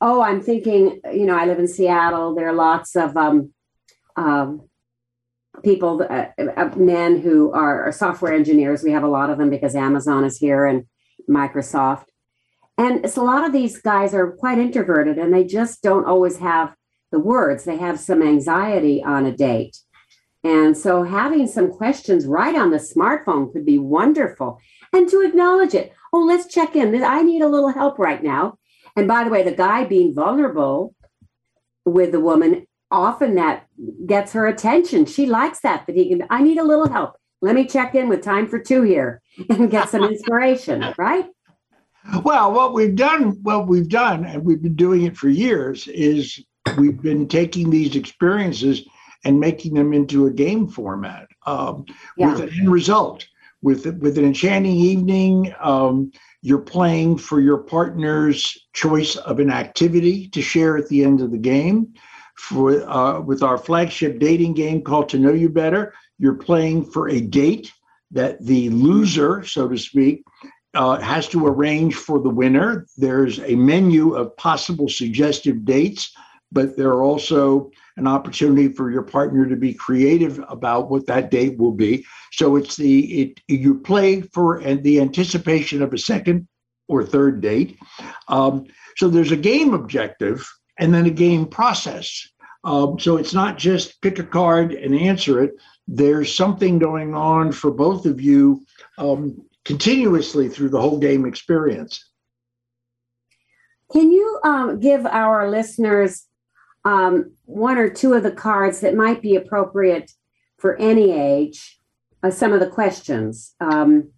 oh, 0.00 0.20
I'm 0.20 0.40
thinking, 0.40 1.00
you 1.12 1.26
know, 1.26 1.36
I 1.36 1.46
live 1.46 1.58
in 1.58 1.68
Seattle. 1.68 2.34
There 2.34 2.48
are 2.48 2.54
lots 2.54 2.96
of 2.96 3.16
um, 3.16 3.52
um, 4.16 4.68
people, 5.62 6.06
uh, 6.08 6.26
uh, 6.38 6.70
men 6.76 7.20
who 7.20 7.52
are, 7.52 7.84
are 7.84 7.92
software 7.92 8.34
engineers. 8.34 8.82
We 8.82 8.92
have 8.92 9.04
a 9.04 9.08
lot 9.08 9.30
of 9.30 9.38
them 9.38 9.50
because 9.50 9.74
Amazon 9.74 10.24
is 10.24 10.38
here 10.38 10.66
and 10.66 10.84
Microsoft 11.28 12.04
and 12.78 13.10
so 13.10 13.22
a 13.22 13.24
lot 13.24 13.44
of 13.44 13.52
these 13.52 13.80
guys 13.80 14.12
are 14.12 14.32
quite 14.32 14.58
introverted 14.58 15.18
and 15.18 15.32
they 15.32 15.44
just 15.44 15.82
don't 15.82 16.06
always 16.06 16.38
have 16.38 16.74
the 17.10 17.18
words. 17.18 17.64
They 17.64 17.78
have 17.78 17.98
some 17.98 18.22
anxiety 18.22 19.02
on 19.02 19.24
a 19.24 19.34
date. 19.34 19.78
And 20.44 20.76
so 20.76 21.02
having 21.02 21.46
some 21.46 21.72
questions 21.72 22.26
right 22.26 22.54
on 22.54 22.70
the 22.70 22.76
smartphone 22.76 23.52
could 23.52 23.64
be 23.64 23.78
wonderful. 23.78 24.60
And 24.92 25.08
to 25.08 25.22
acknowledge 25.22 25.74
it. 25.74 25.92
Oh, 26.12 26.20
let's 26.20 26.52
check 26.52 26.76
in. 26.76 27.02
I 27.02 27.22
need 27.22 27.42
a 27.42 27.48
little 27.48 27.70
help 27.70 27.98
right 27.98 28.22
now. 28.22 28.58
And 28.96 29.06
by 29.06 29.24
the 29.24 29.30
way, 29.30 29.42
the 29.42 29.52
guy 29.52 29.84
being 29.84 30.14
vulnerable 30.14 30.94
with 31.84 32.12
the 32.12 32.20
woman, 32.20 32.66
often 32.90 33.34
that 33.36 33.66
gets 34.06 34.32
her 34.32 34.46
attention. 34.46 35.04
She 35.04 35.26
likes 35.26 35.60
that, 35.60 35.86
that 35.86 35.94
he 35.94 36.08
can, 36.08 36.26
I 36.30 36.42
need 36.42 36.58
a 36.58 36.64
little 36.64 36.88
help. 36.88 37.16
Let 37.42 37.54
me 37.54 37.66
check 37.66 37.94
in 37.94 38.08
with 38.08 38.22
time 38.22 38.48
for 38.48 38.58
two 38.58 38.82
here 38.82 39.20
and 39.50 39.70
get 39.70 39.90
some 39.90 40.02
inspiration, 40.04 40.94
right? 40.96 41.26
Well, 42.22 42.52
what 42.52 42.72
we've 42.72 42.94
done, 42.94 43.38
what 43.42 43.66
we've 43.66 43.88
done, 43.88 44.24
and 44.24 44.44
we've 44.44 44.62
been 44.62 44.76
doing 44.76 45.02
it 45.02 45.16
for 45.16 45.28
years, 45.28 45.88
is 45.88 46.42
we've 46.78 47.00
been 47.00 47.26
taking 47.28 47.68
these 47.68 47.96
experiences 47.96 48.86
and 49.24 49.40
making 49.40 49.74
them 49.74 49.92
into 49.92 50.26
a 50.26 50.30
game 50.30 50.68
format 50.68 51.26
um, 51.46 51.84
yeah. 52.16 52.30
with 52.30 52.42
an 52.42 52.50
end 52.58 52.70
result. 52.70 53.26
With 53.62 53.86
with 54.00 54.18
an 54.18 54.24
enchanting 54.24 54.76
evening, 54.76 55.52
um, 55.60 56.12
you're 56.46 56.58
playing 56.58 57.18
for 57.18 57.40
your 57.40 57.58
partner's 57.58 58.56
choice 58.72 59.16
of 59.16 59.40
an 59.40 59.50
activity 59.50 60.28
to 60.28 60.40
share 60.40 60.76
at 60.76 60.88
the 60.88 61.02
end 61.02 61.20
of 61.20 61.32
the 61.32 61.38
game. 61.38 61.92
For 62.38 62.88
uh, 62.88 63.20
with 63.20 63.42
our 63.42 63.58
flagship 63.58 64.20
dating 64.20 64.54
game 64.54 64.82
called 64.82 65.08
To 65.08 65.18
Know 65.18 65.32
You 65.32 65.48
Better, 65.48 65.92
you're 66.20 66.36
playing 66.36 66.84
for 66.84 67.08
a 67.08 67.20
date 67.20 67.72
that 68.12 68.40
the 68.46 68.70
loser, 68.70 69.42
so 69.42 69.66
to 69.66 69.76
speak, 69.76 70.22
uh, 70.74 71.00
has 71.00 71.26
to 71.30 71.44
arrange 71.48 71.96
for 71.96 72.20
the 72.20 72.30
winner. 72.30 72.86
There's 72.96 73.40
a 73.40 73.56
menu 73.56 74.14
of 74.14 74.36
possible 74.36 74.88
suggestive 74.88 75.64
dates, 75.64 76.12
but 76.52 76.76
there 76.76 76.90
are 76.90 77.02
also 77.02 77.72
an 77.96 78.06
opportunity 78.06 78.68
for 78.68 78.90
your 78.90 79.02
partner 79.02 79.46
to 79.46 79.56
be 79.56 79.72
creative 79.72 80.42
about 80.48 80.90
what 80.90 81.06
that 81.06 81.30
date 81.30 81.58
will 81.58 81.72
be. 81.72 82.04
So 82.32 82.56
it's 82.56 82.76
the 82.76 83.22
it 83.22 83.40
you 83.48 83.78
play 83.80 84.20
for 84.20 84.58
and 84.58 84.82
the 84.82 85.00
anticipation 85.00 85.82
of 85.82 85.92
a 85.92 85.98
second 85.98 86.46
or 86.88 87.04
third 87.04 87.40
date. 87.40 87.78
Um, 88.28 88.66
so 88.96 89.08
there's 89.08 89.32
a 89.32 89.36
game 89.36 89.74
objective 89.74 90.46
and 90.78 90.92
then 90.92 91.06
a 91.06 91.10
game 91.10 91.46
process. 91.46 92.28
Um, 92.64 92.98
so 92.98 93.16
it's 93.16 93.34
not 93.34 93.58
just 93.58 94.00
pick 94.02 94.18
a 94.18 94.24
card 94.24 94.72
and 94.72 94.94
answer 94.94 95.42
it. 95.42 95.52
There's 95.88 96.34
something 96.34 96.78
going 96.78 97.14
on 97.14 97.52
for 97.52 97.70
both 97.70 98.06
of 98.06 98.20
you 98.20 98.64
um, 98.98 99.40
continuously 99.64 100.48
through 100.48 100.70
the 100.70 100.80
whole 100.80 100.98
game 100.98 101.24
experience. 101.24 102.10
Can 103.92 104.10
you 104.10 104.40
um, 104.42 104.80
give 104.80 105.06
our 105.06 105.48
listeners 105.48 106.26
um, 106.86 107.32
one 107.46 107.78
or 107.78 107.90
two 107.90 108.14
of 108.14 108.22
the 108.22 108.30
cards 108.30 108.80
that 108.80 108.94
might 108.94 109.20
be 109.20 109.34
appropriate 109.34 110.12
for 110.56 110.76
any 110.76 111.10
age? 111.10 111.80
Uh, 112.22 112.30
some 112.30 112.52
of 112.52 112.60
the 112.60 112.68
questions. 112.68 113.54
Um, 113.60 114.12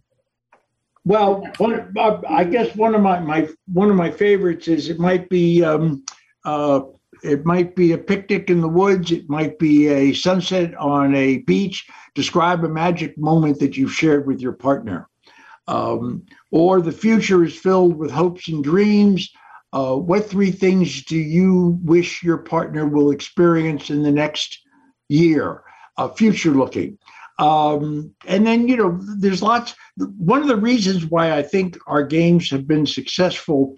well, 1.05 1.43
one, 1.57 1.93
uh, 1.97 2.21
I 2.29 2.45
guess 2.45 2.77
one 2.77 2.95
of 2.95 3.01
my, 3.01 3.19
my 3.21 3.49
one 3.73 3.89
of 3.89 3.97
my 3.97 4.11
favorites 4.11 4.69
is 4.69 4.91
it 4.91 4.99
might 4.99 5.31
be 5.31 5.65
um, 5.65 6.05
uh, 6.45 6.83
it 7.25 7.47
might 7.47 7.75
be 7.75 7.93
a 7.93 7.99
picnic 7.99 8.51
in 8.51 8.61
the 8.61 8.69
woods. 8.69 9.11
It 9.13 9.31
might 9.31 9.59
be 9.59 9.89
a 9.89 10.13
sunset 10.13 10.75
on 10.77 11.15
a 11.15 11.39
beach. 11.39 11.89
Describe 12.15 12.63
a 12.65 12.69
magic 12.69 13.17
moment 13.17 13.59
that 13.61 13.79
you've 13.79 13.95
shared 13.95 14.27
with 14.27 14.41
your 14.41 14.53
partner. 14.53 15.09
Um, 15.67 16.27
or 16.51 16.83
the 16.83 16.93
future 16.93 17.45
is 17.45 17.59
filled 17.59 17.97
with 17.97 18.11
hopes 18.11 18.49
and 18.49 18.63
dreams. 18.63 19.31
Uh, 19.73 19.97
what 19.97 20.29
three 20.29 20.51
things 20.51 21.05
do 21.05 21.17
you 21.17 21.79
wish 21.83 22.23
your 22.23 22.39
partner 22.39 22.87
will 22.87 23.11
experience 23.11 23.91
in 23.91 24.03
the 24.03 24.11
next 24.11 24.61
year? 25.09 25.63
Uh, 25.97 26.09
future 26.09 26.53
looking. 26.53 26.97
Um, 27.39 28.15
and 28.27 28.47
then, 28.47 28.67
you 28.67 28.77
know, 28.77 28.99
there's 29.19 29.43
lots. 29.43 29.75
One 29.97 30.43
of 30.43 30.49
the 30.49 30.57
reasons 30.57 31.07
why 31.07 31.37
I 31.37 31.43
think 31.43 31.77
our 31.87 32.03
games 32.03 32.51
have 32.51 32.67
been 32.67 32.87
successful 32.87 33.77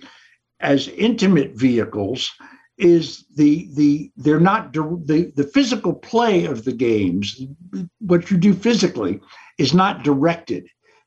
as 0.60 0.88
intimate 0.88 1.54
vehicles 1.54 2.30
is 2.78 3.26
the 3.36 3.68
the 3.74 4.10
they're 4.16 4.40
not 4.40 4.72
the 4.72 5.32
the 5.36 5.44
physical 5.44 5.92
play 5.92 6.46
of 6.46 6.64
the 6.64 6.72
games 6.72 7.42
what 7.98 8.30
you 8.30 8.38
do 8.38 8.54
physically 8.54 9.20
is 9.58 9.74
not 9.74 10.02
directed 10.02 10.66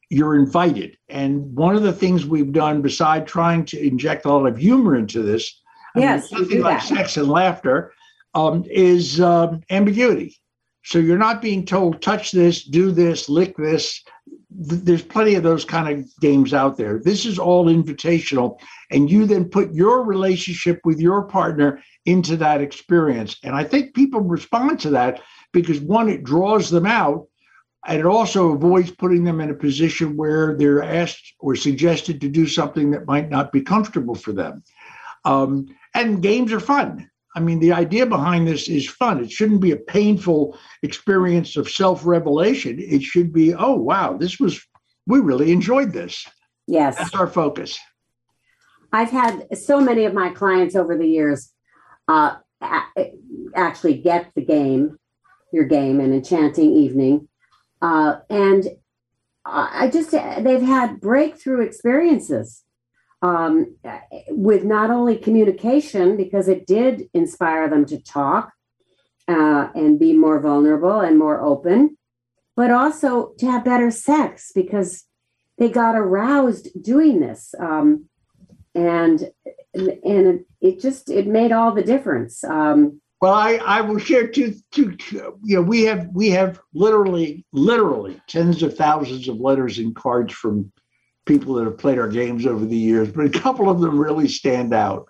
you're 0.09 0.35
invited. 0.35 0.97
And 1.09 1.53
one 1.55 1.75
of 1.75 1.83
the 1.83 1.93
things 1.93 2.25
we've 2.25 2.51
done, 2.51 2.81
beside 2.81 3.27
trying 3.27 3.65
to 3.65 3.85
inject 3.85 4.25
a 4.25 4.31
lot 4.31 4.45
of 4.45 4.57
humor 4.57 4.95
into 4.95 5.21
this, 5.23 5.61
yes, 5.95 6.31
I 6.31 6.35
mean, 6.35 6.45
something 6.45 6.61
like 6.61 6.81
sex 6.81 7.17
and 7.17 7.29
laughter, 7.29 7.93
um, 8.35 8.63
is 8.69 9.19
um, 9.21 9.61
ambiguity. 9.69 10.37
So 10.85 10.99
you're 10.99 11.17
not 11.17 11.41
being 11.41 11.65
told, 11.65 12.01
touch 12.01 12.31
this, 12.31 12.65
do 12.65 12.91
this, 12.91 13.29
lick 13.29 13.55
this. 13.55 14.03
There's 14.49 15.01
plenty 15.01 15.35
of 15.35 15.43
those 15.43 15.65
kind 15.65 15.97
of 15.97 16.05
games 16.19 16.53
out 16.53 16.77
there. 16.77 16.99
This 16.99 17.25
is 17.25 17.39
all 17.39 17.65
invitational. 17.65 18.59
And 18.91 19.09
you 19.09 19.25
then 19.25 19.45
put 19.45 19.73
your 19.73 20.03
relationship 20.03 20.81
with 20.83 20.99
your 20.99 21.23
partner 21.23 21.81
into 22.05 22.35
that 22.37 22.61
experience. 22.61 23.37
And 23.43 23.55
I 23.55 23.63
think 23.63 23.95
people 23.95 24.19
respond 24.19 24.79
to 24.81 24.89
that 24.91 25.21
because 25.53 25.79
one, 25.79 26.09
it 26.09 26.23
draws 26.23 26.69
them 26.69 26.85
out 26.85 27.27
and 27.86 27.99
it 27.99 28.05
also 28.05 28.53
avoids 28.53 28.91
putting 28.91 29.23
them 29.23 29.41
in 29.41 29.49
a 29.49 29.55
position 29.55 30.15
where 30.15 30.55
they're 30.55 30.84
asked 30.84 31.34
or 31.39 31.55
suggested 31.55 32.21
to 32.21 32.29
do 32.29 32.47
something 32.47 32.91
that 32.91 33.07
might 33.07 33.29
not 33.29 33.51
be 33.51 33.61
comfortable 33.61 34.15
for 34.15 34.31
them. 34.31 34.63
Um, 35.25 35.67
and 35.93 36.21
games 36.21 36.53
are 36.53 36.59
fun. 36.59 37.09
I 37.36 37.39
mean, 37.39 37.59
the 37.59 37.73
idea 37.73 38.05
behind 38.05 38.47
this 38.47 38.69
is 38.69 38.88
fun. 38.88 39.23
It 39.23 39.31
shouldn't 39.31 39.61
be 39.61 39.71
a 39.71 39.77
painful 39.77 40.57
experience 40.84 41.55
of 41.55 41.69
self 41.69 42.05
revelation. 42.05 42.77
It 42.79 43.01
should 43.01 43.34
be, 43.34 43.53
oh, 43.53 43.75
wow, 43.75 44.17
this 44.17 44.39
was, 44.39 44.61
we 45.07 45.19
really 45.19 45.51
enjoyed 45.51 45.91
this. 45.91 46.25
Yes. 46.67 46.97
That's 46.97 47.15
our 47.15 47.27
focus. 47.27 47.77
I've 48.91 49.09
had 49.09 49.57
so 49.57 49.81
many 49.81 50.05
of 50.05 50.13
my 50.13 50.29
clients 50.29 50.75
over 50.75 50.95
the 50.97 51.07
years 51.07 51.51
uh, 52.07 52.36
actually 53.55 53.97
get 53.97 54.31
the 54.36 54.45
game, 54.45 54.97
your 55.51 55.65
game, 55.65 55.99
an 55.99 56.13
enchanting 56.13 56.71
evening. 56.71 57.27
Uh, 57.84 58.19
and 58.29 58.69
I 59.45 59.89
just, 59.91 60.11
they've 60.11 60.61
had 60.61 61.01
breakthrough 61.01 61.65
experiences 61.65 62.63
um, 63.21 63.75
with 64.29 64.63
not 64.63 64.89
only 64.89 65.17
communication, 65.17 66.15
because 66.15 66.47
it 66.47 66.65
did 66.65 67.09
inspire 67.13 67.69
them 67.69 67.86
to 67.88 68.01
talk 68.01 68.53
uh, 69.27 69.67
and 69.75 69.99
be 69.99 70.13
more 70.13 70.39
vulnerable 70.39 71.01
and 71.01 71.19
more 71.19 71.41
open, 71.41 71.97
but 72.55 72.71
also 72.71 73.34
to 73.39 73.45
have 73.51 73.65
better 73.65 73.91
sex 73.91 74.51
because 74.55 75.03
they 75.57 75.69
got 75.69 75.95
aroused 75.95 76.69
doing 76.81 77.19
this. 77.19 77.53
Um, 77.59 78.09
and 78.75 79.29
and 79.73 80.45
it 80.61 80.79
just 80.79 81.09
it 81.09 81.27
made 81.27 81.51
all 81.51 81.73
the 81.73 81.84
difference. 81.84 82.43
Um, 82.43 83.01
well, 83.24 83.36
I, 83.36 83.53
I 83.53 83.80
will 83.80 83.99
share 83.99 84.28
two, 84.28 84.53
two, 84.71 84.97
two, 84.97 85.39
you 85.45 85.55
know, 85.55 85.61
we 85.61 85.84
have 85.84 86.09
we 86.11 86.30
have 86.32 86.59
literally 86.74 87.45
literally 87.53 88.21
tens 88.28 88.61
of 88.61 88.76
thousands 88.76 89.30
of 89.30 89.39
letters 89.39 89.78
and 89.78 89.95
cards 89.95 90.34
from 90.34 90.69
people 91.26 91.53
that 91.53 91.63
have 91.63 91.78
played 91.78 91.99
our 91.99 92.09
games 92.09 92.45
over 92.45 92.65
the 92.65 92.76
years, 92.76 93.09
but 93.13 93.26
a 93.26 93.30
couple 93.30 93.69
of 93.69 93.80
them 93.80 93.97
really 93.97 94.28
stand 94.28 94.74
out. 94.74 95.07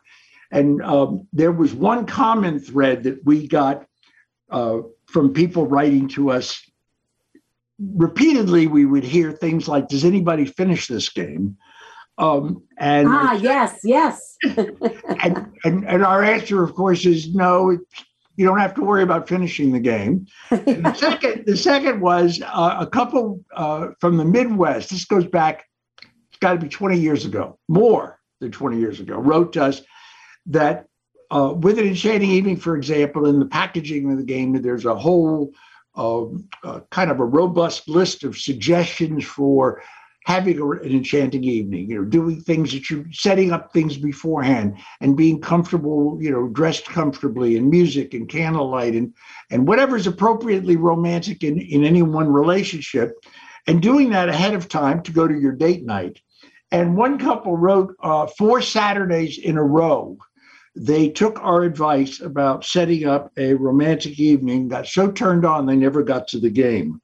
And 0.51 0.79
um, 0.83 1.27
there 1.33 1.51
was 1.51 1.73
one 1.73 2.05
common 2.05 2.59
thread 2.59 3.01
that 3.01 3.25
we 3.25 3.47
got 3.47 3.87
uh, 4.51 4.81
from 5.07 5.33
people 5.33 5.65
writing 5.65 6.07
to 6.09 6.29
us 6.29 6.63
repeatedly. 7.79 8.67
We 8.67 8.85
would 8.85 9.05
hear 9.05 9.31
things 9.31 9.67
like, 9.67 9.87
"Does 9.87 10.05
anybody 10.05 10.45
finish 10.45 10.87
this 10.87 11.09
game?" 11.09 11.57
Um, 12.17 12.63
and 12.77 13.07
ah, 13.09 13.33
yes, 13.33 13.79
yes. 13.83 14.37
and, 14.43 15.51
and 15.63 15.83
and 15.85 16.05
our 16.05 16.23
answer, 16.23 16.63
of 16.63 16.75
course, 16.75 17.05
is 17.05 17.33
no. 17.33 17.77
You 18.35 18.47
don't 18.47 18.59
have 18.59 18.73
to 18.75 18.81
worry 18.81 19.03
about 19.03 19.29
finishing 19.29 19.71
the 19.71 19.79
game. 19.79 20.25
And 20.49 20.83
the 20.83 20.93
second, 20.97 21.45
the 21.45 21.55
second 21.55 22.01
was 22.01 22.41
uh, 22.43 22.77
a 22.79 22.87
couple 22.87 23.43
uh, 23.55 23.89
from 23.99 24.17
the 24.17 24.25
Midwest. 24.25 24.89
This 24.89 25.05
goes 25.05 25.27
back 25.27 25.65
it's 26.33 26.39
got 26.39 26.53
to 26.53 26.59
be 26.59 26.67
20 26.67 26.97
years 26.97 27.25
ago, 27.25 27.59
more 27.67 28.19
than 28.39 28.51
20 28.51 28.79
years 28.79 28.99
ago, 28.99 29.17
wrote 29.17 29.53
to 29.53 29.63
us 29.63 29.83
that 30.47 30.87
uh, 31.29 31.53
with 31.55 31.77
an 31.77 31.85
enchanting 31.85 32.31
evening, 32.31 32.57
for 32.57 32.75
example, 32.75 33.27
in 33.27 33.39
the 33.39 33.45
packaging 33.45 34.11
of 34.11 34.17
the 34.17 34.23
game, 34.23 34.59
there's 34.59 34.85
a 34.85 34.95
whole 34.95 35.51
uh, 35.95 36.25
uh, 36.63 36.79
kind 36.89 37.11
of 37.11 37.19
a 37.19 37.25
robust 37.25 37.87
list 37.87 38.23
of 38.23 38.35
suggestions 38.35 39.23
for 39.23 39.83
having 40.25 40.59
a, 40.59 40.69
an 40.69 40.91
enchanting 40.91 41.43
evening. 41.43 41.89
You 41.89 41.97
know, 41.97 42.05
doing 42.05 42.41
things 42.41 42.71
that 42.73 42.89
you're 42.89 43.05
setting 43.11 43.51
up 43.51 43.71
things 43.71 43.97
beforehand 43.97 44.77
and 45.01 45.17
being 45.17 45.39
comfortable. 45.41 46.17
You 46.21 46.31
know, 46.31 46.47
dressed 46.47 46.85
comfortably 46.85 47.57
and 47.57 47.69
music 47.69 48.13
and 48.13 48.29
candlelight 48.29 48.93
and 48.93 49.13
and 49.51 49.67
whatever's 49.67 50.07
appropriately 50.07 50.75
romantic 50.75 51.43
in 51.43 51.59
in 51.59 51.83
any 51.83 52.01
one 52.01 52.31
relationship, 52.31 53.13
and 53.67 53.81
doing 53.81 54.09
that 54.11 54.29
ahead 54.29 54.53
of 54.53 54.67
time 54.67 55.01
to 55.03 55.11
go 55.11 55.27
to 55.27 55.39
your 55.39 55.53
date 55.53 55.85
night. 55.85 56.21
And 56.71 56.97
one 56.97 57.19
couple 57.19 57.55
wrote 57.55 57.95
uh, 58.01 58.25
four 58.25 58.61
Saturdays 58.61 59.37
in 59.37 59.57
a 59.57 59.63
row. 59.63 60.17
They 60.75 61.09
took 61.09 61.39
our 61.39 61.61
advice 61.61 62.19
about 62.19 62.65
setting 62.65 63.05
up 63.05 63.31
a 63.37 63.53
romantic 63.53 64.19
evening, 64.19 64.69
got 64.69 64.87
so 64.87 65.11
turned 65.11 65.45
on 65.45 65.67
they 65.67 65.75
never 65.75 66.01
got 66.01 66.27
to 66.29 66.39
the 66.39 66.49
game. 66.49 66.99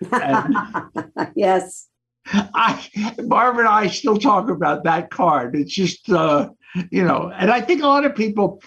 yes. 1.34 1.89
I, 2.26 3.14
Barb 3.24 3.58
and 3.58 3.68
I 3.68 3.88
still 3.88 4.16
talk 4.16 4.48
about 4.48 4.84
that 4.84 5.10
card. 5.10 5.56
It's 5.56 5.74
just, 5.74 6.10
uh, 6.10 6.50
you 6.90 7.04
know, 7.04 7.32
and 7.34 7.50
I 7.50 7.60
think 7.60 7.82
a 7.82 7.88
lot 7.88 8.04
of 8.04 8.14
people, 8.14 8.62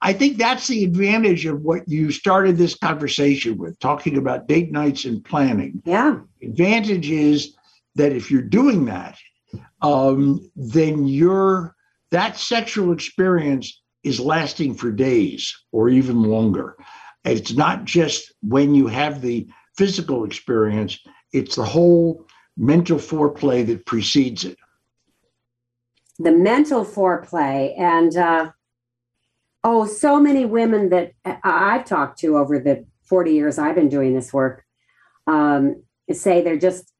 I 0.00 0.12
think 0.12 0.36
that's 0.36 0.68
the 0.68 0.84
advantage 0.84 1.44
of 1.46 1.62
what 1.62 1.88
you 1.88 2.12
started 2.12 2.56
this 2.56 2.76
conversation 2.76 3.58
with, 3.58 3.78
talking 3.80 4.16
about 4.16 4.46
date 4.46 4.70
nights 4.70 5.04
and 5.04 5.24
planning. 5.24 5.82
Yeah. 5.84 6.20
Advantage 6.42 7.10
is 7.10 7.56
that 7.96 8.12
if 8.12 8.30
you're 8.30 8.42
doing 8.42 8.84
that, 8.84 9.18
um, 9.82 10.48
then 10.54 11.06
your 11.06 11.74
that 12.10 12.36
sexual 12.36 12.92
experience 12.92 13.82
is 14.04 14.20
lasting 14.20 14.74
for 14.74 14.92
days 14.92 15.54
or 15.72 15.88
even 15.88 16.22
longer. 16.22 16.76
It's 17.24 17.52
not 17.52 17.84
just 17.84 18.32
when 18.40 18.74
you 18.74 18.86
have 18.86 19.20
the 19.20 19.48
physical 19.76 20.24
experience, 20.24 20.98
it's 21.32 21.56
the 21.56 21.64
whole 21.64 22.26
mental 22.58 22.98
foreplay 22.98 23.64
that 23.66 23.86
precedes 23.86 24.44
it. 24.44 24.58
The 26.18 26.32
mental 26.32 26.84
foreplay. 26.84 27.78
And 27.78 28.16
uh, 28.16 28.50
oh, 29.62 29.86
so 29.86 30.20
many 30.20 30.44
women 30.44 30.90
that 30.90 31.12
I've 31.24 31.84
talked 31.84 32.18
to 32.20 32.36
over 32.36 32.58
the 32.58 32.84
40 33.08 33.32
years 33.32 33.58
I've 33.58 33.74
been 33.74 33.88
doing 33.88 34.14
this 34.14 34.32
work 34.32 34.64
um, 35.26 35.82
say 36.12 36.42
there 36.42 36.58
just 36.58 36.92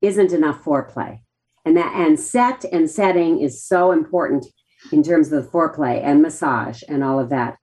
isn't 0.00 0.32
enough 0.32 0.62
foreplay 0.64 1.20
and 1.64 1.76
that 1.76 1.92
and 1.94 2.18
set 2.18 2.64
and 2.72 2.90
setting 2.90 3.40
is 3.40 3.62
so 3.62 3.92
important 3.92 4.46
in 4.92 5.02
terms 5.02 5.30
of 5.30 5.44
the 5.44 5.50
foreplay 5.50 6.02
and 6.02 6.22
massage 6.22 6.82
and 6.88 7.04
all 7.04 7.18
of 7.18 7.28
that 7.28 7.56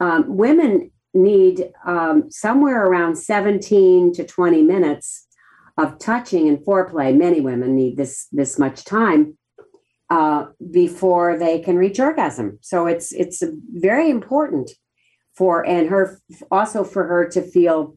um, 0.00 0.24
women 0.36 0.90
need 1.14 1.70
um, 1.86 2.30
somewhere 2.30 2.86
around 2.86 3.16
17 3.16 4.12
to 4.14 4.24
20 4.24 4.62
minutes 4.62 5.26
of 5.78 5.98
touching 5.98 6.48
and 6.48 6.58
foreplay 6.58 7.16
many 7.16 7.40
women 7.40 7.74
need 7.74 7.96
this 7.96 8.26
this 8.32 8.58
much 8.58 8.84
time 8.84 9.38
uh, 10.10 10.46
before 10.70 11.38
they 11.38 11.58
can 11.60 11.76
reach 11.76 11.98
orgasm 11.98 12.58
so 12.60 12.86
it's 12.86 13.12
it's 13.12 13.42
very 13.70 14.10
important 14.10 14.70
for 15.34 15.64
and 15.66 15.88
her 15.88 16.20
also 16.50 16.84
for 16.84 17.06
her 17.06 17.28
to 17.28 17.40
feel 17.40 17.96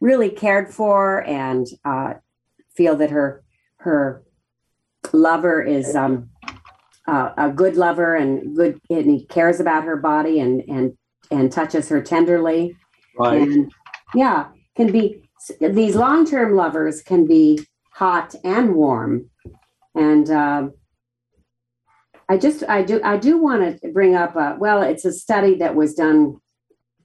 really 0.00 0.30
cared 0.30 0.72
for 0.72 1.24
and 1.24 1.66
uh, 1.84 2.14
feel 2.76 2.96
that 2.96 3.10
her 3.10 3.44
her 3.78 4.24
lover 5.12 5.62
is 5.62 5.94
um, 5.94 6.30
uh, 7.06 7.30
a 7.36 7.50
good 7.50 7.76
lover 7.76 8.14
and 8.14 8.56
good, 8.56 8.80
and 8.90 9.10
he 9.10 9.24
cares 9.26 9.60
about 9.60 9.84
her 9.84 9.96
body 9.96 10.40
and 10.40 10.62
and 10.68 10.96
and 11.30 11.52
touches 11.52 11.88
her 11.88 12.02
tenderly. 12.02 12.76
Right. 13.18 13.40
And 13.42 13.72
yeah, 14.14 14.48
can 14.76 14.92
be 14.92 15.27
these 15.60 15.96
long 15.96 16.26
term 16.26 16.54
lovers 16.54 17.02
can 17.02 17.26
be 17.26 17.60
hot 17.92 18.34
and 18.44 18.74
warm, 18.74 19.30
and 19.94 20.30
uh, 20.30 20.68
I 22.28 22.36
just 22.36 22.64
I 22.68 22.82
do 22.82 23.00
I 23.02 23.16
do 23.16 23.38
want 23.38 23.80
to 23.80 23.92
bring 23.92 24.14
up 24.14 24.36
a, 24.36 24.56
well, 24.58 24.82
it's 24.82 25.04
a 25.04 25.12
study 25.12 25.56
that 25.56 25.74
was 25.74 25.94
done 25.94 26.36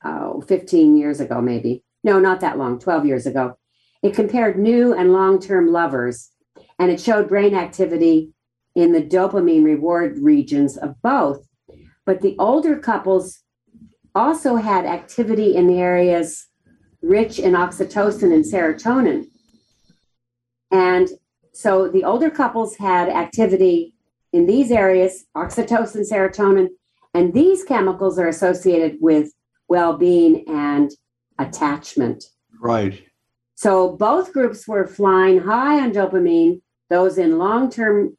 uh, 0.04 0.40
15 0.42 0.98
years 0.98 1.20
ago, 1.20 1.42
maybe 1.42 1.84
no, 2.04 2.20
not 2.20 2.42
that 2.42 2.58
long, 2.58 2.80
12 2.80 3.06
years 3.06 3.26
ago. 3.26 3.58
It 4.02 4.14
compared 4.14 4.60
new 4.60 4.94
and 4.94 5.14
long 5.14 5.40
term 5.40 5.72
lovers 5.72 6.30
and 6.78 6.92
it 6.92 7.00
showed 7.00 7.30
brain 7.30 7.56
activity 7.56 8.34
in 8.76 8.92
the 8.92 9.02
dopamine 9.02 9.64
reward 9.64 10.18
regions 10.18 10.78
of 10.78 11.02
both. 11.02 11.48
But 12.06 12.22
the 12.22 12.36
older 12.38 12.78
couples 12.78 13.40
also 14.14 14.56
had 14.58 14.86
activity 14.86 15.56
in 15.56 15.68
the 15.68 15.80
areas 15.80 16.48
rich 17.04 17.38
in 17.38 17.54
oxytocin 17.54 18.34
and 18.34 18.46
serotonin. 18.46 19.28
And 20.72 21.10
so 21.52 21.88
the 21.88 22.04
older 22.04 22.32
couples 22.32 22.78
had 22.78 23.10
activity 23.10 23.94
in 24.32 24.48
these 24.48 24.72
areas, 24.72 25.26
oxytocin, 25.38 26.10
serotonin, 26.10 26.70
and 27.14 27.34
these 27.34 27.64
chemicals 27.64 28.18
are 28.18 28.28
associated 28.28 28.98
with 29.00 29.32
well 29.68 29.96
being 29.98 30.46
and 30.48 30.92
attachment. 31.38 32.24
Right. 32.60 33.04
So 33.56 33.96
both 33.96 34.34
groups 34.34 34.68
were 34.68 34.88
flying 34.88 35.42
high 35.42 35.80
on 35.80 35.92
dopamine. 35.92 36.62
Those 36.90 37.18
in 37.18 37.38
long 37.38 37.70
term 37.70 38.18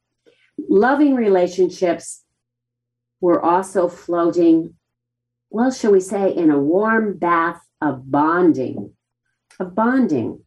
loving 0.68 1.14
relationships 1.14 2.22
were 3.20 3.42
also 3.42 3.88
floating, 3.88 4.74
well, 5.50 5.72
shall 5.72 5.92
we 5.92 6.00
say, 6.00 6.34
in 6.34 6.50
a 6.50 6.58
warm 6.58 7.18
bath 7.18 7.60
of 7.84 8.10
bonding, 8.10 8.92
of 9.60 9.74
bonding. 9.74 10.40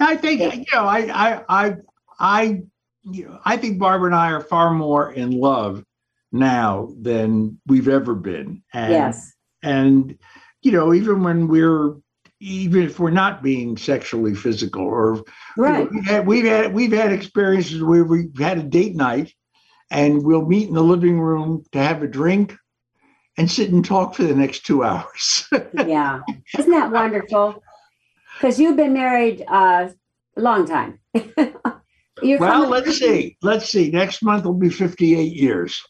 I 0.00 0.16
think 0.16 0.40
you 0.40 0.64
know, 0.72 0.84
I, 0.84 0.98
I, 0.98 1.44
I, 1.48 1.76
I, 2.18 2.62
you 3.04 3.28
know, 3.28 3.38
I 3.44 3.56
think 3.56 3.78
Barbara 3.78 4.06
and 4.06 4.14
I 4.14 4.32
are 4.32 4.40
far 4.40 4.72
more 4.72 5.12
in 5.12 5.30
love 5.30 5.84
now 6.32 6.92
than 7.00 7.60
we've 7.66 7.88
ever 7.88 8.14
been. 8.14 8.62
And, 8.72 8.92
yes. 8.92 9.32
And 9.62 10.18
you 10.62 10.72
know, 10.72 10.92
even 10.92 11.22
when 11.22 11.48
we're 11.48 11.94
even 12.40 12.82
if 12.82 12.98
we're 12.98 13.10
not 13.10 13.42
being 13.42 13.76
sexually 13.76 14.34
physical 14.34 14.84
or 14.84 15.24
right. 15.56 15.88
You 15.90 16.02
know, 16.02 16.02
we've, 16.02 16.04
had, 16.04 16.26
we've 16.26 16.44
had 16.44 16.74
we've 16.74 16.92
had 16.92 17.12
experiences 17.12 17.82
where 17.82 18.04
we've 18.04 18.36
had 18.38 18.58
a 18.58 18.62
date 18.62 18.96
night 18.96 19.32
and 19.90 20.24
we'll 20.24 20.44
meet 20.44 20.68
in 20.68 20.74
the 20.74 20.82
living 20.82 21.20
room 21.20 21.64
to 21.72 21.78
have 21.78 22.02
a 22.02 22.08
drink 22.08 22.56
and 23.36 23.50
sit 23.50 23.70
and 23.70 23.84
talk 23.84 24.14
for 24.14 24.24
the 24.24 24.34
next 24.34 24.66
two 24.66 24.84
hours. 24.84 25.48
yeah. 25.86 26.20
Isn't 26.58 26.72
that 26.72 26.90
wonderful? 26.90 27.62
Because 28.36 28.58
you've 28.58 28.76
been 28.76 28.92
married 28.92 29.44
uh, 29.48 29.88
a 30.36 30.40
long 30.40 30.66
time. 30.66 30.98
well, 32.22 32.68
let's 32.68 32.98
see. 32.98 33.36
Let's 33.42 33.70
see. 33.70 33.90
Next 33.90 34.22
month 34.22 34.44
will 34.44 34.54
be 34.54 34.70
58 34.70 35.32
years. 35.32 35.80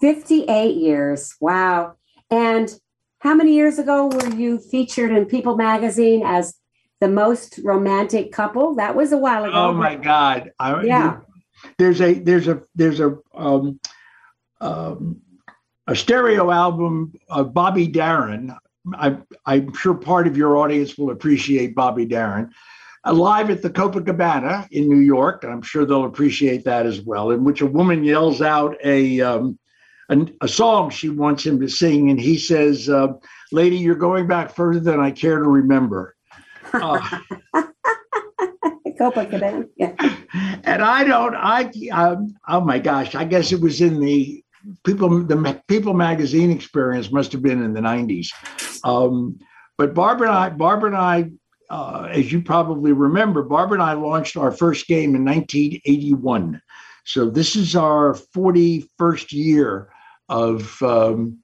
58 0.00 0.76
years. 0.76 1.34
Wow. 1.40 1.94
And 2.30 2.74
how 3.20 3.34
many 3.34 3.54
years 3.54 3.78
ago 3.78 4.08
were 4.08 4.34
you 4.34 4.58
featured 4.58 5.10
in 5.10 5.24
People 5.24 5.56
magazine 5.56 6.22
as 6.26 6.54
the 7.00 7.08
most 7.08 7.58
romantic 7.64 8.32
couple? 8.32 8.74
That 8.74 8.94
was 8.94 9.12
a 9.12 9.18
while 9.18 9.44
ago. 9.44 9.54
Oh 9.54 9.72
my 9.72 9.96
God. 9.96 10.50
I, 10.58 10.82
yeah. 10.82 11.20
There's 11.78 12.02
a 12.02 12.14
there's 12.14 12.48
a 12.48 12.62
there's 12.74 13.00
a 13.00 13.16
um, 13.34 13.80
um, 14.60 15.22
a 15.86 15.94
stereo 15.94 16.50
album 16.50 17.12
of 17.28 17.52
Bobby 17.52 17.86
Darin. 17.86 18.54
I, 18.94 19.16
I'm 19.46 19.72
sure 19.74 19.94
part 19.94 20.26
of 20.26 20.36
your 20.36 20.56
audience 20.56 20.96
will 20.96 21.10
appreciate 21.10 21.74
Bobby 21.74 22.04
Darin. 22.04 22.50
Live 23.06 23.50
at 23.50 23.60
the 23.60 23.68
Copacabana 23.68 24.66
in 24.70 24.88
New 24.88 25.00
York, 25.00 25.44
and 25.44 25.52
I'm 25.52 25.60
sure 25.60 25.84
they'll 25.84 26.06
appreciate 26.06 26.64
that 26.64 26.86
as 26.86 27.02
well, 27.02 27.32
in 27.32 27.44
which 27.44 27.60
a 27.60 27.66
woman 27.66 28.02
yells 28.02 28.40
out 28.40 28.76
a 28.82 29.20
um, 29.20 29.58
a, 30.08 30.26
a, 30.40 30.48
song 30.48 30.88
she 30.88 31.10
wants 31.10 31.44
him 31.44 31.60
to 31.60 31.68
sing, 31.68 32.08
and 32.08 32.18
he 32.18 32.38
says, 32.38 32.88
uh, 32.88 33.08
"Lady, 33.52 33.76
you're 33.76 33.94
going 33.94 34.26
back 34.26 34.54
further 34.54 34.80
than 34.80 35.00
I 35.00 35.10
care 35.10 35.38
to 35.38 35.44
remember." 35.44 36.16
Uh, 36.72 36.98
Copacabana, 38.98 39.68
yeah. 39.76 39.94
And 40.64 40.82
I 40.82 41.04
don't. 41.04 41.34
I 41.34 41.70
um, 41.92 42.34
oh 42.48 42.60
my 42.60 42.78
gosh! 42.78 43.14
I 43.14 43.24
guess 43.24 43.52
it 43.52 43.60
was 43.60 43.82
in 43.82 44.00
the 44.00 44.43
people 44.84 45.22
the 45.22 45.62
people 45.68 45.94
magazine 45.94 46.50
experience 46.50 47.10
must 47.10 47.32
have 47.32 47.42
been 47.42 47.62
in 47.62 47.72
the 47.72 47.80
90s 47.80 48.28
um, 48.84 49.38
but 49.78 49.94
barbara 49.94 50.28
and 50.28 50.36
i 50.36 50.48
barbara 50.48 50.88
and 50.88 50.96
i 50.96 51.30
uh, 51.70 52.08
as 52.10 52.30
you 52.30 52.42
probably 52.42 52.92
remember 52.92 53.42
barbara 53.42 53.74
and 53.74 53.82
i 53.82 53.92
launched 53.92 54.36
our 54.36 54.50
first 54.50 54.86
game 54.86 55.14
in 55.14 55.24
1981 55.24 56.60
so 57.04 57.28
this 57.28 57.56
is 57.56 57.76
our 57.76 58.14
41st 58.34 59.32
year 59.32 59.90
of 60.28 60.80
um, 60.82 61.38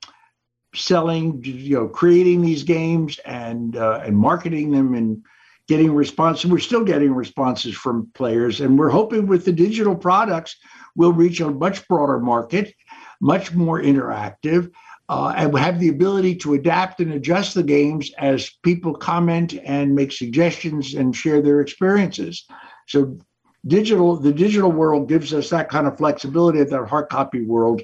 selling 0.74 1.42
you 1.44 1.76
know 1.76 1.88
creating 1.88 2.42
these 2.42 2.62
games 2.62 3.18
and 3.20 3.76
uh, 3.76 4.00
and 4.04 4.16
marketing 4.16 4.70
them 4.70 4.94
and 4.94 5.22
getting 5.68 5.92
responses 5.92 6.50
we're 6.50 6.58
still 6.58 6.84
getting 6.84 7.12
responses 7.12 7.74
from 7.74 8.10
players 8.14 8.60
and 8.60 8.78
we're 8.78 8.88
hoping 8.88 9.26
with 9.26 9.44
the 9.44 9.52
digital 9.52 9.96
products 9.96 10.56
we'll 10.96 11.12
reach 11.12 11.40
a 11.40 11.50
much 11.50 11.86
broader 11.88 12.18
market 12.20 12.72
much 13.20 13.54
more 13.54 13.80
interactive, 13.80 14.70
uh, 15.08 15.34
and 15.36 15.58
have 15.58 15.80
the 15.80 15.88
ability 15.88 16.36
to 16.36 16.54
adapt 16.54 17.00
and 17.00 17.12
adjust 17.12 17.54
the 17.54 17.62
games 17.62 18.12
as 18.18 18.50
people 18.62 18.94
comment 18.94 19.54
and 19.64 19.94
make 19.94 20.12
suggestions 20.12 20.94
and 20.94 21.14
share 21.14 21.42
their 21.42 21.60
experiences. 21.60 22.46
So 22.86 23.18
digital, 23.66 24.16
the 24.16 24.32
digital 24.32 24.70
world 24.70 25.08
gives 25.08 25.34
us 25.34 25.50
that 25.50 25.68
kind 25.68 25.86
of 25.86 25.98
flexibility 25.98 26.62
that 26.62 26.88
hard 26.88 27.08
copy 27.08 27.44
world 27.44 27.82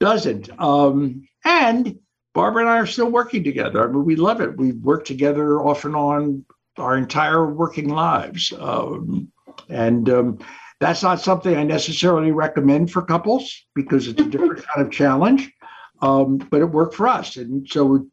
doesn't. 0.00 0.48
Um, 0.60 1.26
and 1.44 1.98
Barbara 2.34 2.62
and 2.62 2.70
I 2.70 2.78
are 2.78 2.86
still 2.86 3.10
working 3.10 3.44
together. 3.44 3.82
I 3.82 3.92
mean, 3.92 4.04
we 4.04 4.16
love 4.16 4.40
it. 4.40 4.56
We've 4.56 4.76
worked 4.76 5.06
together 5.06 5.60
off 5.60 5.84
and 5.84 5.96
on 5.96 6.44
our 6.78 6.96
entire 6.96 7.46
working 7.46 7.88
lives. 7.88 8.52
Um, 8.58 9.30
and 9.68 10.08
um, 10.10 10.38
that's 10.80 11.02
not 11.02 11.20
something 11.20 11.56
I 11.56 11.64
necessarily 11.64 12.32
recommend 12.32 12.90
for 12.90 13.02
couples 13.02 13.66
because 13.74 14.08
it's 14.08 14.20
a 14.20 14.24
different 14.24 14.66
kind 14.74 14.86
of 14.86 14.92
challenge, 14.92 15.50
um, 16.02 16.38
but 16.38 16.60
it 16.60 16.66
worked 16.66 16.94
for 16.94 17.08
us. 17.08 17.36
And 17.36 17.66
so 17.68 18.06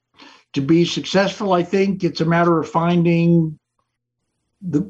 to 0.53 0.61
be 0.61 0.85
successful, 0.85 1.53
I 1.53 1.63
think 1.63 2.03
it's 2.03 2.21
a 2.21 2.25
matter 2.25 2.59
of 2.59 2.69
finding 2.69 3.57
the 4.63 4.87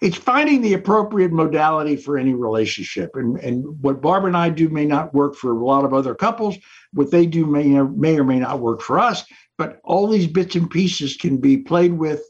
it's 0.00 0.16
finding 0.16 0.60
the 0.60 0.74
appropriate 0.74 1.32
modality 1.32 1.96
for 1.96 2.16
any 2.16 2.32
relationship. 2.32 3.10
And 3.16 3.38
and 3.40 3.64
what 3.82 4.00
barbara 4.00 4.28
and 4.28 4.36
i 4.36 4.48
do 4.48 4.68
may 4.68 4.84
not 4.84 5.12
work 5.12 5.34
for 5.34 5.50
a 5.50 5.64
lot 5.64 5.84
of 5.84 5.92
other 5.92 6.14
couples. 6.14 6.56
What 6.92 7.10
they 7.10 7.26
do 7.26 7.44
may 7.44 7.64
may 7.64 8.18
or 8.18 8.24
may 8.24 8.38
not 8.38 8.60
work 8.60 8.80
for 8.80 9.00
us 9.00 9.24
but 9.60 9.78
all 9.84 10.06
these 10.06 10.26
bits 10.26 10.54
and 10.54 10.70
pieces 10.70 11.18
can 11.18 11.36
be 11.36 11.58
played 11.58 11.92
with 11.92 12.22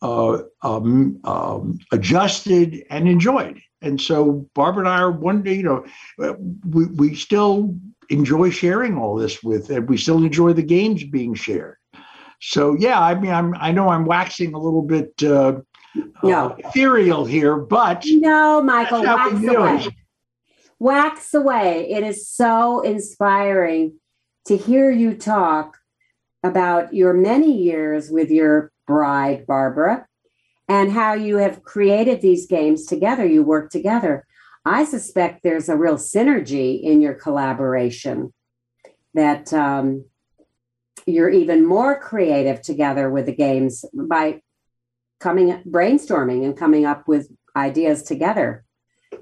uh, 0.00 0.38
um, 0.62 1.20
um, 1.24 1.78
adjusted 1.92 2.82
and 2.88 3.06
enjoyed 3.06 3.60
and 3.82 4.00
so 4.00 4.48
Barbara 4.54 4.84
and 4.84 4.88
I 4.88 5.00
are 5.00 5.10
one 5.10 5.42
day, 5.42 5.54
you 5.54 5.62
know, 5.62 6.34
we, 6.64 6.86
we 6.86 7.14
still 7.14 7.74
enjoy 8.08 8.50
sharing 8.50 8.98
all 8.98 9.16
this 9.16 9.42
with, 9.42 9.70
and 9.70 9.88
we 9.88 9.96
still 9.96 10.22
enjoy 10.22 10.52
the 10.52 10.62
games 10.62 11.04
being 11.04 11.34
shared. 11.34 11.76
So 12.40 12.76
yeah, 12.78 13.00
I 13.00 13.14
mean, 13.14 13.30
I'm 13.30 13.54
I 13.56 13.70
know 13.72 13.88
I'm 13.88 14.06
waxing 14.06 14.54
a 14.54 14.58
little 14.58 14.82
bit 14.82 15.12
uh, 15.22 15.60
no. 16.22 16.50
uh, 16.50 16.56
ethereal 16.58 17.24
here, 17.24 17.56
but 17.56 18.04
no, 18.06 18.62
Michael, 18.62 19.02
wax 19.02 19.44
away. 19.44 19.96
Wax 20.78 21.34
away. 21.34 21.90
It 21.90 22.02
is 22.02 22.28
so 22.28 22.80
inspiring 22.80 23.98
to 24.46 24.56
hear 24.56 24.90
you 24.90 25.14
talk 25.14 25.76
about 26.42 26.94
your 26.94 27.12
many 27.12 27.52
years 27.52 28.10
with 28.10 28.30
your 28.30 28.72
bride, 28.86 29.46
Barbara, 29.46 30.06
and 30.70 30.92
how 30.92 31.14
you 31.14 31.38
have 31.38 31.64
created 31.64 32.22
these 32.22 32.46
games 32.46 32.86
together. 32.86 33.26
You 33.26 33.42
work 33.42 33.70
together. 33.70 34.24
I 34.64 34.84
suspect 34.84 35.42
there's 35.42 35.68
a 35.68 35.76
real 35.76 35.96
synergy 35.96 36.80
in 36.80 37.00
your 37.00 37.14
collaboration 37.14 38.32
that 39.14 39.52
um, 39.52 40.04
you're 41.06 41.28
even 41.28 41.66
more 41.66 41.98
creative 41.98 42.62
together 42.62 43.10
with 43.10 43.26
the 43.26 43.34
games 43.34 43.84
by 43.92 44.42
coming 45.18 45.60
brainstorming 45.68 46.44
and 46.44 46.56
coming 46.56 46.86
up 46.86 47.08
with 47.08 47.28
ideas 47.56 48.04
together. 48.04 48.64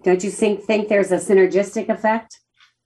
Don't 0.05 0.23
you 0.23 0.31
think 0.31 0.65
think 0.65 0.89
there's 0.89 1.13
a 1.13 1.17
synergistic 1.17 1.89
effect? 1.89 2.41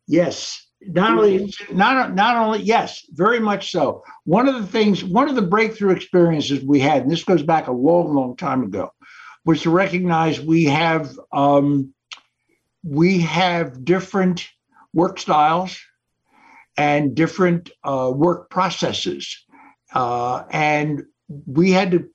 Yes, 0.06 0.68
not 0.89 1.18
only 1.18 1.53
not 1.72 2.14
not 2.14 2.37
only 2.37 2.61
yes 2.61 3.05
very 3.11 3.41
much 3.41 3.70
so. 3.70 4.03
One 4.24 4.49
of 4.49 4.55
the 4.55 4.66
things 4.66 5.05
one 5.05 5.28
of 5.28 5.37
the 5.37 5.43
breakthrough 5.43 5.95
experiences 5.95 6.64
we 6.64 6.80
had 6.80 7.03
and 7.03 7.11
this 7.11 7.24
goes 7.24 7.43
back 7.43 7.68
a 7.68 7.72
long 7.72 8.14
long 8.14 8.37
time 8.37 8.62
ago 8.62 8.91
was 9.45 9.62
to 9.62 9.70
recognize 9.70 10.41
we 10.41 10.64
have 10.64 11.18
um, 11.33 11.93
we 12.85 13.20
have 13.20 13.85
different 13.85 14.47
work 14.93 15.18
styles 15.18 15.78
and 16.76 17.14
different 17.14 17.70
uh, 17.85 18.11
work 18.14 18.51
processes. 18.51 19.45
Uh, 19.95 20.45
and 20.51 21.03
we 21.47 21.70
had 21.70 21.91
to 21.91 22.09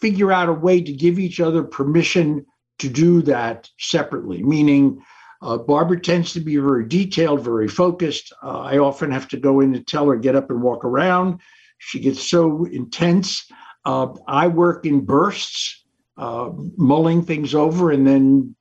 figure 0.00 0.32
out 0.32 0.48
a 0.48 0.52
way 0.52 0.80
to 0.80 0.92
give 0.92 1.18
each 1.18 1.40
other 1.40 1.62
permission 1.62 2.44
to 2.78 2.88
do 2.88 3.20
that 3.20 3.68
separately 3.78 4.42
meaning 4.42 5.02
uh, 5.42 5.56
Barbara 5.58 6.00
tends 6.00 6.32
to 6.34 6.40
be 6.40 6.56
very 6.56 6.86
detailed, 6.86 7.42
very 7.42 7.68
focused. 7.68 8.32
Uh, 8.42 8.60
I 8.60 8.78
often 8.78 9.10
have 9.10 9.28
to 9.28 9.38
go 9.38 9.60
in 9.60 9.74
and 9.74 9.86
tell 9.86 10.08
her, 10.08 10.16
get 10.16 10.36
up 10.36 10.50
and 10.50 10.62
walk 10.62 10.84
around. 10.84 11.40
She 11.78 12.00
gets 12.00 12.28
so 12.28 12.64
intense. 12.66 13.50
Uh, 13.84 14.08
I 14.26 14.48
work 14.48 14.84
in 14.84 15.04
bursts, 15.04 15.82
uh, 16.18 16.50
mulling 16.76 17.22
things 17.24 17.54
over, 17.54 17.90
and 17.90 18.06
then 18.06 18.54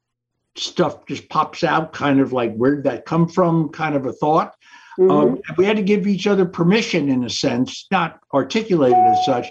stuff 0.56 1.06
just 1.06 1.28
pops 1.28 1.64
out, 1.64 1.92
kind 1.92 2.22
of 2.22 2.32
like, 2.32 2.56
where 2.56 2.76
did 2.76 2.86
that 2.86 3.06
come 3.06 3.28
from? 3.28 3.70
Kind 3.70 3.96
of 3.96 4.06
a 4.06 4.14
thought. 4.14 4.56
Mm-hmm. 4.98 5.12
Um, 5.12 5.42
we 5.58 5.66
had 5.66 5.78
to 5.78 5.84
give 5.84 6.08
each 6.08 6.28
other 6.28 6.46
permission, 6.46 7.10
in 7.10 7.26
a 7.26 7.30
sense, 7.30 7.88
not 7.92 8.20
articulated 8.34 8.98
as 8.98 9.26
such, 9.26 9.48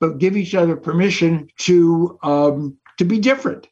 but 0.00 0.18
give 0.18 0.36
each 0.36 0.54
other 0.54 0.76
permission 0.76 1.48
to 1.58 2.18
um, 2.22 2.76
to 2.98 3.04
be 3.04 3.18
different 3.18 3.68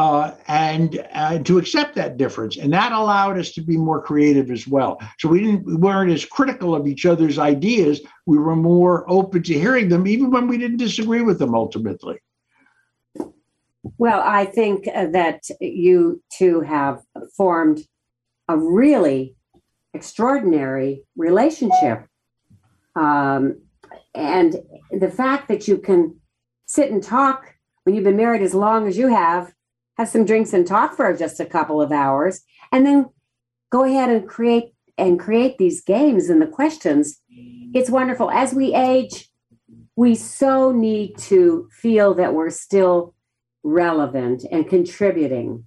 uh, 0.00 0.34
and 0.48 1.06
uh, 1.12 1.38
to 1.40 1.58
accept 1.58 1.94
that 1.94 2.16
difference. 2.16 2.56
And 2.56 2.72
that 2.72 2.92
allowed 2.92 3.38
us 3.38 3.52
to 3.52 3.60
be 3.60 3.76
more 3.76 4.00
creative 4.00 4.50
as 4.50 4.66
well. 4.66 4.98
So 5.18 5.28
we 5.28 5.40
didn't 5.40 5.66
we 5.66 5.76
weren't 5.76 6.10
as 6.10 6.24
critical 6.24 6.74
of 6.74 6.86
each 6.86 7.04
other's 7.04 7.38
ideas. 7.38 8.00
We 8.24 8.38
were 8.38 8.56
more 8.56 9.04
open 9.10 9.42
to 9.42 9.52
hearing 9.52 9.90
them, 9.90 10.06
even 10.06 10.30
when 10.30 10.48
we 10.48 10.56
didn't 10.56 10.78
disagree 10.78 11.20
with 11.20 11.38
them 11.38 11.54
ultimately. 11.54 12.18
Well, 13.98 14.22
I 14.24 14.46
think 14.46 14.88
uh, 14.88 15.08
that 15.08 15.42
you 15.60 16.22
two 16.32 16.62
have 16.62 17.02
formed 17.36 17.80
a 18.48 18.56
really 18.56 19.36
extraordinary 19.92 21.02
relationship. 21.14 22.06
Um, 22.96 23.60
and 24.14 24.56
the 24.90 25.10
fact 25.10 25.48
that 25.48 25.68
you 25.68 25.76
can 25.76 26.20
sit 26.64 26.90
and 26.90 27.02
talk 27.02 27.54
when 27.84 27.94
you've 27.94 28.04
been 28.04 28.16
married 28.16 28.40
as 28.40 28.54
long 28.54 28.88
as 28.88 28.96
you 28.96 29.08
have 29.08 29.52
have 30.00 30.08
some 30.08 30.24
drinks 30.24 30.54
and 30.54 30.66
talk 30.66 30.96
for 30.96 31.14
just 31.14 31.40
a 31.40 31.44
couple 31.44 31.80
of 31.82 31.92
hours, 31.92 32.40
and 32.72 32.86
then 32.86 33.06
go 33.70 33.84
ahead 33.84 34.08
and 34.08 34.26
create 34.26 34.72
and 34.96 35.20
create 35.20 35.58
these 35.58 35.82
games 35.82 36.30
and 36.30 36.40
the 36.40 36.46
questions. 36.46 37.20
It's 37.74 37.90
wonderful. 37.90 38.30
As 38.30 38.52
we 38.54 38.74
age, 38.74 39.30
we 39.96 40.14
so 40.14 40.72
need 40.72 41.18
to 41.18 41.68
feel 41.70 42.14
that 42.14 42.34
we're 42.34 42.50
still 42.50 43.14
relevant 43.62 44.44
and 44.50 44.68
contributing. 44.68 45.64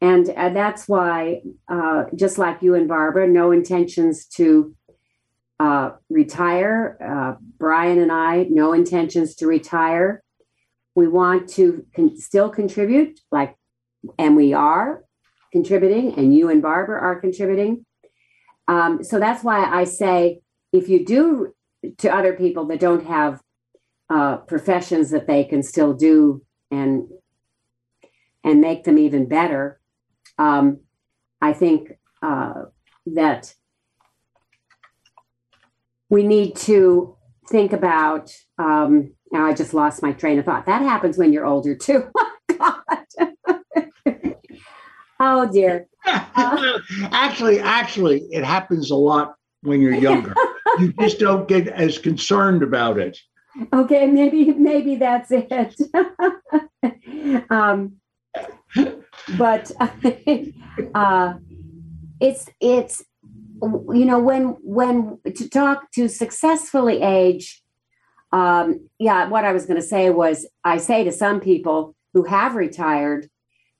And, 0.00 0.28
and 0.30 0.54
that's 0.54 0.86
why, 0.86 1.42
uh, 1.68 2.04
just 2.14 2.38
like 2.38 2.62
you 2.62 2.74
and 2.74 2.88
Barbara, 2.88 3.26
no 3.26 3.52
intentions 3.52 4.26
to 4.36 4.74
uh, 5.58 5.90
retire. 6.10 6.98
Uh, 7.02 7.40
Brian 7.58 7.98
and 7.98 8.12
I, 8.12 8.46
no 8.50 8.72
intentions 8.74 9.34
to 9.36 9.46
retire. 9.46 10.22
We 10.96 11.06
want 11.06 11.48
to 11.50 11.86
con- 11.94 12.16
still 12.16 12.48
contribute, 12.48 13.20
like, 13.30 13.54
and 14.18 14.34
we 14.34 14.54
are 14.54 15.04
contributing, 15.52 16.14
and 16.18 16.34
you 16.34 16.48
and 16.48 16.62
Barbara 16.62 17.00
are 17.00 17.20
contributing. 17.20 17.84
Um, 18.66 19.04
so 19.04 19.20
that's 19.20 19.44
why 19.44 19.64
I 19.64 19.84
say 19.84 20.40
if 20.72 20.88
you 20.88 21.04
do 21.04 21.54
to 21.98 22.12
other 22.12 22.32
people 22.32 22.66
that 22.66 22.80
don't 22.80 23.06
have 23.06 23.40
uh, 24.08 24.38
professions 24.38 25.10
that 25.10 25.26
they 25.26 25.44
can 25.44 25.62
still 25.62 25.92
do 25.92 26.42
and 26.70 27.08
and 28.42 28.60
make 28.60 28.84
them 28.84 28.98
even 28.98 29.28
better, 29.28 29.80
um, 30.38 30.80
I 31.40 31.52
think 31.52 31.92
uh, 32.22 32.62
that 33.06 33.54
we 36.08 36.22
need 36.22 36.56
to 36.56 37.16
think 37.50 37.72
about. 37.72 38.32
Um, 38.56 39.12
now 39.32 39.46
I 39.46 39.52
just 39.52 39.74
lost 39.74 40.02
my 40.02 40.12
train 40.12 40.38
of 40.38 40.44
thought. 40.44 40.66
That 40.66 40.82
happens 40.82 41.18
when 41.18 41.32
you're 41.32 41.46
older 41.46 41.74
too. 41.74 42.10
oh 42.60 42.82
God. 42.88 43.34
oh 45.20 45.50
dear. 45.50 45.88
actually, 46.06 47.58
actually, 47.58 48.20
it 48.30 48.44
happens 48.44 48.90
a 48.90 48.96
lot 48.96 49.34
when 49.62 49.80
you're 49.80 49.94
younger. 49.94 50.34
you 50.78 50.92
just 51.00 51.18
don't 51.18 51.48
get 51.48 51.68
as 51.68 51.98
concerned 51.98 52.62
about 52.62 52.98
it. 52.98 53.18
Okay, 53.72 54.06
maybe 54.06 54.52
maybe 54.52 54.96
that's 54.96 55.30
it. 55.30 55.74
um, 57.50 57.96
but 59.38 59.72
uh, 60.94 61.34
it's 62.20 62.48
it's 62.60 63.04
you 63.52 64.04
know 64.04 64.18
when 64.18 64.56
when 64.62 65.18
to 65.24 65.48
talk 65.48 65.90
to 65.92 66.08
successfully 66.08 67.02
age. 67.02 67.62
Um, 68.32 68.88
yeah, 68.98 69.28
what 69.28 69.44
I 69.44 69.52
was 69.52 69.66
going 69.66 69.80
to 69.80 69.86
say 69.86 70.10
was 70.10 70.46
I 70.64 70.78
say 70.78 71.04
to 71.04 71.12
some 71.12 71.40
people 71.40 71.94
who 72.12 72.24
have 72.24 72.54
retired, 72.54 73.28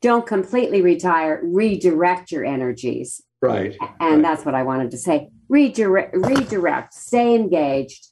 don't 0.03 0.26
completely 0.26 0.82
retire, 0.82 1.40
redirect 1.42 2.30
your 2.30 2.44
energies. 2.44 3.22
Right. 3.42 3.76
And 4.01 4.16
right. 4.16 4.22
that's 4.22 4.44
what 4.44 4.55
I 4.55 4.62
wanted 4.62 4.90
to 4.92 4.99
say. 4.99 5.28
Redirect, 5.49 6.14
redirect, 6.14 6.94
stay 6.94 7.34
engaged, 7.34 8.09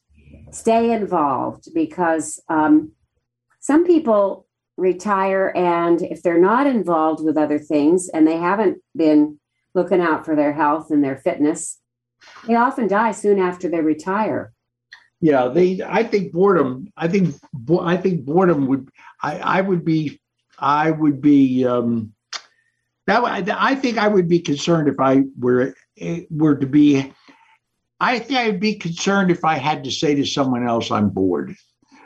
stay 0.51 0.93
involved 0.93 1.69
because 1.75 2.43
um, 2.49 2.93
some 3.61 3.85
people 3.87 4.47
retire 4.77 5.53
and 5.55 6.03
if 6.03 6.23
they're 6.23 6.41
not 6.41 6.67
involved 6.67 7.23
with 7.23 7.37
other 7.37 7.59
things 7.59 8.09
and 8.09 8.27
they 8.27 8.37
haven't 8.37 8.79
been 8.97 9.39
looking 9.75 10.01
out 10.01 10.25
for 10.25 10.35
their 10.35 10.53
health 10.53 10.91
and 10.91 11.05
their 11.05 11.17
fitness, 11.17 11.81
they 12.47 12.55
often 12.55 12.89
die 12.89 13.13
soon 13.13 13.39
after 13.39 13.69
they 13.69 13.81
retire. 13.81 14.54
Yeah, 15.25 15.49
they. 15.49 15.81
I 15.83 16.03
think 16.03 16.33
boredom. 16.33 16.93
I 16.99 17.09
think. 17.09 17.35
I 17.81 17.97
think 17.97 18.27
boredom 18.27 18.67
would. 18.67 18.91
I. 19.23 19.39
I 19.39 19.61
would 19.63 19.83
be. 19.83 20.21
I 20.59 20.91
would 20.91 21.23
be. 21.23 21.65
Um, 21.65 22.13
that. 23.07 23.25
I 23.25 23.75
think 23.75 23.97
I 23.97 24.07
would 24.07 24.29
be 24.29 24.39
concerned 24.39 24.87
if 24.87 25.01
I 25.01 25.23
were 25.39 25.75
were 26.29 26.57
to 26.57 26.67
be. 26.67 27.11
I 28.01 28.19
think 28.19 28.39
I'd 28.39 28.61
be 28.61 28.75
concerned 28.75 29.31
if 29.31 29.47
I 29.47 29.55
had 29.55 29.83
to 29.85 29.91
say 29.91 30.15
to 30.15 30.27
someone 30.27 30.69
else, 30.69 30.91
"I'm 30.91 31.09
bored." 31.09 31.57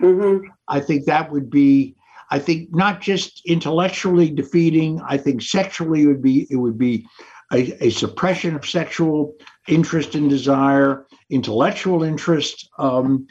Mm-hmm. 0.01 0.47
I 0.69 0.79
think 0.79 1.07
that 1.07 1.33
would 1.33 1.51
be. 1.51 1.97
I 2.31 2.39
think 2.39 2.73
not 2.73 3.01
just 3.01 3.43
intellectually 3.47 4.31
defeating. 4.31 5.01
I 5.05 5.17
think 5.17 5.43
sexually 5.43 6.07
would 6.07 6.23
be. 6.23 6.47
It 6.51 6.57
would 6.57 6.79
be 6.79 7.05
a, 7.53 7.87
a 7.87 7.91
suppression 7.91 8.55
of 8.55 8.69
sexual 8.69 9.35
interest 9.67 10.15
and 10.15 10.29
desire, 10.29 11.07
intellectual 11.31 12.03
interest. 12.03 12.69
Um, 12.79 13.27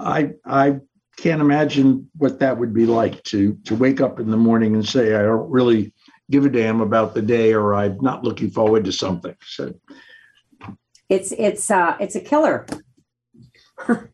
I 0.00 0.32
I 0.44 0.80
can't 1.16 1.40
imagine 1.40 2.10
what 2.16 2.40
that 2.40 2.58
would 2.58 2.74
be 2.74 2.86
like 2.86 3.22
to 3.24 3.54
to 3.64 3.74
wake 3.74 4.00
up 4.00 4.18
in 4.18 4.30
the 4.30 4.36
morning 4.36 4.74
and 4.74 4.86
say 4.86 5.14
I 5.14 5.22
don't 5.22 5.50
really 5.50 5.92
give 6.30 6.44
a 6.44 6.48
damn 6.48 6.80
about 6.80 7.14
the 7.14 7.22
day 7.22 7.52
or 7.52 7.74
I'm 7.74 7.98
not 8.00 8.24
looking 8.24 8.50
forward 8.50 8.84
to 8.86 8.92
something. 8.92 9.36
So 9.44 9.74
it's 11.08 11.32
it's 11.32 11.70
uh 11.70 11.96
it's 12.00 12.16
a 12.16 12.20
killer. 12.20 12.66
it, 13.88 14.08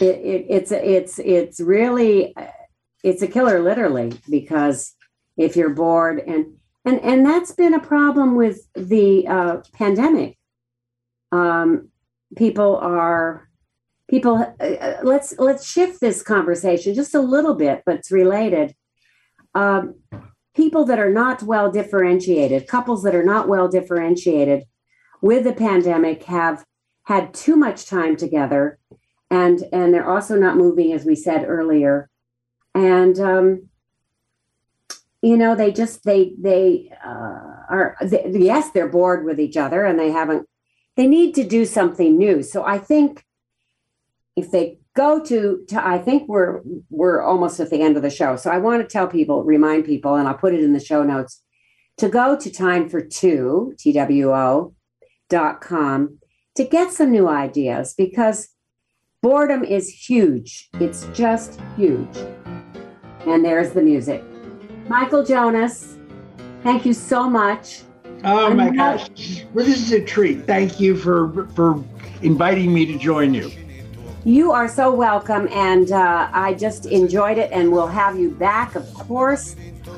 it, 0.00 0.46
it's 0.48 0.72
it's 0.72 1.18
it's 1.18 1.60
really 1.60 2.34
it's 3.02 3.22
a 3.22 3.28
killer 3.28 3.62
literally 3.62 4.12
because 4.28 4.94
if 5.36 5.56
you're 5.56 5.70
bored 5.70 6.18
and 6.20 6.54
and 6.84 7.00
and 7.00 7.24
that's 7.24 7.52
been 7.52 7.74
a 7.74 7.80
problem 7.80 8.34
with 8.34 8.66
the 8.74 9.26
uh, 9.26 9.56
pandemic. 9.72 10.36
Um, 11.30 11.90
people 12.36 12.76
are 12.76 13.48
people. 14.10 14.36
Uh, 14.60 14.64
uh, 14.64 15.00
let's 15.02 15.38
let's 15.38 15.70
shift 15.70 16.00
this 16.00 16.22
conversation 16.22 16.94
just 16.94 17.14
a 17.14 17.20
little 17.20 17.54
bit, 17.54 17.82
but 17.86 17.96
it's 17.96 18.10
related. 18.10 18.74
Um, 19.54 19.96
people 20.54 20.84
that 20.86 20.98
are 20.98 21.12
not 21.12 21.42
well 21.42 21.70
differentiated, 21.70 22.66
couples 22.66 23.02
that 23.04 23.14
are 23.14 23.24
not 23.24 23.48
well 23.48 23.68
differentiated 23.68 24.64
with 25.20 25.44
the 25.44 25.52
pandemic 25.52 26.24
have 26.24 26.64
had 27.04 27.32
too 27.32 27.56
much 27.56 27.86
time 27.86 28.16
together, 28.16 28.78
and 29.30 29.62
and 29.72 29.94
they're 29.94 30.10
also 30.10 30.36
not 30.36 30.56
moving, 30.56 30.92
as 30.92 31.04
we 31.04 31.14
said 31.14 31.44
earlier, 31.46 32.10
and 32.74 33.20
um, 33.20 33.68
you 35.22 35.36
know 35.36 35.54
they 35.54 35.72
just 35.72 36.04
they 36.04 36.34
they 36.38 36.92
uh, 37.04 37.40
are 37.70 37.96
they, 38.02 38.30
yes 38.34 38.70
they're 38.70 38.88
bored 38.88 39.24
with 39.24 39.40
each 39.40 39.56
other 39.56 39.84
and 39.84 39.98
they 39.98 40.10
haven't 40.10 40.46
they 40.96 41.06
need 41.06 41.34
to 41.36 41.44
do 41.44 41.64
something 41.64 42.18
new. 42.18 42.42
So 42.42 42.64
i 42.64 42.78
think 42.78 43.24
if 44.36 44.50
they 44.50 44.78
go 44.94 45.22
to 45.24 45.64
to 45.68 45.86
i 45.86 45.98
think 45.98 46.28
we're 46.28 46.60
we're 46.90 47.22
almost 47.22 47.60
at 47.60 47.70
the 47.70 47.80
end 47.80 47.96
of 47.96 48.02
the 48.02 48.10
show. 48.10 48.36
So 48.36 48.50
i 48.50 48.58
want 48.58 48.82
to 48.82 48.88
tell 48.88 49.06
people 49.06 49.44
remind 49.44 49.84
people 49.84 50.16
and 50.16 50.28
i'll 50.28 50.34
put 50.34 50.54
it 50.54 50.62
in 50.62 50.72
the 50.72 50.80
show 50.80 51.02
notes 51.04 51.42
to 51.98 52.08
go 52.08 52.36
to 52.36 52.50
time 52.50 52.88
for 52.88 53.00
two 53.00 53.74
two 53.78 53.92
dot 55.28 55.60
com 55.60 56.18
to 56.56 56.64
get 56.64 56.92
some 56.92 57.10
new 57.10 57.28
ideas 57.28 57.94
because 57.96 58.48
boredom 59.22 59.62
is 59.62 59.88
huge. 59.88 60.68
It's 60.74 61.06
just 61.14 61.60
huge. 61.76 62.16
And 63.24 63.44
there's 63.44 63.72
the 63.72 63.82
music 63.82 64.22
Michael 64.88 65.24
Jonas, 65.24 65.96
thank 66.62 66.84
you 66.84 66.92
so 66.92 67.28
much. 67.28 67.82
Oh 68.24 68.46
I'm 68.46 68.56
my 68.56 68.68
not- 68.70 68.98
gosh. 69.16 69.44
Well, 69.52 69.64
this 69.64 69.78
is 69.82 69.92
a 69.92 70.04
treat. 70.04 70.46
Thank 70.46 70.80
you 70.80 70.96
for 70.96 71.46
for 71.54 71.82
inviting 72.22 72.72
me 72.72 72.86
to 72.86 72.98
join 72.98 73.34
you. 73.34 73.50
You 74.24 74.52
are 74.52 74.68
so 74.68 74.94
welcome, 74.94 75.48
and 75.50 75.90
uh, 75.90 76.28
I 76.32 76.54
just 76.54 76.86
enjoyed 76.86 77.38
it, 77.38 77.50
and 77.50 77.72
we'll 77.72 77.88
have 77.88 78.16
you 78.18 78.30
back, 78.30 78.76
of 78.76 78.92
course. 78.94 79.56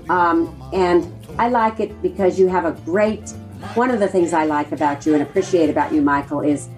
Um, 0.08 0.58
and 0.72 1.12
I 1.38 1.48
like 1.48 1.78
it 1.80 2.00
because 2.00 2.38
you 2.38 2.48
have 2.48 2.64
a 2.64 2.72
great. 2.84 3.28
One 3.74 3.90
of 3.90 4.00
the 4.00 4.08
things 4.08 4.32
I 4.32 4.44
like 4.44 4.72
about 4.72 5.04
you 5.04 5.12
and 5.14 5.22
appreciate 5.22 5.68
about 5.68 5.92
you, 5.92 6.00
Michael, 6.00 6.40
is 6.40 6.68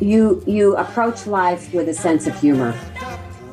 you 0.00 0.42
you 0.46 0.76
approach 0.76 1.26
life 1.26 1.72
with 1.74 1.88
a 1.90 1.94
sense 1.94 2.26
of 2.26 2.38
humor. 2.40 2.74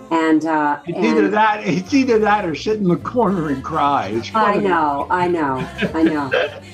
And 0.09 0.45
uh, 0.45 0.79
it's 0.85 0.97
and 0.97 1.05
either 1.05 1.29
that 1.29 1.67
it's 1.67 1.93
either 1.93 2.17
that 2.19 2.45
or 2.45 2.55
sit 2.55 2.77
in 2.77 2.87
the 2.87 2.95
corner 2.95 3.49
and 3.49 3.63
cry. 3.63 4.07
It's 4.07 4.33
I 4.33 4.55
know, 4.55 5.07
I 5.09 5.27
know, 5.27 5.67
I 5.93 6.03
know. 6.03 6.29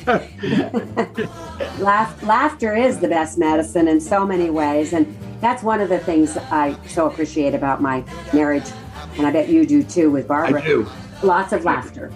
Laugh, 1.83 2.21
laughter 2.23 2.75
is 2.75 2.99
the 2.99 3.07
best 3.07 3.39
medicine 3.39 3.87
in 3.87 3.99
so 3.99 4.25
many 4.25 4.51
ways, 4.51 4.93
and 4.93 5.17
that's 5.41 5.63
one 5.63 5.81
of 5.81 5.89
the 5.89 5.99
things 5.99 6.37
I 6.37 6.77
so 6.87 7.07
appreciate 7.07 7.55
about 7.55 7.81
my 7.81 8.03
marriage, 8.33 8.69
and 9.17 9.25
I 9.25 9.31
bet 9.31 9.49
you 9.49 9.65
do 9.65 9.83
too 9.83 10.11
with 10.11 10.27
Barbara. 10.27 10.61
I 10.61 10.65
do. 10.65 10.87
Lots 11.23 11.53
of 11.53 11.65
laughter. 11.65 12.11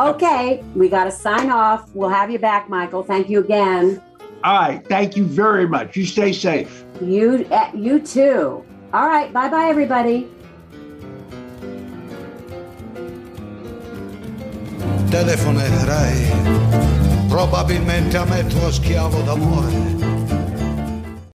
Okay, 0.00 0.62
we 0.76 0.88
got 0.88 1.04
to 1.04 1.10
sign 1.10 1.50
off. 1.50 1.90
We'll 1.94 2.08
have 2.10 2.30
you 2.30 2.38
back, 2.38 2.68
Michael. 2.68 3.02
Thank 3.02 3.28
you 3.28 3.40
again. 3.40 4.02
All 4.44 4.60
right. 4.60 4.86
Thank 4.86 5.16
you 5.16 5.24
very 5.24 5.66
much. 5.66 5.96
You 5.96 6.06
stay 6.06 6.32
safe. 6.32 6.84
You, 7.00 7.46
uh, 7.50 7.70
you 7.74 7.98
too. 8.00 8.64
All 8.92 9.06
right. 9.06 9.32
Bye, 9.32 9.48
bye, 9.48 9.68
everybody. 9.68 10.30
Telefonerai, 15.08 16.30
probabilmente 17.28 18.16
a 18.16 18.24
me 18.24 18.46
tuo 18.46 18.70
schiavo 18.70 19.20
d'amore 19.22 20.17